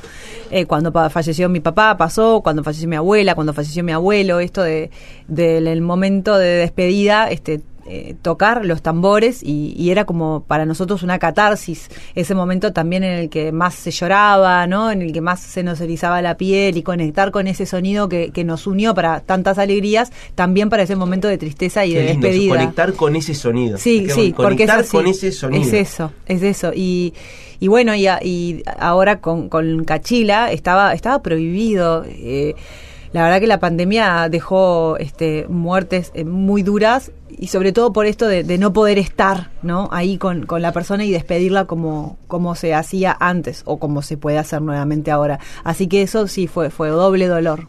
Eh, 0.50 0.66
cuando 0.66 0.92
falleció 1.10 1.48
mi 1.48 1.60
papá 1.60 1.96
pasó, 1.96 2.40
cuando 2.42 2.62
falleció 2.62 2.88
mi 2.88 2.96
abuela, 2.96 3.34
cuando 3.34 3.52
falleció 3.52 3.82
mi 3.82 3.92
abuelo, 3.92 4.40
esto 4.40 4.62
de 4.62 4.90
del 5.26 5.66
el 5.66 5.80
momento 5.80 6.38
de 6.38 6.56
despedida, 6.56 7.30
este 7.30 7.60
eh, 7.92 8.14
tocar 8.22 8.64
los 8.64 8.82
tambores 8.82 9.42
y, 9.42 9.74
y 9.76 9.90
era 9.90 10.04
como 10.04 10.44
para 10.46 10.64
nosotros 10.64 11.02
una 11.02 11.18
catarsis, 11.18 11.88
ese 12.14 12.34
momento 12.34 12.72
también 12.72 13.02
en 13.02 13.18
el 13.18 13.28
que 13.28 13.50
más 13.52 13.74
se 13.74 13.90
lloraba, 13.90 14.66
¿no? 14.68 14.90
en 14.92 15.02
el 15.02 15.12
que 15.12 15.20
más 15.20 15.40
se 15.40 15.62
nos 15.62 15.80
erizaba 15.80 16.22
la 16.22 16.36
piel 16.36 16.76
y 16.76 16.82
conectar 16.82 17.30
con 17.32 17.46
ese 17.48 17.66
sonido 17.66 18.08
que, 18.08 18.30
que 18.30 18.44
nos 18.44 18.66
unió 18.66 18.94
para 18.94 19.20
tantas 19.20 19.58
alegrías, 19.58 20.12
también 20.34 20.68
para 20.70 20.84
ese 20.84 20.94
momento 20.96 21.26
de 21.28 21.36
tristeza 21.38 21.84
y 21.84 21.92
Qué 21.92 21.98
de 21.98 22.04
lindo 22.12 22.26
despedida. 22.28 22.54
conectar 22.56 22.92
con 22.94 23.16
ese 23.16 23.34
sonido. 23.34 23.76
Sí, 23.78 24.04
que 24.06 24.12
sí, 24.12 24.34
porque 24.36 24.64
es 24.64 24.70
conectar 24.70 24.86
con 24.88 25.06
ese 25.08 25.32
sonido. 25.32 25.62
Es 25.64 25.72
eso, 25.72 26.12
es 26.26 26.42
eso. 26.42 26.72
Y, 26.74 27.12
y 27.58 27.68
bueno, 27.68 27.94
y, 27.94 28.06
a- 28.06 28.20
y 28.22 28.62
ahora 28.78 29.20
con, 29.20 29.48
con 29.48 29.84
Cachila 29.84 30.52
estaba, 30.52 30.92
estaba 30.94 31.22
prohibido. 31.22 32.04
eh, 32.06 32.54
la 33.12 33.24
verdad 33.24 33.40
que 33.40 33.48
la 33.48 33.58
pandemia 33.58 34.28
dejó 34.28 34.96
este, 34.98 35.44
muertes 35.48 36.12
eh, 36.14 36.24
muy 36.24 36.62
duras 36.62 37.10
y 37.40 37.46
sobre 37.46 37.72
todo 37.72 37.90
por 37.92 38.04
esto 38.04 38.28
de, 38.28 38.44
de 38.44 38.58
no 38.58 38.74
poder 38.74 38.98
estar 38.98 39.50
¿no? 39.62 39.88
ahí 39.92 40.18
con, 40.18 40.44
con 40.44 40.60
la 40.60 40.72
persona 40.72 41.06
y 41.06 41.10
despedirla 41.10 41.64
como, 41.64 42.18
como 42.28 42.54
se 42.54 42.74
hacía 42.74 43.16
antes 43.18 43.62
o 43.64 43.78
como 43.78 44.02
se 44.02 44.18
puede 44.18 44.36
hacer 44.36 44.60
nuevamente 44.60 45.10
ahora. 45.10 45.40
Así 45.64 45.88
que 45.88 46.02
eso 46.02 46.28
sí 46.28 46.46
fue, 46.46 46.68
fue 46.68 46.90
doble 46.90 47.28
dolor. 47.28 47.68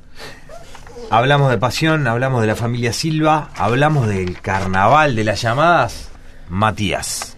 Hablamos 1.10 1.50
de 1.50 1.58
pasión, 1.58 2.06
hablamos 2.06 2.42
de 2.42 2.48
la 2.48 2.56
familia 2.58 2.92
Silva, 2.92 3.50
hablamos 3.56 4.10
del 4.10 4.42
carnaval 4.42 5.16
de 5.16 5.24
las 5.24 5.42
llamadas. 5.42 6.10
Matías. 6.50 7.38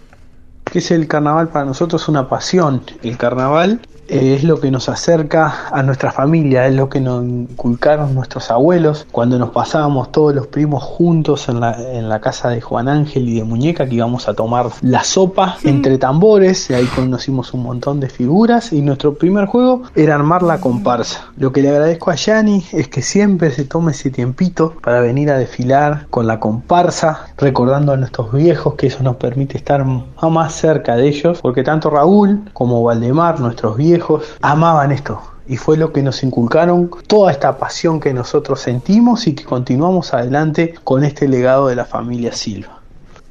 ¿Qué 0.64 0.80
es 0.80 0.90
el 0.90 1.06
carnaval 1.06 1.50
para 1.50 1.64
nosotros? 1.64 2.02
Es 2.02 2.08
una 2.08 2.28
pasión. 2.28 2.82
El 3.04 3.16
carnaval 3.16 3.80
eh, 4.08 4.34
es 4.34 4.44
lo 4.44 4.60
que 4.60 4.70
nos 4.70 4.88
acerca 4.88 5.68
a 5.70 5.82
nuestra 5.82 6.12
familia, 6.12 6.66
es 6.66 6.74
lo 6.74 6.88
que 6.88 7.00
nos 7.00 7.24
inculcaron 7.24 8.14
nuestros 8.14 8.50
abuelos 8.50 9.06
cuando 9.10 9.38
nos 9.38 9.50
pasábamos 9.50 10.12
todos 10.12 10.34
los 10.34 10.46
primos 10.46 10.82
juntos 10.82 11.48
en 11.48 11.60
la, 11.60 11.76
en 11.92 12.08
la 12.08 12.20
casa 12.20 12.50
de 12.50 12.60
Juan 12.60 12.88
Ángel 12.88 13.28
y 13.28 13.38
de 13.38 13.44
Muñeca, 13.44 13.86
que 13.86 13.94
íbamos 13.94 14.28
a 14.28 14.34
tomar 14.34 14.66
la 14.82 15.04
sopa 15.04 15.56
entre 15.64 15.98
tambores, 15.98 16.70
y 16.70 16.74
ahí 16.74 16.86
conocimos 16.86 17.54
un 17.54 17.62
montón 17.62 18.00
de 18.00 18.08
figuras 18.08 18.72
y 18.72 18.82
nuestro 18.82 19.14
primer 19.14 19.46
juego 19.46 19.82
era 19.94 20.14
armar 20.14 20.42
la 20.42 20.60
comparsa. 20.60 21.28
Lo 21.36 21.52
que 21.52 21.62
le 21.62 21.70
agradezco 21.70 22.10
a 22.10 22.14
Yani 22.14 22.64
es 22.72 22.88
que 22.88 23.02
siempre 23.02 23.50
se 23.50 23.64
tome 23.64 23.92
ese 23.92 24.10
tiempito 24.10 24.74
para 24.82 25.00
venir 25.00 25.30
a 25.30 25.38
desfilar 25.38 26.06
con 26.10 26.26
la 26.26 26.40
comparsa, 26.40 27.26
recordando 27.36 27.92
a 27.92 27.96
nuestros 27.96 28.32
viejos 28.32 28.74
que 28.74 28.88
eso 28.88 29.02
nos 29.02 29.16
permite 29.16 29.56
estar 29.56 29.84
más 29.84 30.54
cerca 30.54 30.96
de 30.96 31.08
ellos, 31.08 31.40
porque 31.40 31.62
tanto 31.62 31.90
Raúl 31.90 32.42
como 32.52 32.82
Valdemar, 32.82 33.40
nuestros 33.40 33.76
viejos, 33.76 33.93
amaban 34.40 34.92
esto. 34.92 35.20
Y 35.46 35.56
fue 35.56 35.76
lo 35.76 35.92
que 35.92 36.02
nos 36.02 36.22
inculcaron 36.22 36.90
toda 37.06 37.30
esta 37.30 37.58
pasión 37.58 38.00
que 38.00 38.14
nosotros 38.14 38.60
sentimos 38.60 39.26
y 39.26 39.34
que 39.34 39.44
continuamos 39.44 40.14
adelante 40.14 40.74
con 40.84 41.04
este 41.04 41.28
legado 41.28 41.68
de 41.68 41.76
la 41.76 41.84
familia 41.84 42.32
Silva. 42.32 42.80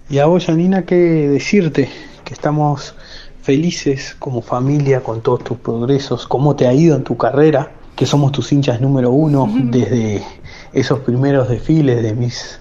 Y 0.10 0.20
a 0.20 0.28
vos, 0.28 0.46
Janina, 0.46 0.84
qué 0.84 0.96
decirte, 0.96 1.90
que 2.24 2.34
estamos 2.34 2.94
felices 3.42 4.16
como 4.20 4.42
familia 4.42 5.02
con 5.02 5.22
todos 5.22 5.44
tus 5.44 5.58
progresos, 5.58 6.28
cómo 6.28 6.56
te 6.56 6.68
ha 6.68 6.74
ido 6.74 6.96
en 6.96 7.04
tu 7.04 7.18
carrera, 7.18 7.72
que 7.96 8.06
somos 8.06 8.32
tus 8.32 8.52
hinchas 8.52 8.80
número 8.80 9.12
uno 9.12 9.50
desde 9.52 10.24
esos 10.72 11.00
primeros 11.00 11.50
desfiles 11.50 12.02
de 12.02 12.14
Miss, 12.16 12.60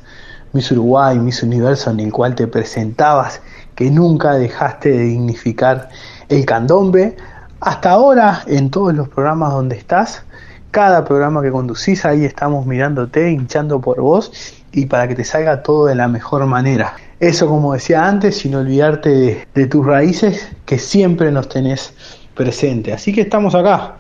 Miss 0.53 0.71
Uruguay, 0.73 1.19
Miss 1.19 1.43
Universo, 1.43 1.91
en 1.91 2.01
el 2.01 2.13
cual 2.13 2.35
te 2.35 2.47
presentabas, 2.47 3.41
que 3.75 3.91
nunca 3.91 4.35
dejaste 4.35 4.91
de 4.91 5.05
dignificar 5.05 5.89
el 6.29 6.45
candombe, 6.45 7.17
hasta 7.63 7.93
ahora 7.93 8.43
en 8.49 8.71
todos 8.71 8.93
los 8.93 9.09
programas 9.09 9.53
donde 9.53 9.77
estás, 9.77 10.25
cada 10.73 11.05
programa 11.05 11.43
que 11.43 11.53
conducís, 11.53 12.05
ahí 12.05 12.25
estamos 12.25 12.67
mirándote, 12.67 13.31
hinchando 13.31 13.81
por 13.81 14.01
vos 14.01 14.33
y 14.73 14.87
para 14.87 15.07
que 15.07 15.15
te 15.15 15.25
salga 15.25 15.63
todo 15.63 15.87
de 15.87 15.95
la 15.95 16.09
mejor 16.09 16.45
manera. 16.47 16.97
Eso, 17.21 17.47
como 17.47 17.73
decía 17.73 18.05
antes, 18.05 18.39
sin 18.39 18.57
olvidarte 18.57 19.47
de, 19.55 19.67
tus 19.67 19.87
raíces, 19.87 20.51
que 20.67 20.79
siempre 20.79 21.31
nos 21.31 21.49
tenés 21.49 21.95
presente. 22.35 22.93
Así 22.93 23.13
que 23.13 23.21
estamos 23.21 23.55
acá 23.55 23.95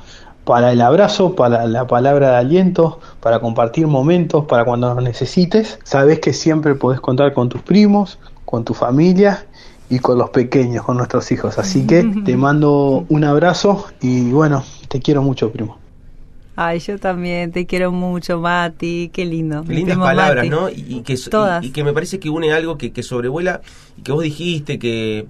para 0.45 0.73
el 0.73 0.81
abrazo, 0.81 1.37
para 1.37 1.65
la 1.67 1.87
palabra 1.87 2.31
de 2.31 2.37
aliento, 2.39 2.99
para 3.21 3.39
compartir 3.39 3.87
momentos, 3.87 4.47
para 4.47 4.65
cuando 4.65 4.93
nos 4.93 5.05
necesites. 5.05 5.79
Sabes 5.85 6.19
que 6.19 6.33
siempre 6.33 6.75
podés 6.75 7.01
contar 7.01 7.33
con 7.33 7.49
tus 7.49 7.63
primos, 7.63 8.19
con 8.45 8.65
tu 8.65 8.75
familia 8.75 9.47
y 9.93 9.99
con 9.99 10.17
los 10.17 10.31
pequeños, 10.31 10.87
con 10.87 10.97
nuestros 10.97 11.31
hijos. 11.33 11.59
Así 11.59 11.87
que 11.87 12.03
te 12.25 12.35
mando 12.35 13.05
un 13.11 13.25
abrazo 13.25 13.89
y 14.01 14.31
bueno, 14.31 14.65
te 14.89 15.01
quiero 15.01 15.21
mucho, 15.21 15.53
primo. 15.53 15.77
Ay, 16.57 16.79
yo 16.79 16.99
también 16.99 17.53
te 17.53 17.67
quiero 17.67 17.93
mucho, 17.93 18.41
Mati. 18.41 19.11
Qué 19.13 19.27
lindo. 19.27 19.63
Qué 19.65 19.75
lindas 19.75 19.99
palabras, 19.99 20.47
Mati. 20.47 20.49
¿no? 20.49 20.71
Y, 20.71 20.97
y 20.97 21.03
que, 21.03 21.19
Todas. 21.19 21.63
y, 21.63 21.67
y 21.67 21.71
que 21.73 21.85
me 21.85 21.93
parece 21.93 22.19
que 22.19 22.31
une 22.31 22.55
algo 22.55 22.79
que, 22.79 22.91
que 22.91 23.03
sobrevuela 23.03 23.61
y 23.99 24.01
que 24.01 24.13
vos 24.13 24.23
dijiste 24.23 24.79
que 24.79 25.27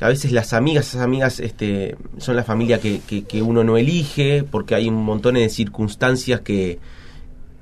a 0.00 0.08
veces 0.08 0.32
las 0.32 0.54
amigas, 0.54 0.88
esas 0.88 1.02
amigas 1.02 1.38
este, 1.38 1.98
son 2.16 2.36
la 2.36 2.42
familia 2.42 2.80
que, 2.80 3.02
que, 3.06 3.24
que 3.24 3.42
uno 3.42 3.64
no 3.64 3.76
elige 3.76 4.44
porque 4.44 4.74
hay 4.74 4.88
un 4.88 5.04
montón 5.04 5.34
de 5.34 5.46
circunstancias 5.50 6.40
que, 6.40 6.78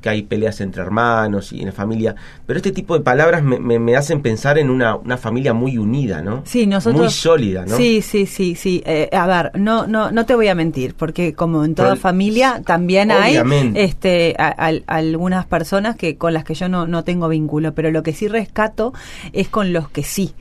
que 0.00 0.08
hay 0.08 0.22
peleas 0.22 0.60
entre 0.60 0.82
hermanos 0.82 1.52
y 1.52 1.60
en 1.60 1.66
la 1.66 1.72
familia. 1.72 2.14
Pero 2.46 2.56
este 2.58 2.70
tipo 2.72 2.96
de 2.96 3.02
palabras 3.04 3.42
me, 3.42 3.58
me, 3.58 3.78
me 3.78 3.96
hacen 3.96 4.22
pensar 4.22 4.58
en 4.58 4.70
una, 4.70 4.94
una 4.96 5.16
familia 5.16 5.52
muy 5.54 5.76
unida, 5.78 6.22
¿no? 6.22 6.42
Sí, 6.46 6.66
nosotros. 6.66 7.00
Muy 7.02 7.10
sólida, 7.10 7.64
¿no? 7.66 7.76
Sí, 7.76 8.00
sí, 8.02 8.26
sí, 8.26 8.54
sí. 8.54 8.82
Eh, 8.86 9.08
a 9.12 9.26
ver, 9.26 9.50
no, 9.58 9.86
no, 9.86 10.10
no 10.10 10.24
te 10.26 10.34
voy 10.34 10.48
a 10.48 10.54
mentir, 10.54 10.94
porque 10.94 11.34
como 11.34 11.64
en 11.64 11.74
toda 11.74 11.90
Pero- 11.90 12.00
familia 12.00 12.62
también 12.64 13.10
Obviamente. 13.10 13.80
hay, 13.80 13.84
este, 13.86 14.34
a- 14.38 14.48
al- 14.48 14.84
algunas 14.86 15.46
personas 15.46 15.96
que 15.96 16.16
con 16.16 16.32
las 16.32 16.44
que 16.44 16.54
yo 16.54 16.68
no, 16.68 16.86
no 16.86 17.02
tengo 17.04 17.28
vínculo, 17.28 17.74
pero 17.74 17.90
lo 17.90 18.02
que 18.02 18.12
sí 18.12 18.28
rescato 18.28 18.92
es 19.32 19.48
con 19.48 19.72
los 19.72 19.88
que 19.90 20.02
sí, 20.04 20.32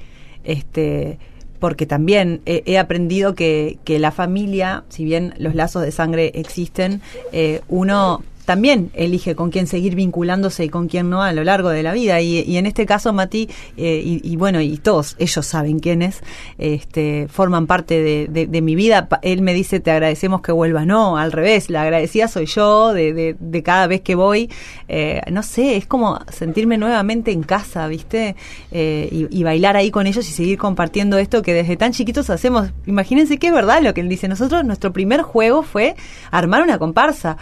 este, 0.44 1.18
porque 1.60 1.86
también 1.86 2.42
he, 2.46 2.64
he 2.66 2.78
aprendido 2.78 3.34
que, 3.34 3.80
que 3.84 4.00
la 4.00 4.12
familia, 4.12 4.84
si 4.90 5.04
bien 5.04 5.34
los 5.38 5.56
lazos 5.56 5.82
de 5.82 5.92
sangre 5.92 6.32
existen, 6.36 7.02
eh, 7.32 7.62
uno 7.68 8.22
también 8.48 8.92
elige 8.94 9.36
con 9.36 9.52
quién 9.52 9.68
seguir 9.68 9.94
vinculándose 9.94 10.64
y 10.64 10.70
con 10.70 10.88
quién 10.88 11.10
no 11.10 11.22
a 11.22 11.34
lo 11.34 11.44
largo 11.44 11.68
de 11.68 11.84
la 11.84 11.92
vida. 11.92 12.22
Y, 12.22 12.56
en 12.56 12.66
este 12.66 12.86
caso, 12.86 13.12
Mati, 13.12 13.50
eh, 13.76 14.02
y, 14.02 14.22
y 14.24 14.38
bueno, 14.38 14.62
y 14.62 14.78
todos 14.78 15.18
ellos 15.20 15.46
saben 15.46 15.80
quiénes, 15.80 16.22
este, 16.58 17.28
forman 17.30 17.68
parte 17.68 18.02
de, 18.30 18.62
mi 18.62 18.76
vida. 18.76 19.10
Él 19.22 19.42
me 19.42 19.54
dice, 19.54 19.82
te 19.82 19.92
agradecemos 19.92 20.40
que 20.40 20.54
vuelvas. 20.54 20.88
No, 20.88 21.18
al 21.18 21.34
revés, 21.34 21.70
la 21.70 21.82
agradecida 21.82 22.30
soy 22.30 22.46
yo 22.46 22.94
de, 22.94 23.36
de- 23.38 23.64
cada 23.64 23.86
vez 23.88 24.00
que 24.00 24.16
voy. 24.16 24.50
Eh, 24.88 25.20
no 25.30 25.44
sé, 25.44 25.76
es 25.76 25.86
como 25.86 26.18
sentirme 26.32 26.78
nuevamente 26.78 27.34
en 27.34 27.44
casa, 27.44 27.86
¿viste? 27.90 28.38
Eh, 28.72 29.10
y, 29.12 29.40
y 29.40 29.44
bailar 29.44 29.76
ahí 29.76 29.92
con 29.92 30.08
ellos 30.08 30.26
y 30.30 30.32
seguir 30.32 30.58
compartiendo 30.58 31.18
esto 31.18 31.42
que 31.42 31.54
desde 31.54 31.76
tan 31.76 31.92
chiquitos 31.92 32.30
hacemos. 32.30 32.70
Imagínense 32.86 33.40
que 33.40 33.48
es 33.48 33.54
verdad 33.54 33.82
lo 33.82 33.94
que 33.94 34.00
él 34.00 34.08
dice. 34.08 34.30
Nosotros, 34.30 34.64
nuestro 34.64 34.94
primer 34.94 35.22
juego 35.22 35.64
fue 35.64 35.98
armar 36.32 36.62
una 36.62 36.78
comparsa. 36.78 37.36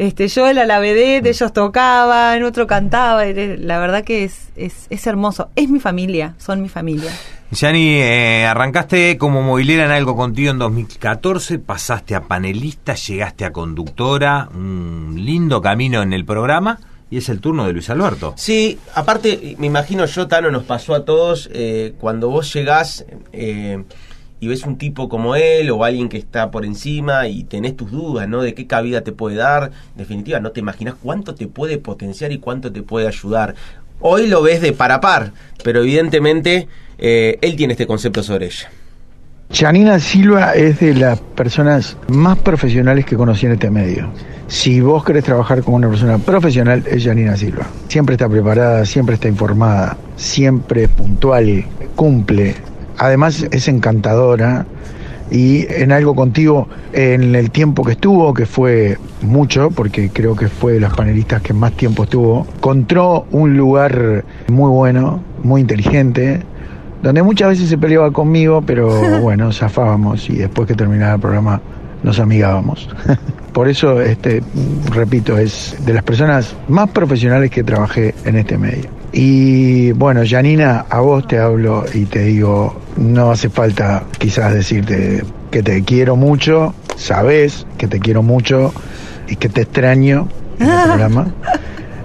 Este, 0.00 0.28
yo 0.28 0.48
era 0.48 0.64
la 0.64 0.78
vedette, 0.78 1.28
ellos 1.28 1.52
tocaban, 1.52 2.42
otro 2.42 2.66
cantaba. 2.66 3.26
La 3.26 3.78
verdad 3.78 4.02
que 4.02 4.24
es, 4.24 4.48
es, 4.56 4.86
es 4.88 5.06
hermoso. 5.06 5.50
Es 5.56 5.68
mi 5.68 5.78
familia, 5.78 6.36
son 6.38 6.62
mi 6.62 6.70
familia. 6.70 7.12
Yani, 7.50 7.96
eh, 8.00 8.46
arrancaste 8.46 9.18
como 9.18 9.42
movilera 9.42 9.84
en 9.84 9.90
algo 9.90 10.16
contigo 10.16 10.52
en 10.52 10.58
2014, 10.58 11.58
pasaste 11.58 12.14
a 12.14 12.22
panelista, 12.22 12.94
llegaste 12.94 13.44
a 13.44 13.52
conductora, 13.52 14.48
un 14.54 15.16
lindo 15.18 15.60
camino 15.60 16.00
en 16.00 16.14
el 16.14 16.24
programa 16.24 16.80
y 17.10 17.18
es 17.18 17.28
el 17.28 17.42
turno 17.42 17.66
de 17.66 17.74
Luis 17.74 17.90
Alberto. 17.90 18.32
Sí, 18.38 18.78
aparte, 18.94 19.54
me 19.58 19.66
imagino 19.66 20.06
yo, 20.06 20.26
Tano, 20.28 20.50
nos 20.50 20.62
pasó 20.62 20.94
a 20.94 21.04
todos, 21.04 21.50
eh, 21.52 21.92
cuando 22.00 22.30
vos 22.30 22.50
llegás 22.54 23.04
eh, 23.34 23.84
y 24.40 24.48
ves 24.48 24.64
un 24.64 24.78
tipo 24.78 25.08
como 25.08 25.36
él 25.36 25.70
o 25.70 25.84
alguien 25.84 26.08
que 26.08 26.16
está 26.16 26.50
por 26.50 26.64
encima 26.64 27.28
y 27.28 27.44
tenés 27.44 27.76
tus 27.76 27.90
dudas, 27.90 28.28
¿no? 28.28 28.40
De 28.42 28.54
qué 28.54 28.66
cabida 28.66 29.02
te 29.02 29.12
puede 29.12 29.36
dar, 29.36 29.64
en 29.64 29.98
definitiva, 29.98 30.40
no 30.40 30.50
te 30.50 30.60
imaginas 30.60 30.94
cuánto 31.00 31.34
te 31.34 31.46
puede 31.46 31.78
potenciar 31.78 32.32
y 32.32 32.38
cuánto 32.38 32.72
te 32.72 32.82
puede 32.82 33.06
ayudar. 33.06 33.54
Hoy 34.00 34.28
lo 34.28 34.42
ves 34.42 34.62
de 34.62 34.72
par 34.72 34.92
a 34.92 35.00
par, 35.00 35.32
pero 35.62 35.82
evidentemente 35.82 36.68
eh, 36.98 37.38
él 37.42 37.54
tiene 37.54 37.74
este 37.74 37.86
concepto 37.86 38.22
sobre 38.22 38.46
ella. 38.46 38.70
Janina 39.52 39.98
Silva 39.98 40.54
es 40.54 40.78
de 40.78 40.94
las 40.94 41.20
personas 41.20 41.96
más 42.08 42.38
profesionales 42.38 43.04
que 43.04 43.16
conocí 43.16 43.46
en 43.46 43.52
este 43.52 43.68
medio. 43.68 44.08
Si 44.46 44.80
vos 44.80 45.04
querés 45.04 45.24
trabajar 45.24 45.62
con 45.62 45.74
una 45.74 45.88
persona 45.88 46.18
profesional, 46.18 46.84
es 46.86 47.04
Janina 47.04 47.36
Silva. 47.36 47.66
Siempre 47.88 48.14
está 48.14 48.28
preparada, 48.28 48.86
siempre 48.86 49.16
está 49.16 49.28
informada, 49.28 49.96
siempre 50.16 50.88
puntual, 50.88 51.64
cumple. 51.94 52.54
Además 53.00 53.46
es 53.50 53.66
encantadora 53.66 54.66
y 55.30 55.64
en 55.72 55.90
algo 55.90 56.14
contigo 56.14 56.68
en 56.92 57.34
el 57.34 57.50
tiempo 57.50 57.82
que 57.82 57.92
estuvo, 57.92 58.34
que 58.34 58.44
fue 58.44 58.98
mucho, 59.22 59.70
porque 59.70 60.10
creo 60.10 60.36
que 60.36 60.48
fue 60.48 60.74
de 60.74 60.80
los 60.80 60.92
panelistas 60.94 61.40
que 61.40 61.54
más 61.54 61.72
tiempo 61.72 62.02
estuvo, 62.02 62.46
encontró 62.56 63.24
un 63.30 63.56
lugar 63.56 64.26
muy 64.48 64.68
bueno, 64.68 65.22
muy 65.42 65.62
inteligente, 65.62 66.42
donde 67.02 67.22
muchas 67.22 67.48
veces 67.48 67.70
se 67.70 67.78
peleaba 67.78 68.10
conmigo, 68.10 68.60
pero 68.60 68.90
bueno, 69.22 69.50
zafábamos 69.50 70.28
y 70.28 70.36
después 70.36 70.68
que 70.68 70.74
terminaba 70.74 71.14
el 71.14 71.20
programa 71.20 71.58
nos 72.02 72.20
amigábamos. 72.20 72.86
Por 73.54 73.66
eso, 73.66 74.02
este, 74.02 74.42
repito, 74.92 75.38
es 75.38 75.74
de 75.86 75.94
las 75.94 76.02
personas 76.02 76.54
más 76.68 76.90
profesionales 76.90 77.50
que 77.50 77.64
trabajé 77.64 78.14
en 78.26 78.36
este 78.36 78.58
medio. 78.58 79.00
Y 79.12 79.90
bueno, 79.92 80.20
Janina, 80.24 80.84
a 80.88 81.00
vos 81.00 81.26
te 81.26 81.38
hablo 81.38 81.84
y 81.92 82.04
te 82.04 82.20
digo, 82.20 82.79
no 82.96 83.30
hace 83.30 83.48
falta 83.48 84.04
quizás 84.18 84.52
decirte 84.52 85.24
que 85.50 85.62
te 85.62 85.82
quiero 85.82 86.16
mucho, 86.16 86.74
sabes 86.96 87.66
que 87.78 87.86
te 87.86 88.00
quiero 88.00 88.22
mucho 88.22 88.72
y 89.28 89.36
que 89.36 89.48
te 89.48 89.62
extraño 89.62 90.28
en 90.58 90.68
el 90.68 90.82
programa. 90.84 91.32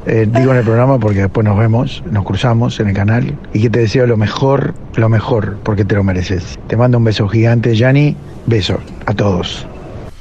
Eh, 0.07 0.27
digo 0.29 0.51
en 0.51 0.57
el 0.57 0.63
programa 0.63 0.99
porque 0.99 1.21
después 1.21 1.43
nos 1.43 1.57
vemos, 1.57 2.03
nos 2.11 2.23
cruzamos 2.23 2.79
en 2.79 2.89
el 2.89 2.93
canal 2.93 3.37
y 3.53 3.61
que 3.61 3.69
te 3.71 3.79
deseo 3.79 4.05
lo 4.05 4.17
mejor, 4.17 4.75
lo 4.95 5.09
mejor, 5.09 5.57
porque 5.63 5.83
te 5.83 5.95
lo 5.95 6.03
mereces. 6.03 6.59
Te 6.67 6.77
mando 6.77 6.99
un 6.99 7.05
beso 7.05 7.27
gigante, 7.27 7.75
Yanni. 7.75 8.15
Beso 8.45 8.79
a 9.07 9.13
todos. 9.15 9.65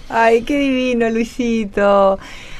Ay, 0.08 0.42
qué 0.42 0.58
divino, 0.58 1.10
Luisito. 1.10 2.18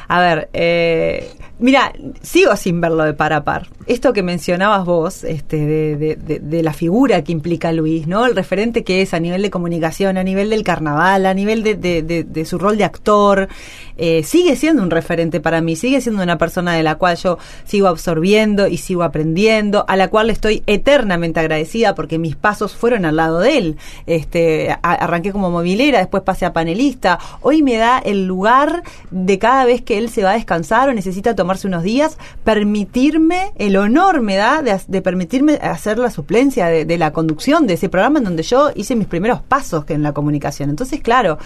A 0.09 0.21
ver, 0.21 0.51
eh, 0.53 1.31
mira, 1.59 1.93
sigo 2.23 2.55
sin 2.57 2.81
verlo 2.81 3.05
de 3.05 3.15
par 3.15 3.33
a 3.33 3.45
par. 3.45 3.69
Esto 3.87 4.13
que 4.13 4.23
mencionabas 4.23 4.85
vos, 4.87 5.25
este, 5.25 5.59
de, 5.59 5.97
de- 5.97 6.17
de- 6.17 6.39
de 6.39 6.63
la 6.63 6.73
figura 6.73 7.23
que 7.23 7.33
implica 7.33 7.71
Luis, 7.73 8.07
¿no? 8.07 8.25
El 8.27 8.35
referente 8.35 8.83
que 8.83 9.03
es 9.03 9.13
a 9.13 9.21
nivel 9.21 9.43
de 9.43 9.51
comunicación, 9.51 10.17
a 10.17 10.25
nivel 10.25 10.49
del 10.51 10.63
carnaval, 10.65 11.27
a 11.27 11.35
nivel 11.35 11.63
de, 11.63 12.45
su 12.47 12.59
rol 12.59 12.79
de 12.79 12.85
actor, 12.85 13.49
eh, 13.97 14.23
sigue 14.23 14.57
siendo 14.57 14.83
un 14.83 14.91
referente 14.91 15.41
para 15.41 15.61
mí, 15.61 15.77
sigue 15.77 16.01
siendo 16.01 16.23
una 16.23 16.39
persona 16.39 16.73
de 16.75 16.83
la 16.83 16.95
cual 16.97 17.17
yo 17.17 17.39
sigo 17.65 17.89
absorbiendo 17.89 18.67
y 18.67 18.79
sigo 18.79 19.03
aprendiendo, 19.03 19.85
a 19.87 19.97
la 19.97 20.09
cual 20.09 20.29
le 20.29 20.33
estoy 20.33 20.63
eternamente 20.67 21.41
agradecida 21.41 21.95
porque 21.95 22.19
mis 22.19 22.37
pasos 22.37 22.75
fueron 22.75 23.05
al 23.05 23.17
lado 23.17 23.41
de 23.41 23.59
él. 23.59 23.77
Este, 24.07 24.75
arranqué 24.83 25.31
como 25.31 25.51
movilera, 25.51 25.99
después 25.99 26.23
pasé 26.23 26.47
a 26.47 26.53
panelista. 26.55 27.19
Hoy 27.43 27.63
me 27.63 27.77
da 27.77 27.99
el 27.99 28.27
lugar 28.27 28.83
de 29.11 29.39
cada 29.39 29.65
vez 29.67 29.83
que 29.83 29.99
él 29.99 30.09
se 30.09 30.23
va 30.23 30.31
a 30.31 30.35
descansar 30.35 30.89
o 30.89 30.95
necesita 30.95 31.35
tomarse 31.45 31.69
unos 31.69 31.83
días, 31.83 32.17
permitirme, 32.43 33.53
el 33.57 33.77
honor 33.77 34.23
me 34.23 34.35
da 34.35 34.63
de, 34.63 35.03
permitirme 35.03 35.57
hacer 35.57 35.99
la 35.99 36.11
suplencia 36.11 36.69
de, 36.69 36.97
la 36.97 37.13
conducción 37.13 37.67
de 37.67 37.75
ese 37.75 37.91
programa 37.91 38.19
en 38.19 38.25
donde 38.25 38.43
yo 38.43 38.71
hice 38.75 38.97
mis 38.97 39.07
primeros 39.07 39.43
pasos 39.43 39.85
que 39.85 39.93
en 39.93 40.03
la 40.03 40.15
comunicación. 40.15 40.71
Entonces, 40.71 41.03
claro, 41.03 41.37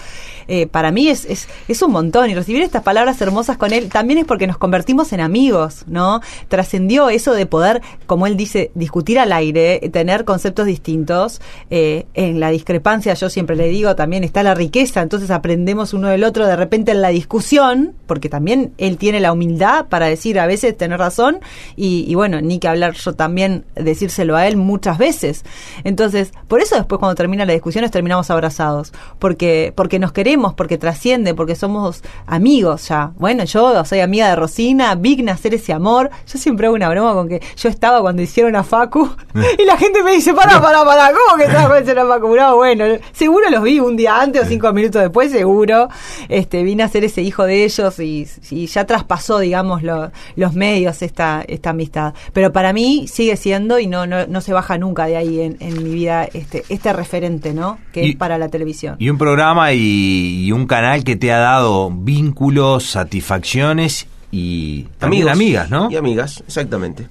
eh, 0.47 0.69
para 0.69 0.93
mí 0.93 1.09
es, 1.09 1.25
es, 1.25 1.83
un 1.83 1.91
montón 1.91 2.31
y 2.31 2.35
recibir 2.37 2.63
estas 2.63 2.85
palabras 2.85 3.21
hermosas 3.21 3.57
con 3.57 3.73
él 3.73 3.89
también 3.89 4.21
es 4.21 4.25
porque 4.25 4.47
nos 4.47 4.57
convertimos 4.57 5.13
en 5.13 5.21
amigos, 5.21 5.83
¿no? 5.89 6.21
Trascendió 6.47 7.09
eso 7.09 7.33
de 7.33 7.47
poder, 7.47 7.83
como 8.07 8.29
él 8.29 8.37
dice, 8.37 8.71
discutir 8.77 9.19
al 9.19 9.33
aire, 9.33 9.81
tener 9.93 10.25
conceptos 10.25 10.67
distintos. 10.67 11.41
eh, 11.71 12.07
en 12.15 12.39
la 12.39 12.51
discrepancia, 12.51 13.15
yo 13.15 13.31
siempre 13.31 13.57
le 13.57 13.69
digo, 13.69 13.97
también 13.97 14.23
está 14.23 14.45
la 14.45 14.55
riqueza, 14.55 15.03
entonces 15.03 15.31
aprendemos 15.31 15.93
uno 15.93 16.09
del 16.09 16.23
otro 16.23 16.47
de 16.47 16.55
repente 16.55 16.93
en 16.93 17.03
la 17.03 17.09
discusión, 17.09 17.95
porque 18.07 18.29
también 18.29 18.73
él 18.79 18.97
tiene 18.97 19.19
la 19.19 19.33
humildad 19.33 19.87
para 19.89 20.07
decir 20.07 20.39
a 20.39 20.47
veces 20.47 20.77
tener 20.77 20.99
razón 20.99 21.41
y, 21.75 22.05
y 22.07 22.15
bueno, 22.15 22.41
ni 22.41 22.59
que 22.59 22.69
hablar 22.69 22.95
yo 22.95 23.15
también 23.15 23.65
decírselo 23.75 24.37
a 24.37 24.47
él 24.47 24.57
muchas 24.57 24.99
veces. 24.99 25.45
Entonces, 25.85 26.33
por 26.47 26.61
eso 26.61 26.77
después 26.77 26.99
cuando 26.99 27.15
termina 27.15 27.45
la 27.45 27.55
discusión 27.55 27.89
terminamos 27.91 28.31
abrazados, 28.31 28.93
porque 29.19 29.73
porque 29.75 29.99
nos 29.99 30.13
queremos, 30.13 30.55
porque 30.55 30.79
trasciende, 30.79 31.35
porque 31.35 31.55
somos 31.55 32.03
amigos 32.27 32.89
ya. 32.89 33.13
Bueno, 33.17 33.45
yo 33.45 33.85
soy 33.85 34.01
amiga 34.01 34.29
de 34.29 34.37
Rosina, 34.37 34.95
vi 34.95 35.17
nacer 35.23 35.55
ese 35.55 35.73
amor. 35.73 36.11
Yo 36.27 36.39
siempre 36.39 36.67
hago 36.67 36.77
una 36.77 36.89
broma 36.89 37.15
con 37.15 37.29
que 37.29 37.41
yo 37.57 37.69
estaba 37.69 38.01
cuando 38.01 38.23
hicieron 38.23 38.57
a 38.57 38.65
Facu 38.65 39.09
y 39.59 39.65
la 39.65 39.77
gente 39.77 40.03
me 40.03 40.13
dice, 40.13 40.35
pará, 40.35 40.61
pará, 40.61 40.85
pará, 40.85 41.11
¿cómo 41.13 41.37
que 41.37 41.45
estabas 41.45 41.67
cuando 41.67 41.83
hicieron 41.83 42.07
a 42.07 42.15
Facu? 42.15 42.37
No, 42.37 42.57
bueno, 42.57 42.85
seguro 43.13 43.51
los 43.51 43.63
vi 43.63 43.81
un 43.81 43.97
día 43.97 44.21
antes 44.21 44.43
o 44.43 44.47
cinco 44.47 44.73
minutos 44.73 45.03
después, 45.03 45.31
seguro. 45.33 45.89
Este, 46.29 46.63
vi 46.63 46.75
nacer 46.75 47.05
ese 47.05 47.23
hijo 47.23 47.45
de 47.45 47.65
ellos 47.65 47.99
y, 48.01 48.27
y 48.51 48.67
ya 48.67 48.87
traspasó, 48.87 49.39
digamos, 49.81 49.83
lo- 49.83 50.13
los 50.37 50.55
medios 50.55 51.03
esta, 51.03 51.45
esta 51.47 51.71
amistad. 51.71 52.15
Pero 52.33 52.53
para 52.53 52.73
mí 52.73 53.07
sigue 53.09 53.37
siendo 53.37 53.79
y 53.79 53.87
no, 53.87 54.07
no, 54.07 54.27
no 54.27 54.41
se 54.41 54.53
baja 54.53 54.79
nunca 54.79 55.07
de 55.07 55.17
ahí 55.17 55.41
en, 55.41 55.57
en 55.61 55.83
mi 55.83 55.91
vida 55.91 56.25
este, 56.33 56.65
este 56.69 56.93
referente, 56.93 57.53
¿no? 57.55 57.79
Que 57.93 58.05
Y- 58.07 58.11
es 58.11 58.17
para 58.17 58.39
la 58.39 58.49
televisión. 58.49 58.97
Y 58.99 59.11
un 59.11 59.19
programa 59.19 59.73
y, 59.73 60.45
y 60.45 60.53
un 60.53 60.67
canal 60.67 61.05
que 61.05 61.17
te 61.17 61.33
ha 61.33 61.39
dado 61.39 61.91
vínculos, 61.91 62.85
satisfacciones 62.85 64.07
y 64.31 64.83
también 64.99 65.29
amigas, 65.29 65.71
¿no? 65.71 65.91
Y 65.91 65.97
amigas, 65.97 66.43
exactamente. 66.47 67.07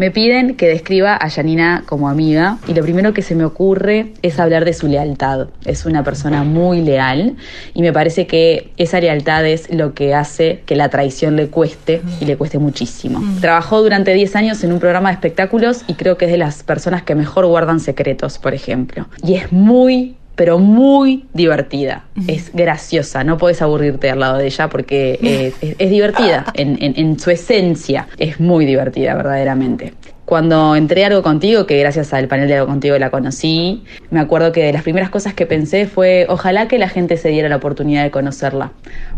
Me 0.00 0.10
piden 0.10 0.56
que 0.56 0.66
describa 0.66 1.14
a 1.14 1.28
Janina 1.28 1.84
como 1.84 2.08
amiga 2.08 2.56
y 2.66 2.72
lo 2.72 2.82
primero 2.82 3.12
que 3.12 3.20
se 3.20 3.34
me 3.34 3.44
ocurre 3.44 4.14
es 4.22 4.40
hablar 4.40 4.64
de 4.64 4.72
su 4.72 4.88
lealtad. 4.88 5.48
Es 5.66 5.84
una 5.84 6.02
persona 6.02 6.42
muy 6.42 6.80
leal 6.80 7.36
y 7.74 7.82
me 7.82 7.92
parece 7.92 8.26
que 8.26 8.70
esa 8.78 8.98
lealtad 8.98 9.44
es 9.44 9.70
lo 9.70 9.92
que 9.92 10.14
hace 10.14 10.62
que 10.64 10.74
la 10.74 10.88
traición 10.88 11.36
le 11.36 11.48
cueste 11.48 12.00
y 12.18 12.24
le 12.24 12.38
cueste 12.38 12.58
muchísimo. 12.58 13.22
Trabajó 13.42 13.82
durante 13.82 14.14
10 14.14 14.36
años 14.36 14.64
en 14.64 14.72
un 14.72 14.80
programa 14.80 15.10
de 15.10 15.16
espectáculos 15.16 15.84
y 15.86 15.92
creo 15.92 16.16
que 16.16 16.24
es 16.24 16.30
de 16.30 16.38
las 16.38 16.62
personas 16.62 17.02
que 17.02 17.14
mejor 17.14 17.44
guardan 17.44 17.78
secretos, 17.78 18.38
por 18.38 18.54
ejemplo. 18.54 19.06
Y 19.22 19.34
es 19.34 19.52
muy 19.52 20.16
pero 20.40 20.58
muy 20.58 21.26
divertida. 21.34 22.04
Es 22.26 22.50
graciosa, 22.54 23.22
no 23.24 23.36
puedes 23.36 23.60
aburrirte 23.60 24.08
al 24.08 24.20
lado 24.20 24.38
de 24.38 24.46
ella 24.46 24.70
porque 24.70 25.18
eh, 25.22 25.52
es, 25.60 25.76
es 25.78 25.90
divertida 25.90 26.46
en, 26.54 26.82
en- 26.82 26.94
en 26.96 27.20
su 27.20 27.30
esencia. 27.30 28.08
Es 28.16 28.40
muy 28.40 28.64
divertida, 28.64 29.14
verdaderamente. 29.14 29.92
Cuando 30.24 30.76
entré 30.76 31.04
a 31.04 31.08
Algo 31.08 31.22
Contigo, 31.22 31.66
que 31.66 31.78
gracias 31.78 32.14
al 32.14 32.26
panel 32.26 32.48
de 32.48 32.54
Algo 32.54 32.68
Contigo 32.68 32.96
la 32.96 33.10
conocí, 33.10 33.84
me 34.10 34.18
acuerdo 34.20 34.50
que 34.50 34.62
de 34.64 34.72
las 34.72 34.82
primeras 34.82 35.10
cosas 35.10 35.34
que 35.34 35.44
pensé 35.44 35.84
fue, 35.84 36.24
ojalá 36.30 36.68
que 36.68 36.78
la 36.78 36.88
gente 36.88 37.18
se 37.18 37.28
diera 37.28 37.50
la 37.50 37.56
oportunidad 37.56 38.02
de 38.04 38.10
conocerla, 38.10 38.72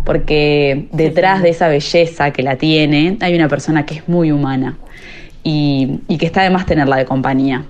porque 0.05 0.89
detrás 0.91 1.41
de 1.43 1.51
esa 1.51 1.69
belleza 1.69 2.33
que 2.33 2.43
la 2.43 2.57
tiene 2.57 3.17
hay 3.21 3.37
una 3.37 3.49
persona 3.49 3.87
que 3.87 3.95
es 3.95 4.09
muy 4.09 4.33
humana 4.33 4.77
y, 5.45 6.01
y 6.09 6.19
que 6.19 6.27
está 6.27 6.43
de 6.43 6.51
más 6.51 6.67
tenerla 6.67 6.97
de 6.97 7.05
compañía. 7.05 7.63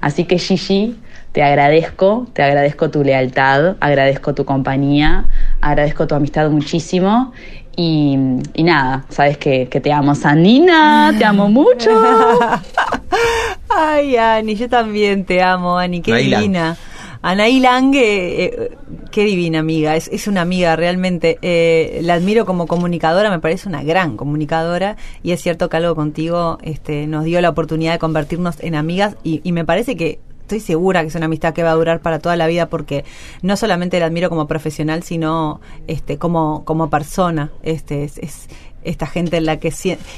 Así 0.00 0.24
que 0.26 0.38
Gigi, 0.38 0.94
te 1.32 1.42
agradezco, 1.42 2.26
te 2.32 2.42
agradezco 2.42 2.90
tu 2.90 3.04
lealtad, 3.04 3.76
agradezco 3.80 4.34
tu 4.34 4.44
compañía, 4.44 5.26
agradezco 5.60 6.06
tu 6.06 6.14
amistad 6.14 6.50
muchísimo. 6.50 7.32
Y, 7.76 8.18
y 8.54 8.62
nada, 8.64 9.04
sabes 9.08 9.38
que, 9.38 9.68
que 9.68 9.80
te 9.80 9.92
amo, 9.92 10.14
Sanina, 10.14 11.14
te 11.16 11.24
amo 11.24 11.48
mucho. 11.48 11.90
Ay, 13.68 14.16
Ani, 14.16 14.54
yo 14.56 14.68
también 14.68 15.24
te 15.24 15.40
amo, 15.40 15.78
Ani, 15.78 16.02
qué 16.02 16.12
Anaí 16.12 16.28
Lang. 16.28 16.40
divina. 16.40 16.76
Anaí 17.22 17.60
Lange, 17.60 18.44
eh, 18.44 18.70
qué 19.10 19.24
divina 19.24 19.58
amiga, 19.58 19.94
es, 19.94 20.08
es 20.08 20.26
una 20.26 20.40
amiga 20.40 20.74
realmente. 20.74 21.38
Eh, 21.42 22.00
la 22.02 22.14
admiro 22.14 22.44
como 22.44 22.66
comunicadora, 22.66 23.30
me 23.30 23.38
parece 23.38 23.68
una 23.68 23.82
gran 23.82 24.16
comunicadora 24.16 24.96
y 25.22 25.32
es 25.32 25.40
cierto 25.42 25.68
que 25.68 25.76
algo 25.76 25.94
contigo 25.94 26.58
este, 26.62 27.06
nos 27.06 27.24
dio 27.24 27.40
la 27.40 27.50
oportunidad 27.50 27.92
de 27.92 27.98
convertirnos 27.98 28.56
en 28.60 28.74
amigas 28.74 29.16
y, 29.22 29.42
y 29.44 29.52
me 29.52 29.64
parece 29.66 29.96
que 29.96 30.18
estoy 30.50 30.60
segura 30.60 31.02
que 31.02 31.08
es 31.08 31.14
una 31.14 31.26
amistad 31.26 31.54
que 31.54 31.62
va 31.62 31.70
a 31.70 31.74
durar 31.74 32.00
para 32.00 32.18
toda 32.18 32.36
la 32.36 32.48
vida 32.48 32.68
porque 32.68 33.04
no 33.42 33.56
solamente 33.56 34.00
la 34.00 34.06
admiro 34.06 34.28
como 34.28 34.48
profesional, 34.48 35.02
sino 35.04 35.60
este, 35.86 36.18
como, 36.18 36.64
como 36.64 36.90
persona. 36.90 37.50
Este, 37.62 38.02
es, 38.04 38.18
es 38.18 38.48
esta 38.82 39.06
gente 39.06 39.36
en 39.36 39.46
la 39.46 39.58
que 39.58 39.70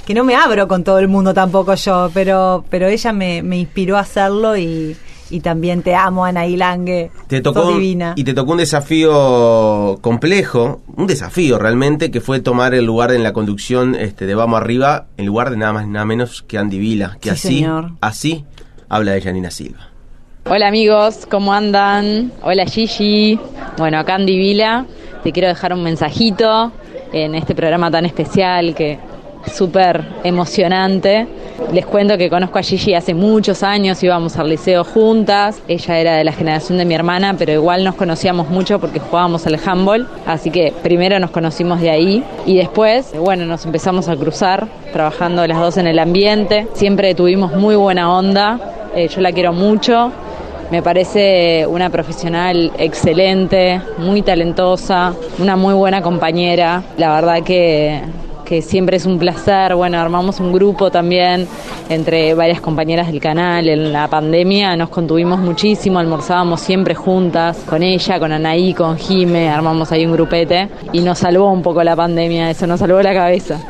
que 0.06 0.14
no 0.14 0.24
me 0.24 0.34
abro 0.36 0.68
con 0.68 0.84
todo 0.84 0.98
el 1.00 1.08
mundo 1.08 1.34
tampoco 1.34 1.74
yo, 1.74 2.10
pero, 2.14 2.64
pero 2.70 2.86
ella 2.86 3.12
me, 3.12 3.42
me 3.42 3.58
inspiró 3.58 3.96
a 3.96 4.00
hacerlo 4.00 4.56
y, 4.56 4.96
y 5.30 5.40
también 5.40 5.82
te 5.82 5.94
amo, 5.94 6.24
Ana 6.24 6.46
Ilangue. 6.46 7.10
Te 7.26 7.40
tocó 7.40 7.64
Sos 7.64 7.74
divina. 7.74 8.14
y 8.16 8.24
te 8.24 8.32
tocó 8.34 8.52
un 8.52 8.58
desafío 8.58 9.98
complejo, 10.00 10.80
un 10.96 11.06
desafío 11.06 11.58
realmente 11.58 12.10
que 12.10 12.20
fue 12.20 12.40
tomar 12.40 12.72
el 12.74 12.84
lugar 12.86 13.12
en 13.12 13.22
la 13.22 13.32
conducción 13.32 13.94
este, 13.94 14.26
de 14.26 14.34
Vamos 14.34 14.60
Arriba 14.60 15.06
en 15.16 15.26
lugar 15.26 15.50
de 15.50 15.56
nada 15.56 15.72
más 15.74 15.86
nada 15.88 16.04
menos 16.06 16.42
que 16.42 16.56
Andy 16.56 16.78
Vila, 16.78 17.18
que 17.20 17.30
Sí, 17.30 17.34
así, 17.34 17.48
señor. 17.58 17.92
así 18.00 18.44
habla 18.88 19.12
de 19.12 19.22
Janina 19.22 19.50
Silva. 19.50 19.91
Hola 20.44 20.66
amigos, 20.66 21.24
¿cómo 21.30 21.54
andan? 21.54 22.32
Hola 22.42 22.66
Gigi. 22.66 23.38
Bueno, 23.78 23.98
acá 24.00 24.16
Andy 24.16 24.36
Vila. 24.36 24.86
Te 25.22 25.30
quiero 25.30 25.46
dejar 25.46 25.72
un 25.72 25.84
mensajito 25.84 26.72
en 27.12 27.36
este 27.36 27.54
programa 27.54 27.92
tan 27.92 28.06
especial 28.06 28.74
que 28.74 28.98
súper 29.46 30.04
emocionante. 30.24 31.28
Les 31.72 31.86
cuento 31.86 32.18
que 32.18 32.28
conozco 32.28 32.58
a 32.58 32.62
Gigi 32.62 32.92
hace 32.92 33.14
muchos 33.14 33.62
años, 33.62 34.02
íbamos 34.02 34.36
al 34.36 34.48
liceo 34.48 34.82
juntas. 34.82 35.62
Ella 35.68 35.98
era 35.98 36.16
de 36.16 36.24
la 36.24 36.32
generación 36.32 36.76
de 36.76 36.86
mi 36.86 36.94
hermana, 36.94 37.36
pero 37.38 37.52
igual 37.52 37.84
nos 37.84 37.94
conocíamos 37.94 38.48
mucho 38.50 38.80
porque 38.80 38.98
jugábamos 38.98 39.46
al 39.46 39.60
handball. 39.64 40.08
Así 40.26 40.50
que 40.50 40.74
primero 40.82 41.20
nos 41.20 41.30
conocimos 41.30 41.80
de 41.80 41.90
ahí 41.90 42.24
y 42.46 42.56
después, 42.56 43.14
bueno, 43.16 43.46
nos 43.46 43.64
empezamos 43.64 44.08
a 44.08 44.16
cruzar 44.16 44.66
trabajando 44.92 45.46
las 45.46 45.60
dos 45.60 45.76
en 45.76 45.86
el 45.86 46.00
ambiente. 46.00 46.66
Siempre 46.74 47.14
tuvimos 47.14 47.54
muy 47.54 47.76
buena 47.76 48.12
onda. 48.12 48.58
Eh, 48.94 49.08
yo 49.08 49.22
la 49.22 49.32
quiero 49.32 49.54
mucho 49.54 50.12
Me 50.72 50.80
parece 50.80 51.66
una 51.66 51.90
profesional 51.90 52.72
excelente, 52.78 53.78
muy 53.98 54.22
talentosa, 54.22 55.12
una 55.38 55.54
muy 55.54 55.74
buena 55.74 56.00
compañera. 56.00 56.82
La 56.96 57.14
verdad 57.14 57.42
que 57.42 58.00
que 58.46 58.62
siempre 58.62 58.96
es 58.96 59.04
un 59.04 59.18
placer. 59.18 59.74
Bueno, 59.74 59.98
armamos 59.98 60.40
un 60.40 60.50
grupo 60.50 60.90
también 60.90 61.46
entre 61.90 62.32
varias 62.32 62.62
compañeras 62.62 63.08
del 63.08 63.20
canal. 63.20 63.68
En 63.68 63.92
la 63.92 64.08
pandemia 64.08 64.74
nos 64.74 64.88
contuvimos 64.88 65.40
muchísimo, 65.40 65.98
almorzábamos 65.98 66.62
siempre 66.62 66.94
juntas, 66.94 67.58
con 67.68 67.82
ella, 67.82 68.18
con 68.18 68.32
Anaí, 68.32 68.72
con 68.72 68.96
Jime, 68.96 69.50
armamos 69.50 69.92
ahí 69.92 70.06
un 70.06 70.12
grupete 70.12 70.70
y 70.90 71.00
nos 71.00 71.18
salvó 71.18 71.52
un 71.52 71.60
poco 71.60 71.84
la 71.84 71.94
pandemia, 71.94 72.50
eso 72.50 72.66
nos 72.66 72.80
salvó 72.80 73.02
la 73.02 73.12
cabeza. 73.12 73.60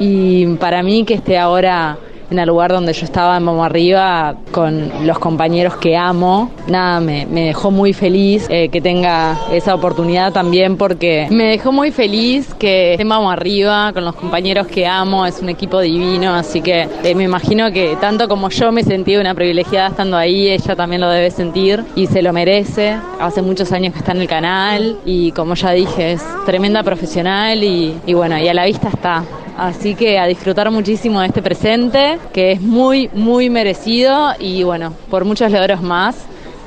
Y 0.00 0.46
para 0.56 0.82
mí 0.82 1.04
que 1.04 1.14
esté 1.14 1.38
ahora 1.38 1.96
en 2.30 2.38
el 2.38 2.48
lugar 2.48 2.72
donde 2.72 2.92
yo 2.92 3.04
estaba 3.04 3.36
en 3.36 3.44
Vamos 3.44 3.66
Arriba 3.66 4.36
con 4.52 5.06
los 5.06 5.18
compañeros 5.18 5.76
que 5.76 5.96
amo. 5.96 6.50
Nada, 6.68 7.00
me, 7.00 7.26
me 7.26 7.46
dejó 7.46 7.70
muy 7.70 7.92
feliz 7.92 8.46
eh, 8.48 8.68
que 8.68 8.80
tenga 8.80 9.36
esa 9.52 9.74
oportunidad 9.74 10.32
también 10.32 10.76
porque 10.76 11.26
me 11.30 11.50
dejó 11.50 11.72
muy 11.72 11.90
feliz 11.90 12.54
que 12.54 12.92
esté 12.92 13.04
Vamos 13.04 13.32
Arriba 13.32 13.92
con 13.92 14.04
los 14.04 14.14
compañeros 14.14 14.66
que 14.68 14.86
amo, 14.86 15.26
es 15.26 15.40
un 15.42 15.48
equipo 15.48 15.80
divino, 15.80 16.32
así 16.34 16.60
que 16.60 16.88
eh, 17.02 17.14
me 17.14 17.24
imagino 17.24 17.72
que 17.72 17.96
tanto 18.00 18.28
como 18.28 18.48
yo 18.50 18.70
me 18.70 18.84
sentí 18.84 19.16
una 19.16 19.34
privilegiada 19.34 19.88
estando 19.88 20.16
ahí, 20.16 20.48
ella 20.48 20.76
también 20.76 21.00
lo 21.00 21.10
debe 21.10 21.30
sentir 21.30 21.84
y 21.96 22.06
se 22.06 22.22
lo 22.22 22.32
merece. 22.32 22.96
Hace 23.18 23.42
muchos 23.42 23.72
años 23.72 23.92
que 23.92 23.98
está 23.98 24.12
en 24.12 24.20
el 24.20 24.28
canal 24.28 24.96
y 25.04 25.32
como 25.32 25.54
ya 25.54 25.72
dije, 25.72 26.12
es 26.12 26.22
tremenda 26.46 26.82
profesional 26.82 27.64
y, 27.64 27.96
y 28.06 28.14
bueno, 28.14 28.38
y 28.38 28.46
a 28.48 28.54
la 28.54 28.64
vista 28.64 28.88
está. 28.88 29.24
Así 29.60 29.94
que 29.94 30.18
a 30.18 30.24
disfrutar 30.24 30.70
muchísimo 30.70 31.20
de 31.20 31.26
este 31.26 31.42
presente, 31.42 32.18
que 32.32 32.52
es 32.52 32.62
muy, 32.62 33.10
muy 33.12 33.50
merecido 33.50 34.32
y 34.38 34.62
bueno, 34.62 34.94
por 35.10 35.26
muchos 35.26 35.52
logros 35.52 35.82
más. 35.82 36.16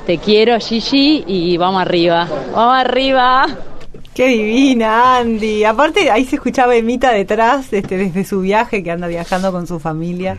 Te 0.06 0.18
quiero, 0.18 0.56
Gigi, 0.60 1.24
y 1.26 1.56
vamos 1.56 1.82
arriba. 1.82 2.28
¡Vamos 2.54 2.76
arriba! 2.76 3.46
Qué 4.14 4.28
divina, 4.28 5.16
Andy. 5.18 5.64
Aparte, 5.64 6.08
ahí 6.08 6.24
se 6.24 6.36
escuchaba 6.36 6.76
Emita 6.76 7.10
detrás, 7.10 7.72
este, 7.72 7.96
desde 7.96 8.22
su 8.22 8.42
viaje, 8.42 8.84
que 8.84 8.92
anda 8.92 9.08
viajando 9.08 9.50
con 9.50 9.66
su 9.66 9.80
familia. 9.80 10.38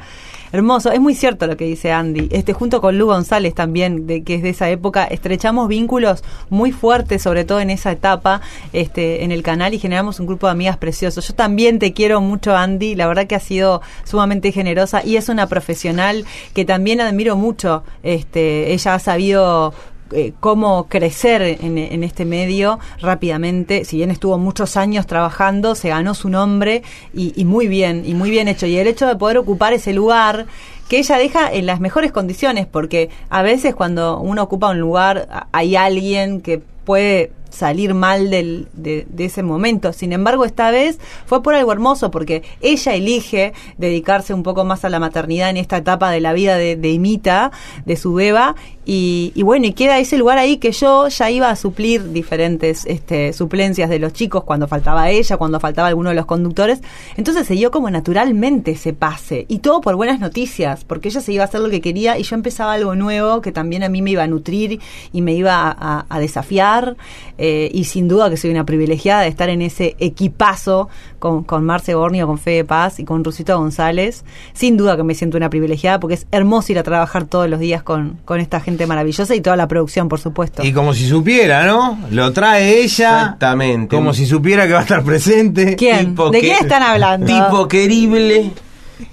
Hermoso, 0.56 0.94
es 0.94 1.02
muy 1.02 1.16
cierto 1.16 1.48
lo 1.48 1.58
que 1.58 1.66
dice 1.66 1.92
Andy. 1.92 2.30
Este 2.32 2.54
junto 2.54 2.80
con 2.80 2.98
Lu 2.98 3.08
González 3.08 3.54
también, 3.54 4.08
de 4.08 4.24
que 4.24 4.36
es 4.36 4.42
de 4.42 4.52
esa 4.52 4.70
época, 4.70 5.04
estrechamos 5.04 5.68
vínculos 5.68 6.24
muy 6.50 6.72
fuertes, 6.72 7.22
sobre 7.22 7.44
todo 7.44 7.60
en 7.60 7.70
esa 7.70 7.92
etapa, 7.92 8.40
este, 8.72 9.26
en 9.26 9.34
el 9.34 9.44
canal 9.44 9.74
y 9.74 9.80
generamos 9.80 10.22
un 10.22 10.28
grupo 10.28 10.48
de 10.48 10.54
amigas 10.54 10.78
preciosos. 10.78 11.28
Yo 11.28 11.36
también 11.36 11.78
te 11.78 11.92
quiero 11.92 12.22
mucho, 12.22 12.56
Andy. 12.56 12.96
La 12.96 13.06
verdad 13.06 13.28
que 13.28 13.36
ha 13.36 13.42
sido 13.42 13.82
sumamente 14.06 14.54
generosa 14.54 15.04
y 15.04 15.18
es 15.18 15.28
una 15.28 15.48
profesional 15.48 16.24
que 16.54 16.64
también 16.64 17.02
admiro 17.02 17.36
mucho. 17.36 17.84
Este, 18.02 18.72
ella 18.72 18.94
ha 18.94 19.00
sabido 19.00 19.74
eh, 20.12 20.34
cómo 20.40 20.88
crecer 20.88 21.42
en, 21.42 22.04
este 22.04 22.26
medio 22.26 22.80
rápidamente. 23.02 23.86
Si 23.86 23.98
bien 23.98 24.12
estuvo 24.12 24.38
muchos 24.38 24.78
años 24.78 25.08
trabajando, 25.08 25.76
se 25.76 25.90
ganó 25.90 26.14
su 26.14 26.30
nombre 26.30 26.84
y, 27.14 27.34
y, 27.36 27.46
muy 27.46 27.68
bien, 27.68 28.04
y 28.06 28.14
muy 28.14 28.30
bien 28.30 28.48
hecho. 28.48 28.68
Y 28.68 28.78
el 28.78 28.88
hecho 28.88 29.08
de 29.08 29.16
poder 29.16 29.38
ocupar 29.38 29.74
ese 29.74 29.94
lugar 29.94 30.46
que 30.88 31.00
ella 31.00 31.18
deja 31.18 31.52
en 31.52 31.66
las 31.66 31.80
mejores 31.80 32.12
condiciones, 32.12 32.68
porque 32.68 33.10
a 33.30 33.42
veces 33.42 33.74
cuando 33.74 34.20
uno 34.20 34.44
ocupa 34.44 34.70
un 34.70 34.80
lugar 34.80 35.48
hay 35.52 35.76
alguien 35.76 36.42
que 36.42 36.62
puede 36.86 37.32
salir 37.50 37.94
mal 37.94 38.30
del, 38.30 38.68
de, 38.74 39.08
de, 39.10 39.26
ese 39.26 39.42
momento. 39.42 39.94
Sin 39.94 40.14
embargo, 40.14 40.46
esta 40.46 40.72
vez 40.72 41.00
fue 41.26 41.42
por 41.42 41.56
algo 41.56 41.72
hermoso, 41.72 42.12
porque 42.12 42.44
ella 42.62 42.94
elige 42.94 43.54
dedicarse 43.78 44.34
un 44.34 44.44
poco 44.44 44.66
más 44.66 44.86
a 44.86 44.90
la 44.90 45.00
maternidad 45.00 45.50
en 45.50 45.58
esta 45.58 45.78
etapa 45.78 46.12
de 46.12 46.20
la 46.20 46.34
vida 46.34 46.58
de, 46.58 46.76
de 46.76 46.90
Imita, 46.92 47.52
de 47.86 47.96
su 47.96 48.14
beba, 48.14 48.56
y, 48.86 49.32
y, 49.34 49.42
bueno, 49.42 49.66
y 49.66 49.74
queda 49.74 49.98
ese 49.98 50.18
lugar 50.18 50.38
ahí 50.38 50.58
que 50.58 50.72
yo 50.72 51.08
ya 51.08 51.32
iba 51.32 51.50
a 51.50 51.56
suplir 51.56 52.12
diferentes 52.12 52.86
este, 52.86 53.34
suplencias 53.34 53.90
de 53.90 53.98
los 53.98 54.14
chicos 54.14 54.44
cuando 54.44 54.68
faltaba 54.68 55.10
ella, 55.10 55.38
cuando 55.38 55.60
faltaba 55.60 55.88
alguno 55.88 56.10
de 56.10 56.16
los 56.16 56.28
conductores. 56.28 56.82
Entonces 57.18 57.48
se 57.48 57.56
dio 57.56 57.72
como 57.72 57.90
naturalmente 57.90 58.72
ese 58.72 58.94
pase. 58.94 59.46
Y 59.48 59.60
todo 59.60 59.82
por 59.82 59.96
buenas 59.96 60.20
noticias, 60.20 60.84
porque 60.86 61.10
ella 61.10 61.22
se 61.22 61.34
iba 61.34 61.44
a 61.44 61.48
hacer 61.48 61.62
lo 61.62 61.70
que 61.70 61.82
quería 61.82 62.20
y 62.20 62.24
yo 62.24 62.36
empezaba 62.36 62.74
algo 62.74 62.96
nuevo 62.96 63.42
que 63.42 63.52
también 63.52 63.82
a 63.82 63.90
mí 63.90 64.04
me 64.04 64.12
iba 64.12 64.24
a 64.24 64.28
nutrir 64.28 64.80
y 65.12 65.22
me 65.22 65.34
iba 65.34 65.76
a, 65.78 66.20
desafiar. 66.20 66.96
Eh, 67.38 67.70
y 67.74 67.86
sin 67.86 68.08
duda 68.08 68.30
que 68.30 68.38
soy 68.38 68.52
una 68.52 68.66
privilegiada 68.66 69.22
de 69.22 69.28
estar 69.28 69.50
en 69.50 69.62
ese 69.62 69.96
equipazo 70.00 70.90
con, 71.20 71.44
con 71.44 71.66
Marce 71.66 71.96
Bornio, 71.96 72.28
con 72.28 72.38
Fede 72.38 72.64
Paz 72.64 73.00
y 73.00 73.04
con 73.04 73.24
Rusito 73.24 73.58
González. 73.58 74.24
Sin 74.54 74.78
duda 74.78 74.96
que 74.96 75.04
me 75.04 75.16
siento 75.16 75.38
una 75.38 75.50
privilegiada 75.50 76.00
porque 76.00 76.16
es 76.16 76.28
hermoso 76.32 76.72
ir 76.72 76.80
a 76.80 76.84
trabajar 76.84 77.26
todos 77.26 77.50
los 77.50 77.60
días 77.60 77.82
con, 77.82 78.20
con 78.26 78.40
esta 78.40 78.60
gente 78.60 78.75
maravillosa 78.86 79.34
y 79.36 79.42
toda 79.42 79.56
la 79.56 79.68
producción, 79.68 80.10
por 80.10 80.20
supuesto. 80.20 80.64
Y 80.64 80.74
como 80.74 80.94
si 80.94 81.08
supiera, 81.08 81.66
¿no? 81.66 81.98
Lo 82.12 82.34
trae 82.34 82.82
ella. 82.82 83.22
Exactamente. 83.22 83.96
Como 83.96 84.14
si 84.14 84.26
supiera 84.26 84.68
que 84.68 84.74
va 84.74 84.80
a 84.80 84.84
estar 84.84 85.04
presente. 85.04 85.76
¿Quién? 85.76 86.08
Tipo 86.08 86.30
¿De 86.30 86.40
quién 86.42 86.58
están 86.62 86.84
hablando? 86.84 87.26
Tipo 87.26 87.68
querible, 87.68 88.52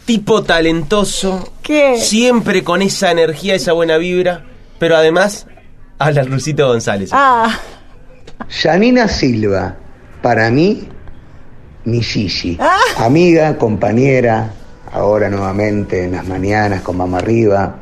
tipo 0.04 0.42
talentoso, 0.42 1.52
¿Qué? 1.62 1.96
siempre 1.98 2.64
con 2.64 2.82
esa 2.82 3.10
energía, 3.10 3.54
esa 3.54 3.72
buena 3.72 3.96
vibra, 3.96 4.44
pero 4.78 4.96
además 4.96 5.46
habla 5.98 6.24
Rusito 6.24 6.66
González. 6.66 7.10
Ah, 7.12 7.56
Janina 8.48 9.08
Silva, 9.08 9.76
para 10.20 10.50
mí, 10.50 10.88
mi 11.84 12.02
Gigi. 12.02 12.58
Amiga, 12.98 13.56
compañera, 13.56 14.50
ahora 14.92 15.28
nuevamente 15.28 16.04
en 16.04 16.12
las 16.12 16.26
mañanas 16.26 16.82
con 16.82 16.96
Mamá 16.96 17.18
Arriba. 17.18 17.76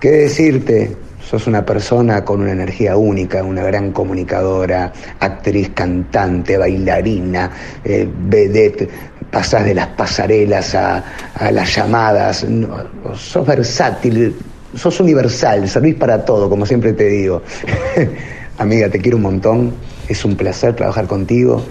¿Qué 0.00 0.10
decirte? 0.12 0.96
Sos 1.28 1.48
una 1.48 1.66
persona 1.66 2.24
con 2.24 2.40
una 2.40 2.52
energía 2.52 2.96
única, 2.96 3.42
una 3.42 3.64
gran 3.64 3.90
comunicadora, 3.90 4.92
actriz, 5.18 5.70
cantante, 5.74 6.56
bailarina, 6.56 7.50
eh, 7.84 8.08
vedette, 8.08 8.88
pasás 9.28 9.64
de 9.64 9.74
las 9.74 9.88
pasarelas 9.88 10.76
a, 10.76 11.02
las 11.50 11.74
llamadas, 11.74 12.46
sos 13.16 13.46
versátil, 13.46 14.36
sos 14.72 15.00
universal, 15.00 15.68
servís 15.68 15.96
para 15.96 16.24
todo, 16.24 16.48
como 16.48 16.64
siempre 16.64 16.92
te 16.92 17.08
digo. 17.08 17.42
Amiga, 18.58 18.88
te 18.88 19.00
quiero 19.00 19.16
un 19.16 19.24
montón, 19.24 19.74
es 20.08 20.24
un 20.24 20.36
placer 20.36 20.76
trabajar 20.76 21.08
contigo, 21.08 21.64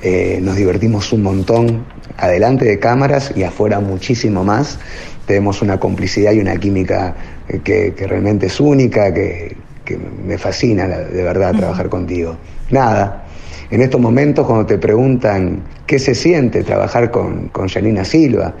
eh, 0.00 0.38
nos 0.40 0.54
divertimos 0.54 1.12
un 1.12 1.22
montón, 1.24 1.84
adelante 2.16 2.64
de 2.64 2.78
cámaras 2.78 3.32
y 3.34 3.42
afuera 3.42 3.80
muchísimo 3.80 4.44
más. 4.44 4.78
Tenemos 5.26 5.62
una 5.62 5.80
complicidad 5.80 6.32
y 6.32 6.40
una 6.40 6.56
química 6.56 7.14
que, 7.48 7.94
que 7.94 8.06
realmente 8.06 8.46
es 8.46 8.60
única, 8.60 9.12
que, 9.12 9.56
que 9.84 9.98
me 9.98 10.38
fascina 10.38 10.86
de 10.86 11.22
verdad 11.22 11.54
trabajar 11.54 11.88
contigo. 11.88 12.36
Nada, 12.70 13.26
en 13.70 13.82
estos 13.82 14.00
momentos 14.00 14.46
cuando 14.46 14.66
te 14.66 14.78
preguntan 14.78 15.62
qué 15.86 15.98
se 15.98 16.14
siente 16.14 16.62
trabajar 16.62 17.10
con, 17.10 17.48
con 17.48 17.68
Janina 17.68 18.04
Silva, 18.04 18.54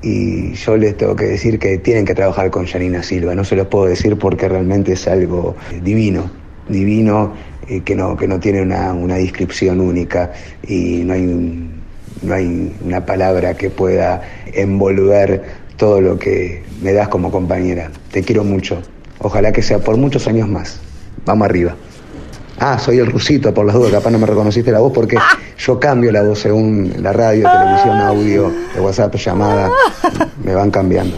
y 0.00 0.52
yo 0.52 0.76
les 0.76 0.96
tengo 0.96 1.16
que 1.16 1.24
decir 1.24 1.58
que 1.58 1.78
tienen 1.78 2.04
que 2.04 2.14
trabajar 2.14 2.50
con 2.50 2.66
Janina 2.66 3.02
Silva, 3.02 3.34
no 3.34 3.44
se 3.44 3.56
los 3.56 3.66
puedo 3.66 3.86
decir 3.86 4.16
porque 4.16 4.48
realmente 4.48 4.92
es 4.92 5.08
algo 5.08 5.56
eh, 5.72 5.80
divino, 5.82 6.30
divino 6.68 7.32
eh, 7.68 7.80
que, 7.80 7.96
no, 7.96 8.16
que 8.16 8.28
no 8.28 8.38
tiene 8.38 8.62
una, 8.62 8.92
una 8.92 9.16
descripción 9.16 9.80
única 9.80 10.32
y 10.66 11.02
no 11.04 11.14
hay, 11.14 11.70
no 12.22 12.34
hay 12.34 12.76
una 12.84 13.04
palabra 13.04 13.54
que 13.54 13.70
pueda 13.70 14.22
envolver 14.52 15.42
todo 15.78 16.02
lo 16.02 16.18
que 16.18 16.62
me 16.82 16.92
das 16.92 17.08
como 17.08 17.30
compañera. 17.30 17.90
Te 18.12 18.22
quiero 18.22 18.44
mucho, 18.44 18.82
ojalá 19.20 19.52
que 19.52 19.62
sea 19.62 19.78
por 19.78 19.96
muchos 19.96 20.26
años 20.28 20.48
más. 20.48 20.80
Vamos 21.24 21.46
arriba. 21.46 21.74
Ah, 22.58 22.78
soy 22.78 22.98
el 22.98 23.06
rusito, 23.06 23.54
por 23.54 23.64
las 23.64 23.76
dudas, 23.76 23.92
capaz 23.92 24.10
no 24.10 24.18
me 24.18 24.26
reconociste 24.26 24.72
la 24.72 24.80
voz 24.80 24.92
porque 24.92 25.16
yo 25.58 25.78
cambio 25.78 26.10
la 26.10 26.22
voz 26.22 26.40
según 26.40 26.92
la 26.98 27.12
radio, 27.12 27.48
televisión, 27.48 28.00
audio, 28.00 28.52
de 28.74 28.80
WhatsApp, 28.80 29.14
llamada, 29.14 29.70
me 30.42 30.54
van 30.54 30.70
cambiando. 30.70 31.16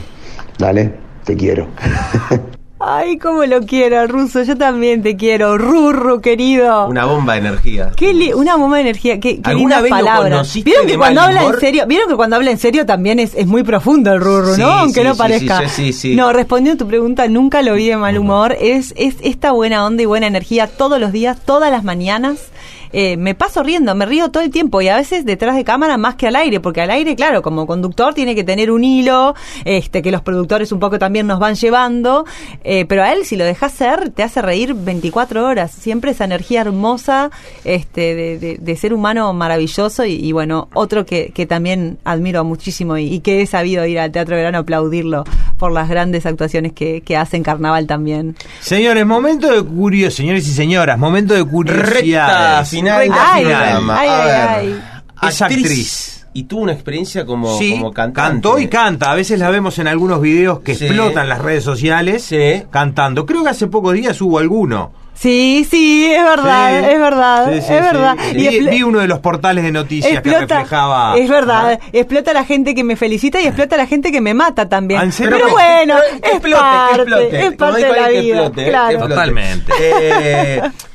Dale, 0.58 0.92
te 1.24 1.34
quiero. 1.34 1.68
ay, 2.81 3.18
cómo 3.18 3.45
lo 3.45 3.61
quiero, 3.61 4.07
Ruso. 4.07 4.43
Yo 4.43 4.57
también 4.57 5.03
te 5.03 5.16
quiero, 5.16 5.59
Rurru, 5.59 6.20
querido. 6.20 6.87
Una 6.89 7.05
bomba 7.05 7.35
de 7.35 7.41
energía. 7.41 7.93
Qué 7.97 8.12
li- 8.14 8.33
una 8.33 8.57
bomba 8.57 8.76
de 8.76 8.83
energía, 8.83 9.20
qué, 9.20 9.41
qué 9.41 9.51
¿Alguna 9.51 9.81
vez 9.81 9.91
lo 9.93 10.05
conociste 10.22 10.64
¿Vieron 10.70 10.87
de 10.87 10.93
que 10.93 10.99
cuando 10.99 11.20
mal 11.20 11.37
habla 11.37 11.45
en 11.55 11.61
serio, 11.61 11.85
vieron 11.87 12.09
que 12.09 12.16
cuando 12.16 12.37
habla 12.37 12.51
en 12.51 12.59
serio 12.59 12.87
también 12.87 13.18
es, 13.18 13.35
es 13.35 13.47
muy 13.47 13.62
profundo 13.62 14.12
el 14.12 14.20
Rurru, 14.20 14.55
Sí, 14.55 14.61
¿no? 14.62 14.68
Aunque 14.70 15.01
sí, 15.01 15.07
no 15.07 15.12
sí, 15.14 15.18
parezca. 15.18 15.61
sí, 15.61 15.68
sí, 15.68 15.93
sí. 15.93 16.16
No, 16.16 16.33
respondiendo 16.33 16.83
a 16.83 16.85
tu 16.85 16.89
pregunta, 16.89 17.28
nunca 17.28 17.62
lo 17.62 17.74
vi 17.74 17.89
de 17.89 17.97
mal 17.97 18.16
humor. 18.18 18.57
Es, 18.61 18.95
es 18.97 19.16
esta 19.22 19.53
buena 19.53 19.85
onda 19.85 20.03
y 20.03 20.07
buena 20.07 20.26
energía 20.26 20.66
todos 20.66 20.99
los 21.01 21.12
días, 21.12 21.39
todas 21.45 21.70
las 21.70 21.85
mañanas. 21.85 22.49
Eh, 22.93 23.16
me 23.16 23.34
paso 23.34 23.62
riendo, 23.62 23.95
me 23.95 24.05
río 24.07 24.30
todo 24.30 24.43
el 24.43 24.51
tiempo 24.51 24.80
y 24.82 24.88
a 24.88 24.97
veces 24.97 25.24
detrás 25.24 25.55
de 25.57 25.64
cámara 25.64 25.97
más 25.97 26.16
que 26.16 26.26
al 26.26 26.36
aire, 26.36 26.61
porque 26.61 26.80
al 26.80 26.91
aire, 26.91 27.14
claro, 27.16 27.41
como 27.43 27.66
conductor 27.66 28.14
tiene 28.14 28.34
que 28.34 28.43
tener 28.45 28.70
un 28.70 28.82
hilo, 28.84 29.34
este, 29.64 30.03
que 30.03 30.11
los 30.11 30.22
productores 30.22 30.72
un 30.72 30.80
poco 30.80 30.99
también 30.99 31.26
nos 31.26 31.38
van 31.38 31.55
llevando, 31.55 32.24
eh, 32.64 32.84
pero 32.86 33.03
a 33.03 33.12
él 33.12 33.24
si 33.24 33.36
lo 33.36 33.45
dejas 33.45 33.72
ser, 33.72 34.11
te 34.11 34.22
hace 34.22 34.43
reír 34.43 34.74
24 34.74 35.47
horas, 35.47 35.70
siempre 35.70 36.11
esa 36.11 36.24
energía 36.24 36.62
hermosa, 36.62 37.30
este, 37.64 38.14
de, 38.14 38.38
de- 38.38 38.59
de 38.59 38.76
ser 38.76 38.93
humano 38.93 39.32
maravilloso 39.32 40.05
y, 40.05 40.14
y 40.14 40.32
bueno, 40.32 40.68
otro 40.74 41.07
que, 41.07 41.30
que 41.34 41.47
también 41.47 41.99
admiro 42.05 42.43
muchísimo 42.45 42.97
y, 42.99 43.05
y 43.14 43.20
que 43.20 43.41
he 43.43 43.47
sabido 43.47 43.86
ir 43.86 43.99
al 44.01 44.11
Teatro 44.11 44.34
Verano 44.36 44.59
a 44.59 44.61
aplaudirlo 44.62 45.24
por 45.59 45.72
las 45.72 45.88
grandes 45.88 46.26
actuaciones 46.26 46.72
que, 46.72 47.03
que 47.03 47.16
hace 47.16 47.36
en 47.36 47.43
carnaval 47.43 47.86
también. 47.86 48.34
Señores, 48.61 49.07
momento 49.07 49.51
de 49.53 49.62
curiosidad, 49.62 50.16
señores 50.16 50.49
y 50.49 50.53
señoras, 50.53 50.99
momento 50.99 51.34
de 51.34 51.45
curiosidad. 51.45 52.64
Recta 52.85 52.99
final 52.99 53.01
del 53.09 53.12
Ay, 53.18 53.45
programa. 53.45 54.01
ay, 54.01 54.09
A 54.09 54.22
ay, 54.22 54.26
ver, 54.68 54.81
ay. 55.22 55.28
Es 55.28 55.43
actriz. 55.43 56.26
Y 56.33 56.45
tuvo 56.45 56.62
una 56.62 56.72
experiencia 56.72 57.26
como, 57.26 57.59
Sí, 57.59 57.72
como 57.72 57.93
cantante. 57.93 58.20
cantó 58.31 58.59
y 58.61 58.68
canta. 58.68 59.11
A 59.11 59.14
veces 59.16 59.39
la 59.41 59.51
vemos 59.51 59.78
en 59.81 59.89
algunos 59.89 60.20
videos 60.20 60.61
que 60.61 60.76
Sí. 60.76 60.87
explotan 60.87 61.28
las 61.28 61.41
redes 61.41 61.64
sociales 61.64 62.22
Sí. 62.22 62.62
cantando. 62.70 63.26
Creo 63.26 63.43
que 63.43 63.51
hace 63.51 63.66
pocos 63.66 63.95
días 63.95 64.20
hubo 64.20 64.39
alguno. 64.39 64.93
Sí, 65.12 65.66
sí, 65.68 66.11
es 66.11 66.22
verdad, 66.22 66.81
Sí. 66.81 66.87
es 66.93 66.99
verdad, 67.01 67.47
Sí, 67.53 67.61
sí, 67.61 67.72
es 67.74 67.83
verdad. 67.83 68.16
sí. 68.33 68.39
Y 68.39 68.68
Vi, 68.70 68.83
uno 68.85 69.01
de 69.01 69.09
los 69.09 69.18
portales 69.18 69.64
de 69.64 69.72
noticias 69.72 70.22
que 70.22 70.31
reflejaba. 70.39 71.14
Es 71.18 71.28
verdad, 71.28 71.78
explota 71.93 72.33
la 72.33 72.45
gente 72.45 72.74
que 72.74 72.85
me 72.85 72.97
felicita 72.97 73.39
y 73.41 73.47
explota 73.47 73.76
la 73.76 73.87
gente 73.87 74.12
que 74.12 74.20
me 74.22 74.33
mata 74.33 74.66
también. 74.68 75.01
¿Ah? 75.01 75.11
Pero 75.18 75.37
Pero 75.37 75.51
bueno, 75.51 75.97
que 76.22 76.28
es 76.28 76.35
explote, 76.37 76.61
parte, 76.62 77.03
explote. 77.03 77.47
es 77.47 77.57
parte 77.57 77.85
de 77.85 77.93
la 78.01 78.09
vida. 78.09 78.37
explote, 78.37 78.68
claro. 78.68 78.91
explote. 78.93 79.14
Totalmente. 79.14 79.72
Eh, 79.78 80.62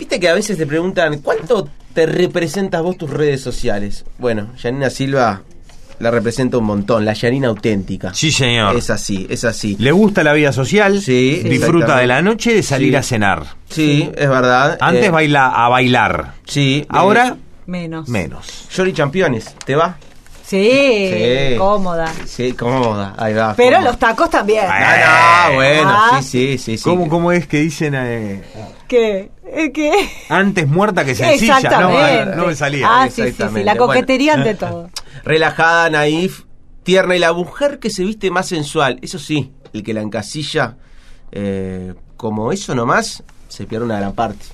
Viste 0.00 0.18
que 0.18 0.28
a 0.30 0.34
veces 0.34 0.56
te 0.56 0.66
preguntan, 0.66 1.18
¿cuánto 1.18 1.68
te 1.92 2.06
representas 2.06 2.80
vos 2.82 2.96
tus 2.96 3.10
redes 3.10 3.42
sociales? 3.42 4.06
Bueno, 4.18 4.48
Yanina 4.56 4.88
Silva 4.88 5.42
la 5.98 6.10
representa 6.10 6.56
un 6.56 6.64
montón, 6.64 7.04
la 7.04 7.12
Yanina 7.12 7.48
auténtica. 7.48 8.14
Sí, 8.14 8.32
señor. 8.32 8.74
Es 8.76 8.88
así, 8.88 9.26
es 9.28 9.44
así. 9.44 9.76
Le 9.78 9.92
gusta 9.92 10.24
la 10.24 10.32
vida 10.32 10.52
social, 10.54 11.02
Sí, 11.02 11.42
disfruta 11.44 11.98
de 11.98 12.06
la 12.06 12.22
noche 12.22 12.52
y 12.52 12.54
de 12.54 12.62
salir 12.62 12.92
Sí. 12.92 12.96
a 12.96 13.02
cenar. 13.02 13.42
Sí, 13.68 14.10
es 14.16 14.28
verdad. 14.30 14.78
Antes 14.80 15.04
Eh, 15.04 15.10
baila 15.10 15.48
a 15.48 15.68
bailar. 15.68 16.32
Sí. 16.46 16.86
Ahora, 16.88 17.36
Menos. 17.66 18.08
menos. 18.08 18.68
Yori 18.74 18.94
Championes, 18.94 19.54
¿te 19.66 19.76
va? 19.76 19.98
Sí, 20.50 21.10
Sí. 21.52 21.56
cómoda. 21.56 22.12
Sí, 22.26 22.52
cómoda. 22.54 23.14
Ahí 23.16 23.34
va. 23.34 23.54
Pero 23.56 23.76
cómoda. 23.76 23.90
los 23.90 23.98
tacos 24.00 24.30
también. 24.30 24.64
Ah, 24.68 25.46
no, 25.50 25.54
bueno, 25.54 25.90
Ah. 25.94 26.20
sí, 26.22 26.28
sí, 26.28 26.58
sí. 26.58 26.76
sí. 26.78 26.82
¿Cómo, 26.82 27.08
cómo 27.08 27.30
es 27.30 27.46
que 27.46 27.58
dicen 27.60 27.94
eh, 27.96 28.42
¿Qué? 28.88 29.30
¿Eh, 29.46 29.70
¿Qué? 29.72 29.92
antes 30.28 30.66
muerta 30.66 31.04
que 31.04 31.14
sencilla? 31.14 31.54
No, 31.54 31.58
Exactamente. 31.60 32.36
no 32.36 32.46
me 32.46 32.54
salía. 32.56 32.86
Ah, 33.02 33.08
sí, 33.08 33.22
sí, 33.22 33.32
sí. 33.32 33.38
La 33.38 33.48
Bueno. 33.74 33.86
coquetería 33.86 34.34
ante 34.34 34.54
todo. 34.54 34.90
relajada, 35.24 35.88
naif, 35.90 36.42
tierna 36.82 37.14
y 37.14 37.20
la 37.20 37.32
mujer 37.32 37.78
que 37.78 37.90
se 37.90 38.02
viste 38.02 38.30
más 38.32 38.48
sensual. 38.48 38.98
Eso 39.02 39.20
sí, 39.20 39.52
el 39.72 39.84
que 39.84 39.94
la 39.94 40.00
encasilla 40.02 40.76
eh, 41.32 41.94
como 42.16 42.50
eso 42.50 42.74
nomás, 42.74 43.22
se 43.48 43.66
pierde 43.66 43.84
una 43.84 43.98
gran 44.00 44.14
parte. 44.14 44.46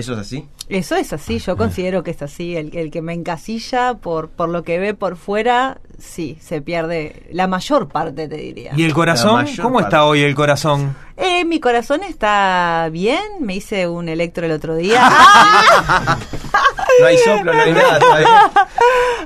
¿Eso 0.00 0.14
es 0.14 0.18
así? 0.18 0.48
Eso 0.68 0.96
es 0.96 1.12
así, 1.12 1.38
yo 1.38 1.56
considero 1.56 2.02
que 2.02 2.10
es 2.10 2.22
así. 2.22 2.56
El, 2.56 2.76
el 2.76 2.90
que 2.90 3.02
me 3.02 3.12
encasilla 3.12 3.94
por, 3.94 4.30
por 4.30 4.48
lo 4.48 4.62
que 4.62 4.78
ve 4.78 4.94
por 4.94 5.16
fuera, 5.16 5.78
sí, 5.98 6.38
se 6.40 6.62
pierde 6.62 7.28
la 7.32 7.46
mayor 7.46 7.88
parte, 7.88 8.28
te 8.28 8.36
diría. 8.36 8.72
¿Y 8.76 8.84
el 8.84 8.94
corazón? 8.94 9.46
¿Cómo 9.60 9.74
parte. 9.74 9.88
está 9.88 10.04
hoy 10.04 10.22
el 10.22 10.34
corazón? 10.34 10.96
Eh, 11.16 11.44
mi 11.44 11.60
corazón 11.60 12.02
está 12.02 12.88
bien, 12.90 13.22
me 13.40 13.56
hice 13.56 13.86
un 13.86 14.08
electro 14.08 14.46
el 14.46 14.52
otro 14.52 14.74
día. 14.74 15.06
No 17.00 17.06
hay 17.06 17.18
soplo, 17.18 17.52
no 17.52 17.62
hay 17.62 17.72
nada 17.72 17.98
todavía. 17.98 18.50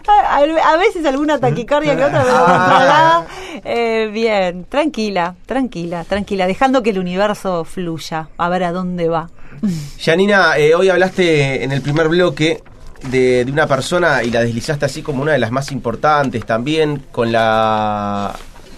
a, 0.64 0.77
veces 0.77 1.05
alguna 1.07 1.39
taquicardia 1.39 1.97
que 1.97 2.05
otra, 2.05 2.22
pero 2.22 2.39
controlada. 2.39 3.27
Eh, 3.64 4.11
bien, 4.12 4.66
tranquila, 4.68 5.35
tranquila, 5.47 6.05
tranquila, 6.05 6.47
dejando 6.47 6.83
que 6.83 6.91
el 6.91 6.99
universo 6.99 7.64
fluya, 7.64 8.29
a 8.37 8.49
ver 8.49 8.64
a 8.64 8.72
dónde 8.72 9.09
va. 9.09 9.31
Janina, 10.01 10.59
eh, 10.59 10.75
hoy 10.75 10.89
hablaste 10.89 11.62
en 11.62 11.72
el 11.72 11.81
primer 11.81 12.09
bloque 12.09 12.62
de, 13.09 13.45
de 13.45 13.53
una 13.53 13.66
persona 13.66 14.22
y 14.22 14.31
la 14.31 14.43
deslizaste 14.43 14.85
así 14.87 15.03
como 15.03 15.22
una 15.22 15.33
de 15.33 15.39
las 15.39 15.51
más 15.51 15.72
importantes 15.72 16.45
también, 16.45 17.05
con 17.12 17.33
la 17.33 18.35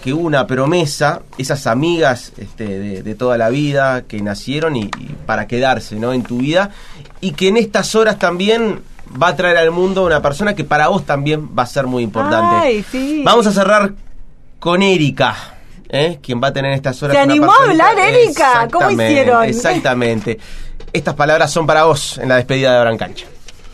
que 0.07 0.13
hubo 0.13 0.25
una 0.25 0.47
promesa, 0.47 1.23
esas 1.37 1.67
amigas 1.67 2.33
este, 2.37 2.65
de, 2.65 3.03
de 3.03 3.15
toda 3.17 3.37
la 3.37 3.49
vida 3.49 4.03
que 4.03 4.23
nacieron 4.23 4.77
y, 4.77 4.83
y 4.83 5.17
para 5.27 5.49
quedarse 5.49 5.97
¿no? 5.97 6.13
en 6.13 6.23
tu 6.23 6.39
vida, 6.39 6.71
y 7.21 7.33
que 7.33 7.49
en 7.49 7.57
estas 7.57 7.93
horas 7.97 8.17
también 8.17 8.83
va 9.21 9.27
a 9.27 9.35
traer 9.35 9.57
al 9.57 9.73
mundo 9.73 10.07
una 10.07 10.23
persona 10.23 10.55
que 10.55 10.63
para 10.63 10.87
vos 10.87 11.05
también 11.05 11.49
va 11.59 11.65
a 11.65 11.67
ser 11.67 11.89
muy 11.89 12.05
importante. 12.05 12.55
Ay, 12.55 12.85
sí. 12.89 13.23
Vamos 13.25 13.49
a 13.49 13.53
cerrar 13.53 13.95
con 14.61 14.81
Erika. 14.81 15.35
¿eh? 15.89 16.21
Quien 16.23 16.41
va 16.41 16.49
a 16.49 16.53
tener 16.53 16.71
en 16.71 16.77
estas 16.77 17.03
horas 17.03 17.17
¿Se 17.17 17.25
una 17.25 17.33
animó 17.33 17.53
a 17.53 17.65
hablar, 17.65 17.99
Erika? 17.99 18.69
¿Cómo 18.71 18.85
Exactamente, 18.85 19.11
hicieron? 19.11 19.45
Exactamente. 19.45 20.39
Estas 20.93 21.15
palabras 21.15 21.51
son 21.51 21.67
para 21.67 21.83
vos 21.83 22.17
en 22.19 22.29
la 22.29 22.37
despedida 22.37 22.75
de 22.75 22.81
Brancancha. 22.81 23.27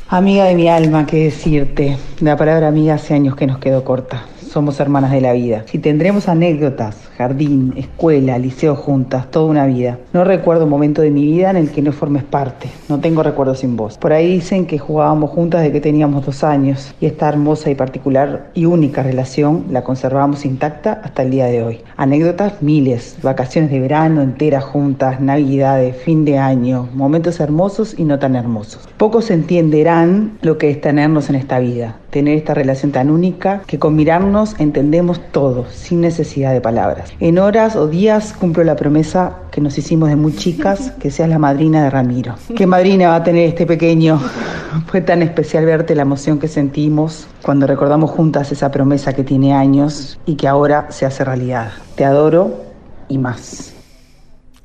Amiga 0.08 0.44
de 0.44 0.54
mi 0.54 0.66
alma, 0.70 1.04
qué 1.04 1.24
decirte. 1.24 1.98
La 2.20 2.38
palabra 2.38 2.68
amiga 2.68 2.94
hace 2.94 3.12
años 3.12 3.36
que 3.36 3.46
nos 3.46 3.58
quedó 3.58 3.84
corta. 3.84 4.31
Somos 4.52 4.78
hermanas 4.80 5.12
de 5.12 5.22
la 5.22 5.32
vida. 5.32 5.64
Si 5.64 5.78
tendremos 5.78 6.28
anécdotas, 6.28 6.94
jardín, 7.16 7.72
escuela, 7.74 8.36
liceo 8.36 8.76
juntas, 8.76 9.30
toda 9.30 9.46
una 9.46 9.64
vida. 9.64 9.98
No 10.12 10.24
recuerdo 10.24 10.64
un 10.64 10.70
momento 10.70 11.00
de 11.00 11.10
mi 11.10 11.24
vida 11.24 11.48
en 11.48 11.56
el 11.56 11.70
que 11.70 11.80
no 11.80 11.90
formes 11.90 12.22
parte. 12.22 12.68
No 12.90 13.00
tengo 13.00 13.22
recuerdos 13.22 13.60
sin 13.60 13.78
vos. 13.78 13.96
Por 13.96 14.12
ahí 14.12 14.34
dicen 14.34 14.66
que 14.66 14.76
jugábamos 14.76 15.30
juntas 15.30 15.62
desde 15.62 15.72
que 15.72 15.80
teníamos 15.80 16.26
dos 16.26 16.44
años 16.44 16.94
y 17.00 17.06
esta 17.06 17.30
hermosa 17.30 17.70
y 17.70 17.74
particular 17.74 18.50
y 18.52 18.66
única 18.66 19.02
relación 19.02 19.64
la 19.70 19.84
conservamos 19.84 20.44
intacta 20.44 21.00
hasta 21.02 21.22
el 21.22 21.30
día 21.30 21.46
de 21.46 21.62
hoy. 21.62 21.80
Anécdotas 21.96 22.60
miles, 22.60 23.16
vacaciones 23.22 23.70
de 23.70 23.80
verano 23.80 24.20
enteras 24.20 24.64
juntas, 24.64 25.18
navidades, 25.18 25.96
fin 25.96 26.26
de 26.26 26.36
año, 26.36 26.90
momentos 26.92 27.40
hermosos 27.40 27.98
y 27.98 28.04
no 28.04 28.18
tan 28.18 28.36
hermosos. 28.36 28.86
Pocos 28.98 29.30
entenderán 29.30 30.36
lo 30.42 30.58
que 30.58 30.68
es 30.68 30.78
tenernos 30.78 31.30
en 31.30 31.36
esta 31.36 31.58
vida, 31.58 31.96
tener 32.10 32.36
esta 32.36 32.52
relación 32.52 32.92
tan 32.92 33.08
única 33.08 33.62
que 33.66 33.78
con 33.78 33.96
mirarnos 33.96 34.41
entendemos 34.58 35.20
todo, 35.32 35.66
sin 35.70 36.00
necesidad 36.00 36.52
de 36.52 36.60
palabras. 36.60 37.12
En 37.20 37.38
horas 37.38 37.76
o 37.76 37.86
días 37.86 38.32
cumplo 38.32 38.64
la 38.64 38.76
promesa 38.76 39.38
que 39.50 39.60
nos 39.60 39.78
hicimos 39.78 40.08
de 40.08 40.16
muy 40.16 40.34
chicas, 40.34 40.92
que 41.00 41.10
seas 41.10 41.28
la 41.28 41.38
madrina 41.38 41.82
de 41.84 41.90
Ramiro. 41.90 42.34
¿Qué 42.56 42.66
madrina 42.66 43.08
va 43.08 43.16
a 43.16 43.24
tener 43.24 43.48
este 43.48 43.66
pequeño? 43.66 44.20
Fue 44.86 45.00
tan 45.00 45.22
especial 45.22 45.64
verte 45.64 45.94
la 45.94 46.02
emoción 46.02 46.38
que 46.38 46.48
sentimos 46.48 47.26
cuando 47.42 47.66
recordamos 47.66 48.10
juntas 48.10 48.52
esa 48.52 48.70
promesa 48.70 49.12
que 49.12 49.24
tiene 49.24 49.54
años 49.54 50.18
y 50.26 50.36
que 50.36 50.48
ahora 50.48 50.86
se 50.90 51.06
hace 51.06 51.24
realidad. 51.24 51.72
Te 51.94 52.04
adoro 52.04 52.62
y 53.08 53.18
más. 53.18 53.74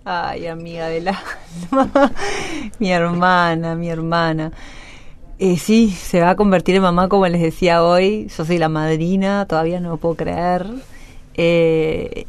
Ay, 0.05 0.47
amiga 0.47 0.87
del 0.87 1.09
alma. 1.71 2.11
mi 2.79 2.91
hermana, 2.91 3.75
mi 3.75 3.89
hermana. 3.89 4.51
Eh, 5.39 5.57
sí, 5.57 5.91
se 5.91 6.19
va 6.21 6.31
a 6.31 6.35
convertir 6.35 6.75
en 6.75 6.81
mamá, 6.81 7.09
como 7.09 7.27
les 7.27 7.41
decía 7.41 7.83
hoy. 7.83 8.27
Yo 8.35 8.43
soy 8.43 8.57
la 8.57 8.69
madrina, 8.69 9.45
todavía 9.45 9.79
no 9.79 9.89
lo 9.89 9.97
puedo 9.97 10.15
creer. 10.15 10.65
Eh, 11.35 12.25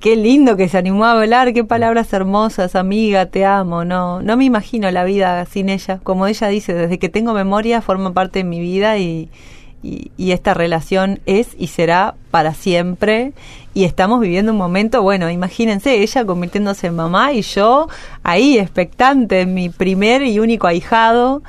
qué 0.00 0.16
lindo 0.16 0.56
que 0.56 0.68
se 0.68 0.76
animó 0.76 1.04
a 1.04 1.12
hablar, 1.12 1.52
qué 1.52 1.62
palabras 1.62 2.12
hermosas, 2.12 2.74
amiga, 2.74 3.26
te 3.26 3.44
amo. 3.44 3.84
No, 3.84 4.22
no 4.22 4.36
me 4.36 4.44
imagino 4.44 4.90
la 4.90 5.04
vida 5.04 5.44
sin 5.46 5.68
ella. 5.68 6.00
Como 6.02 6.26
ella 6.26 6.48
dice, 6.48 6.74
desde 6.74 6.98
que 6.98 7.08
tengo 7.08 7.32
memoria 7.32 7.80
forma 7.80 8.12
parte 8.12 8.40
de 8.40 8.44
mi 8.44 8.58
vida 8.58 8.98
y, 8.98 9.28
y, 9.84 10.10
y 10.16 10.32
esta 10.32 10.52
relación 10.52 11.20
es 11.26 11.50
y 11.56 11.68
será 11.68 12.16
para 12.32 12.54
siempre. 12.54 13.34
Y 13.72 13.84
estamos 13.84 14.20
viviendo 14.20 14.50
un 14.50 14.58
momento, 14.58 15.00
bueno, 15.02 15.30
imagínense, 15.30 16.02
ella 16.02 16.24
convirtiéndose 16.24 16.88
en 16.88 16.96
mamá 16.96 17.32
y 17.32 17.42
yo 17.42 17.86
ahí 18.24 18.58
expectante, 18.58 19.46
mi 19.46 19.68
primer 19.68 20.22
y 20.22 20.40
único 20.40 20.66
ahijado. 20.66 21.42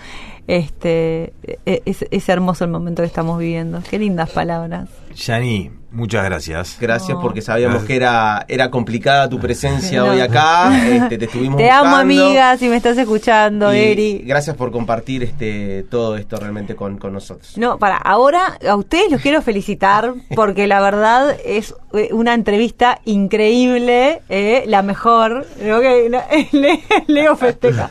Este, 0.48 1.34
e- 1.66 1.82
es, 1.86 2.30
hermoso 2.30 2.66
el 2.66 2.72
momento 2.72 3.02
que 3.02 3.08
estamos 3.08 3.40
viviendo. 3.40 3.82
Qué 3.90 3.98
lindas 4.00 4.30
palabras. 4.32 4.90
Yani, 5.16 5.72
muchas 5.94 6.26
gracias. 6.26 6.78
Gracias 6.82 7.18
porque 7.22 7.42
sabíamos 7.42 7.76
Gracias. 7.84 7.88
que 7.88 7.96
era, 7.96 8.46
era 8.50 8.70
complicada 8.72 9.30
tu 9.30 9.40
presencia 9.40 10.00
No. 10.02 10.08
hoy 10.12 10.20
acá. 10.22 10.72
Este, 10.94 11.18
te 11.18 11.26
estuvimos 11.26 11.58
Te 11.58 11.70
amo, 11.70 11.84
buscando. 11.90 12.02
amiga, 12.26 12.58
si 12.58 12.68
me 12.68 12.76
estás 12.76 12.98
escuchando, 12.98 13.74
Y 13.74 13.78
Eri. 13.80 14.24
Gracias 14.26 14.56
por 14.56 14.72
compartir 14.72 15.24
este 15.24 15.84
todo 15.90 16.18
esto 16.18 16.36
realmente 16.38 16.76
con, 16.76 16.98
con 16.98 17.14
nosotros. 17.14 17.58
No, 17.58 17.78
para, 17.80 17.98
ahora 17.98 18.58
a 18.68 18.76
ustedes 18.76 19.12
los 19.12 19.22
quiero 19.22 19.42
felicitar 19.42 20.14
porque 20.36 20.68
la 20.68 20.82
verdad 20.82 21.36
es 21.46 21.74
eh, 21.94 22.10
una 22.12 22.34
entrevista 22.34 23.00
increíble, 23.06 24.22
eh, 24.30 24.64
la 24.68 24.82
mejor. 24.82 25.46
Ok, 25.58 26.10
no, 26.10 26.20
Le- 26.52 26.80
Leo 27.08 27.36
festeja. 27.36 27.90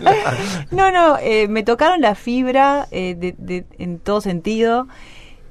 No, 0.70 0.90
no, 0.90 1.16
eh, 1.18 1.46
me 1.48 1.62
tocaron 1.62 2.00
la 2.00 2.14
fibra 2.14 2.86
eh, 2.90 3.14
de- 3.18 3.34
de- 3.38 3.64
en 3.78 3.98
todo 3.98 4.20
sentido 4.20 4.88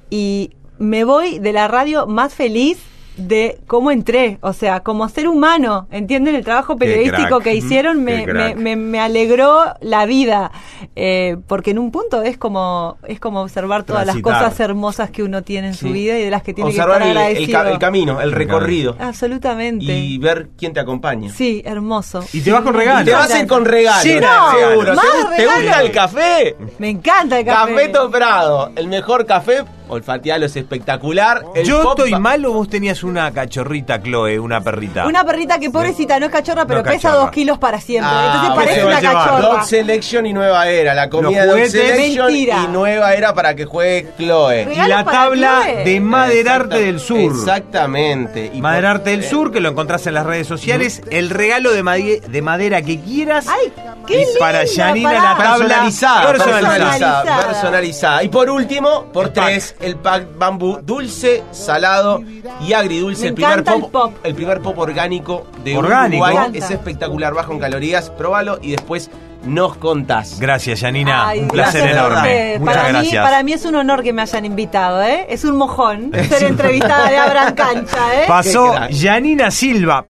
y 0.09 0.51
me 0.81 1.03
voy 1.03 1.39
de 1.39 1.53
la 1.53 1.67
radio 1.67 2.07
más 2.07 2.33
feliz 2.33 2.77
de 3.17 3.59
cómo 3.67 3.91
entré, 3.91 4.37
o 4.41 4.53
sea, 4.53 4.79
como 4.79 5.07
ser 5.09 5.27
humano, 5.27 5.85
¿entienden? 5.91 6.33
El 6.33 6.45
trabajo 6.45 6.77
periodístico 6.77 7.39
que 7.41 7.53
hicieron 7.53 8.03
me, 8.05 8.25
me, 8.25 8.55
me, 8.55 8.75
me 8.77 8.99
alegró 9.01 9.63
la 9.81 10.05
vida, 10.05 10.49
eh, 10.95 11.35
porque 11.45 11.71
en 11.71 11.79
un 11.79 11.91
punto 11.91 12.23
es 12.23 12.37
como 12.37 12.97
es 13.05 13.19
como 13.19 13.41
observar 13.41 13.83
todas 13.83 14.05
Transitar. 14.05 14.31
las 14.31 14.43
cosas 14.43 14.59
hermosas 14.61 15.11
que 15.11 15.23
uno 15.23 15.43
tiene 15.43 15.67
en 15.67 15.73
su 15.73 15.89
vida 15.89 16.17
y 16.17 16.23
de 16.23 16.31
las 16.31 16.41
que 16.41 16.53
tiene 16.53 16.69
Observar 16.69 17.01
que 17.01 17.09
estar 17.09 17.11
el, 17.11 17.17
el 17.17 17.17
agradecido. 17.33 17.59
ca- 17.63 17.69
el 17.71 17.79
camino, 17.79 18.21
el 18.21 18.31
recorrido. 18.31 18.95
Absolutamente. 18.97 19.85
Y 19.93 20.17
ver 20.17 20.47
quién 20.57 20.71
te 20.73 20.79
acompaña. 20.79 21.31
Sí, 21.31 21.61
hermoso. 21.65 22.23
Y 22.31 22.39
te 22.39 22.51
vas 22.53 22.61
con 22.61 22.73
regalos. 22.73 23.05
Te 23.05 23.11
vas 23.13 23.29
a 23.29 23.39
ir 23.41 23.47
con 23.47 23.65
regalos. 23.65 24.01
Sí, 24.03 24.15
no, 24.21 24.57
seguro. 24.69 24.95
más 24.95 25.05
¿Te, 25.05 25.17
gu- 25.17 25.35
te 25.35 25.45
gusta 25.45 25.81
el 25.81 25.91
café? 25.91 26.55
Me 26.79 26.89
encanta 26.89 27.37
el 27.39 27.45
café. 27.45 27.73
Café 27.75 27.87
Toprado, 27.89 28.71
el 28.77 28.87
mejor 28.87 29.25
café 29.25 29.63
olfatealo, 29.91 30.45
es 30.45 30.55
espectacular. 30.55 31.43
El 31.55 31.65
¿Yo 31.65 31.83
pop 31.83 31.91
estoy 31.99 32.11
va- 32.11 32.19
mal 32.19 32.45
o 32.45 32.53
vos 32.53 32.69
tenías 32.69 33.03
una 33.03 33.31
cachorrita, 33.31 34.01
Chloe, 34.01 34.39
una 34.39 34.61
perrita? 34.61 35.05
Una 35.05 35.23
perrita 35.23 35.59
que 35.59 35.69
pobrecita 35.69 36.19
no 36.19 36.25
es 36.27 36.31
cachorra, 36.31 36.65
pero 36.65 36.79
No 36.79 36.83
pesa 36.85 36.95
cachorra. 37.09 37.15
dos 37.23 37.31
kilos 37.31 37.57
para 37.59 37.79
siempre. 37.79 38.09
Ah, 38.11 38.23
Entonces 38.25 38.49
¿qué 38.49 38.55
parece 38.55 38.73
se 38.75 38.81
va 38.81 38.87
una 38.87 38.97
a 38.97 39.01
llevar? 39.01 39.17
cachorra. 39.25 39.41
Dog 39.49 39.63
Selection 39.65 40.25
y 40.25 40.33
Nueva 40.33 40.67
Era. 40.67 40.93
La 40.93 41.09
comida 41.09 41.29
Los 41.29 41.35
de 41.35 41.45
Dog 41.45 41.51
juguetes. 41.69 41.71
Selection 41.95 42.25
Mentira. 42.27 42.57
y 42.63 42.67
Nueva 42.71 43.13
Era 43.13 43.33
para 43.33 43.55
que 43.55 43.65
juegue 43.65 44.07
Chloe. 44.17 44.67
Y 44.73 44.87
la 44.87 45.03
para 45.03 45.17
tabla 45.17 45.61
Chloe. 45.65 45.83
de 45.83 45.99
Maderarte 45.99 46.79
del 46.85 46.99
Sur. 46.99 47.19
Exactamente. 47.19 48.51
Y 48.53 48.61
Maderarte 48.61 49.11
del 49.11 49.23
Sur, 49.23 49.51
que 49.51 49.59
lo 49.59 49.69
encontrás 49.69 50.05
en 50.07 50.13
las 50.13 50.25
redes 50.25 50.47
sociales. 50.47 51.01
El 51.09 51.29
regalo 51.29 51.71
de, 51.71 51.83
made- 51.83 52.21
de 52.21 52.41
madera 52.41 52.81
que 52.81 52.99
quieras. 52.99 53.45
¡Ay, 53.47 53.71
qué 54.07 54.21
y 54.21 54.25
para 54.39 54.63
linda, 54.63 54.75
Yanina 54.75 55.09
pará. 55.09 55.21
la 55.21 55.37
tabla 55.37 55.67
personalizada, 55.67 56.31
personalizada, 56.31 56.79
Personalizada. 57.23 57.47
personalizada. 57.47 58.23
Y 58.23 58.29
por 58.29 58.49
último, 58.49 59.05
por 59.13 59.29
tres, 59.29 59.75
el 59.81 59.95
pack 59.95 60.37
bambú 60.37 60.79
dulce, 60.83 61.43
salado 61.51 62.23
y 62.65 62.73
agridulce. 62.73 63.23
Me 63.23 63.29
el 63.29 63.35
primer 63.35 63.59
el 63.59 63.63
pop, 63.91 64.13
el 64.23 64.35
primer 64.35 64.61
pop 64.61 64.77
orgánico 64.77 65.47
de 65.63 65.77
Orgánico. 65.77 66.25
Uruguay. 66.25 66.51
Es 66.53 66.69
espectacular, 66.71 67.33
bajo 67.33 67.53
en 67.53 67.59
calorías. 67.59 68.09
Probalo 68.09 68.59
y 68.61 68.71
después 68.71 69.09
nos 69.43 69.75
contás. 69.77 70.39
Gracias, 70.39 70.81
Yanina. 70.81 71.27
Ay, 71.27 71.39
un 71.39 71.47
placer 71.47 71.89
enorme. 71.89 72.57
Muchas 72.59 72.75
para 72.75 72.89
gracias. 72.89 73.13
Mí, 73.13 73.19
para 73.19 73.43
mí 73.43 73.53
es 73.53 73.65
un 73.65 73.75
honor 73.75 74.03
que 74.03 74.13
me 74.13 74.21
hayan 74.21 74.45
invitado, 74.45 75.01
¿eh? 75.01 75.25
Es 75.29 75.43
un 75.43 75.57
mojón 75.57 76.11
ser 76.29 76.43
entrevistada 76.43 77.09
de 77.09 77.17
Abran 77.17 77.55
Cancha, 77.55 78.23
¿eh? 78.23 78.25
Pasó. 78.27 78.73
Yanina 78.89 79.51
Silva. 79.51 79.99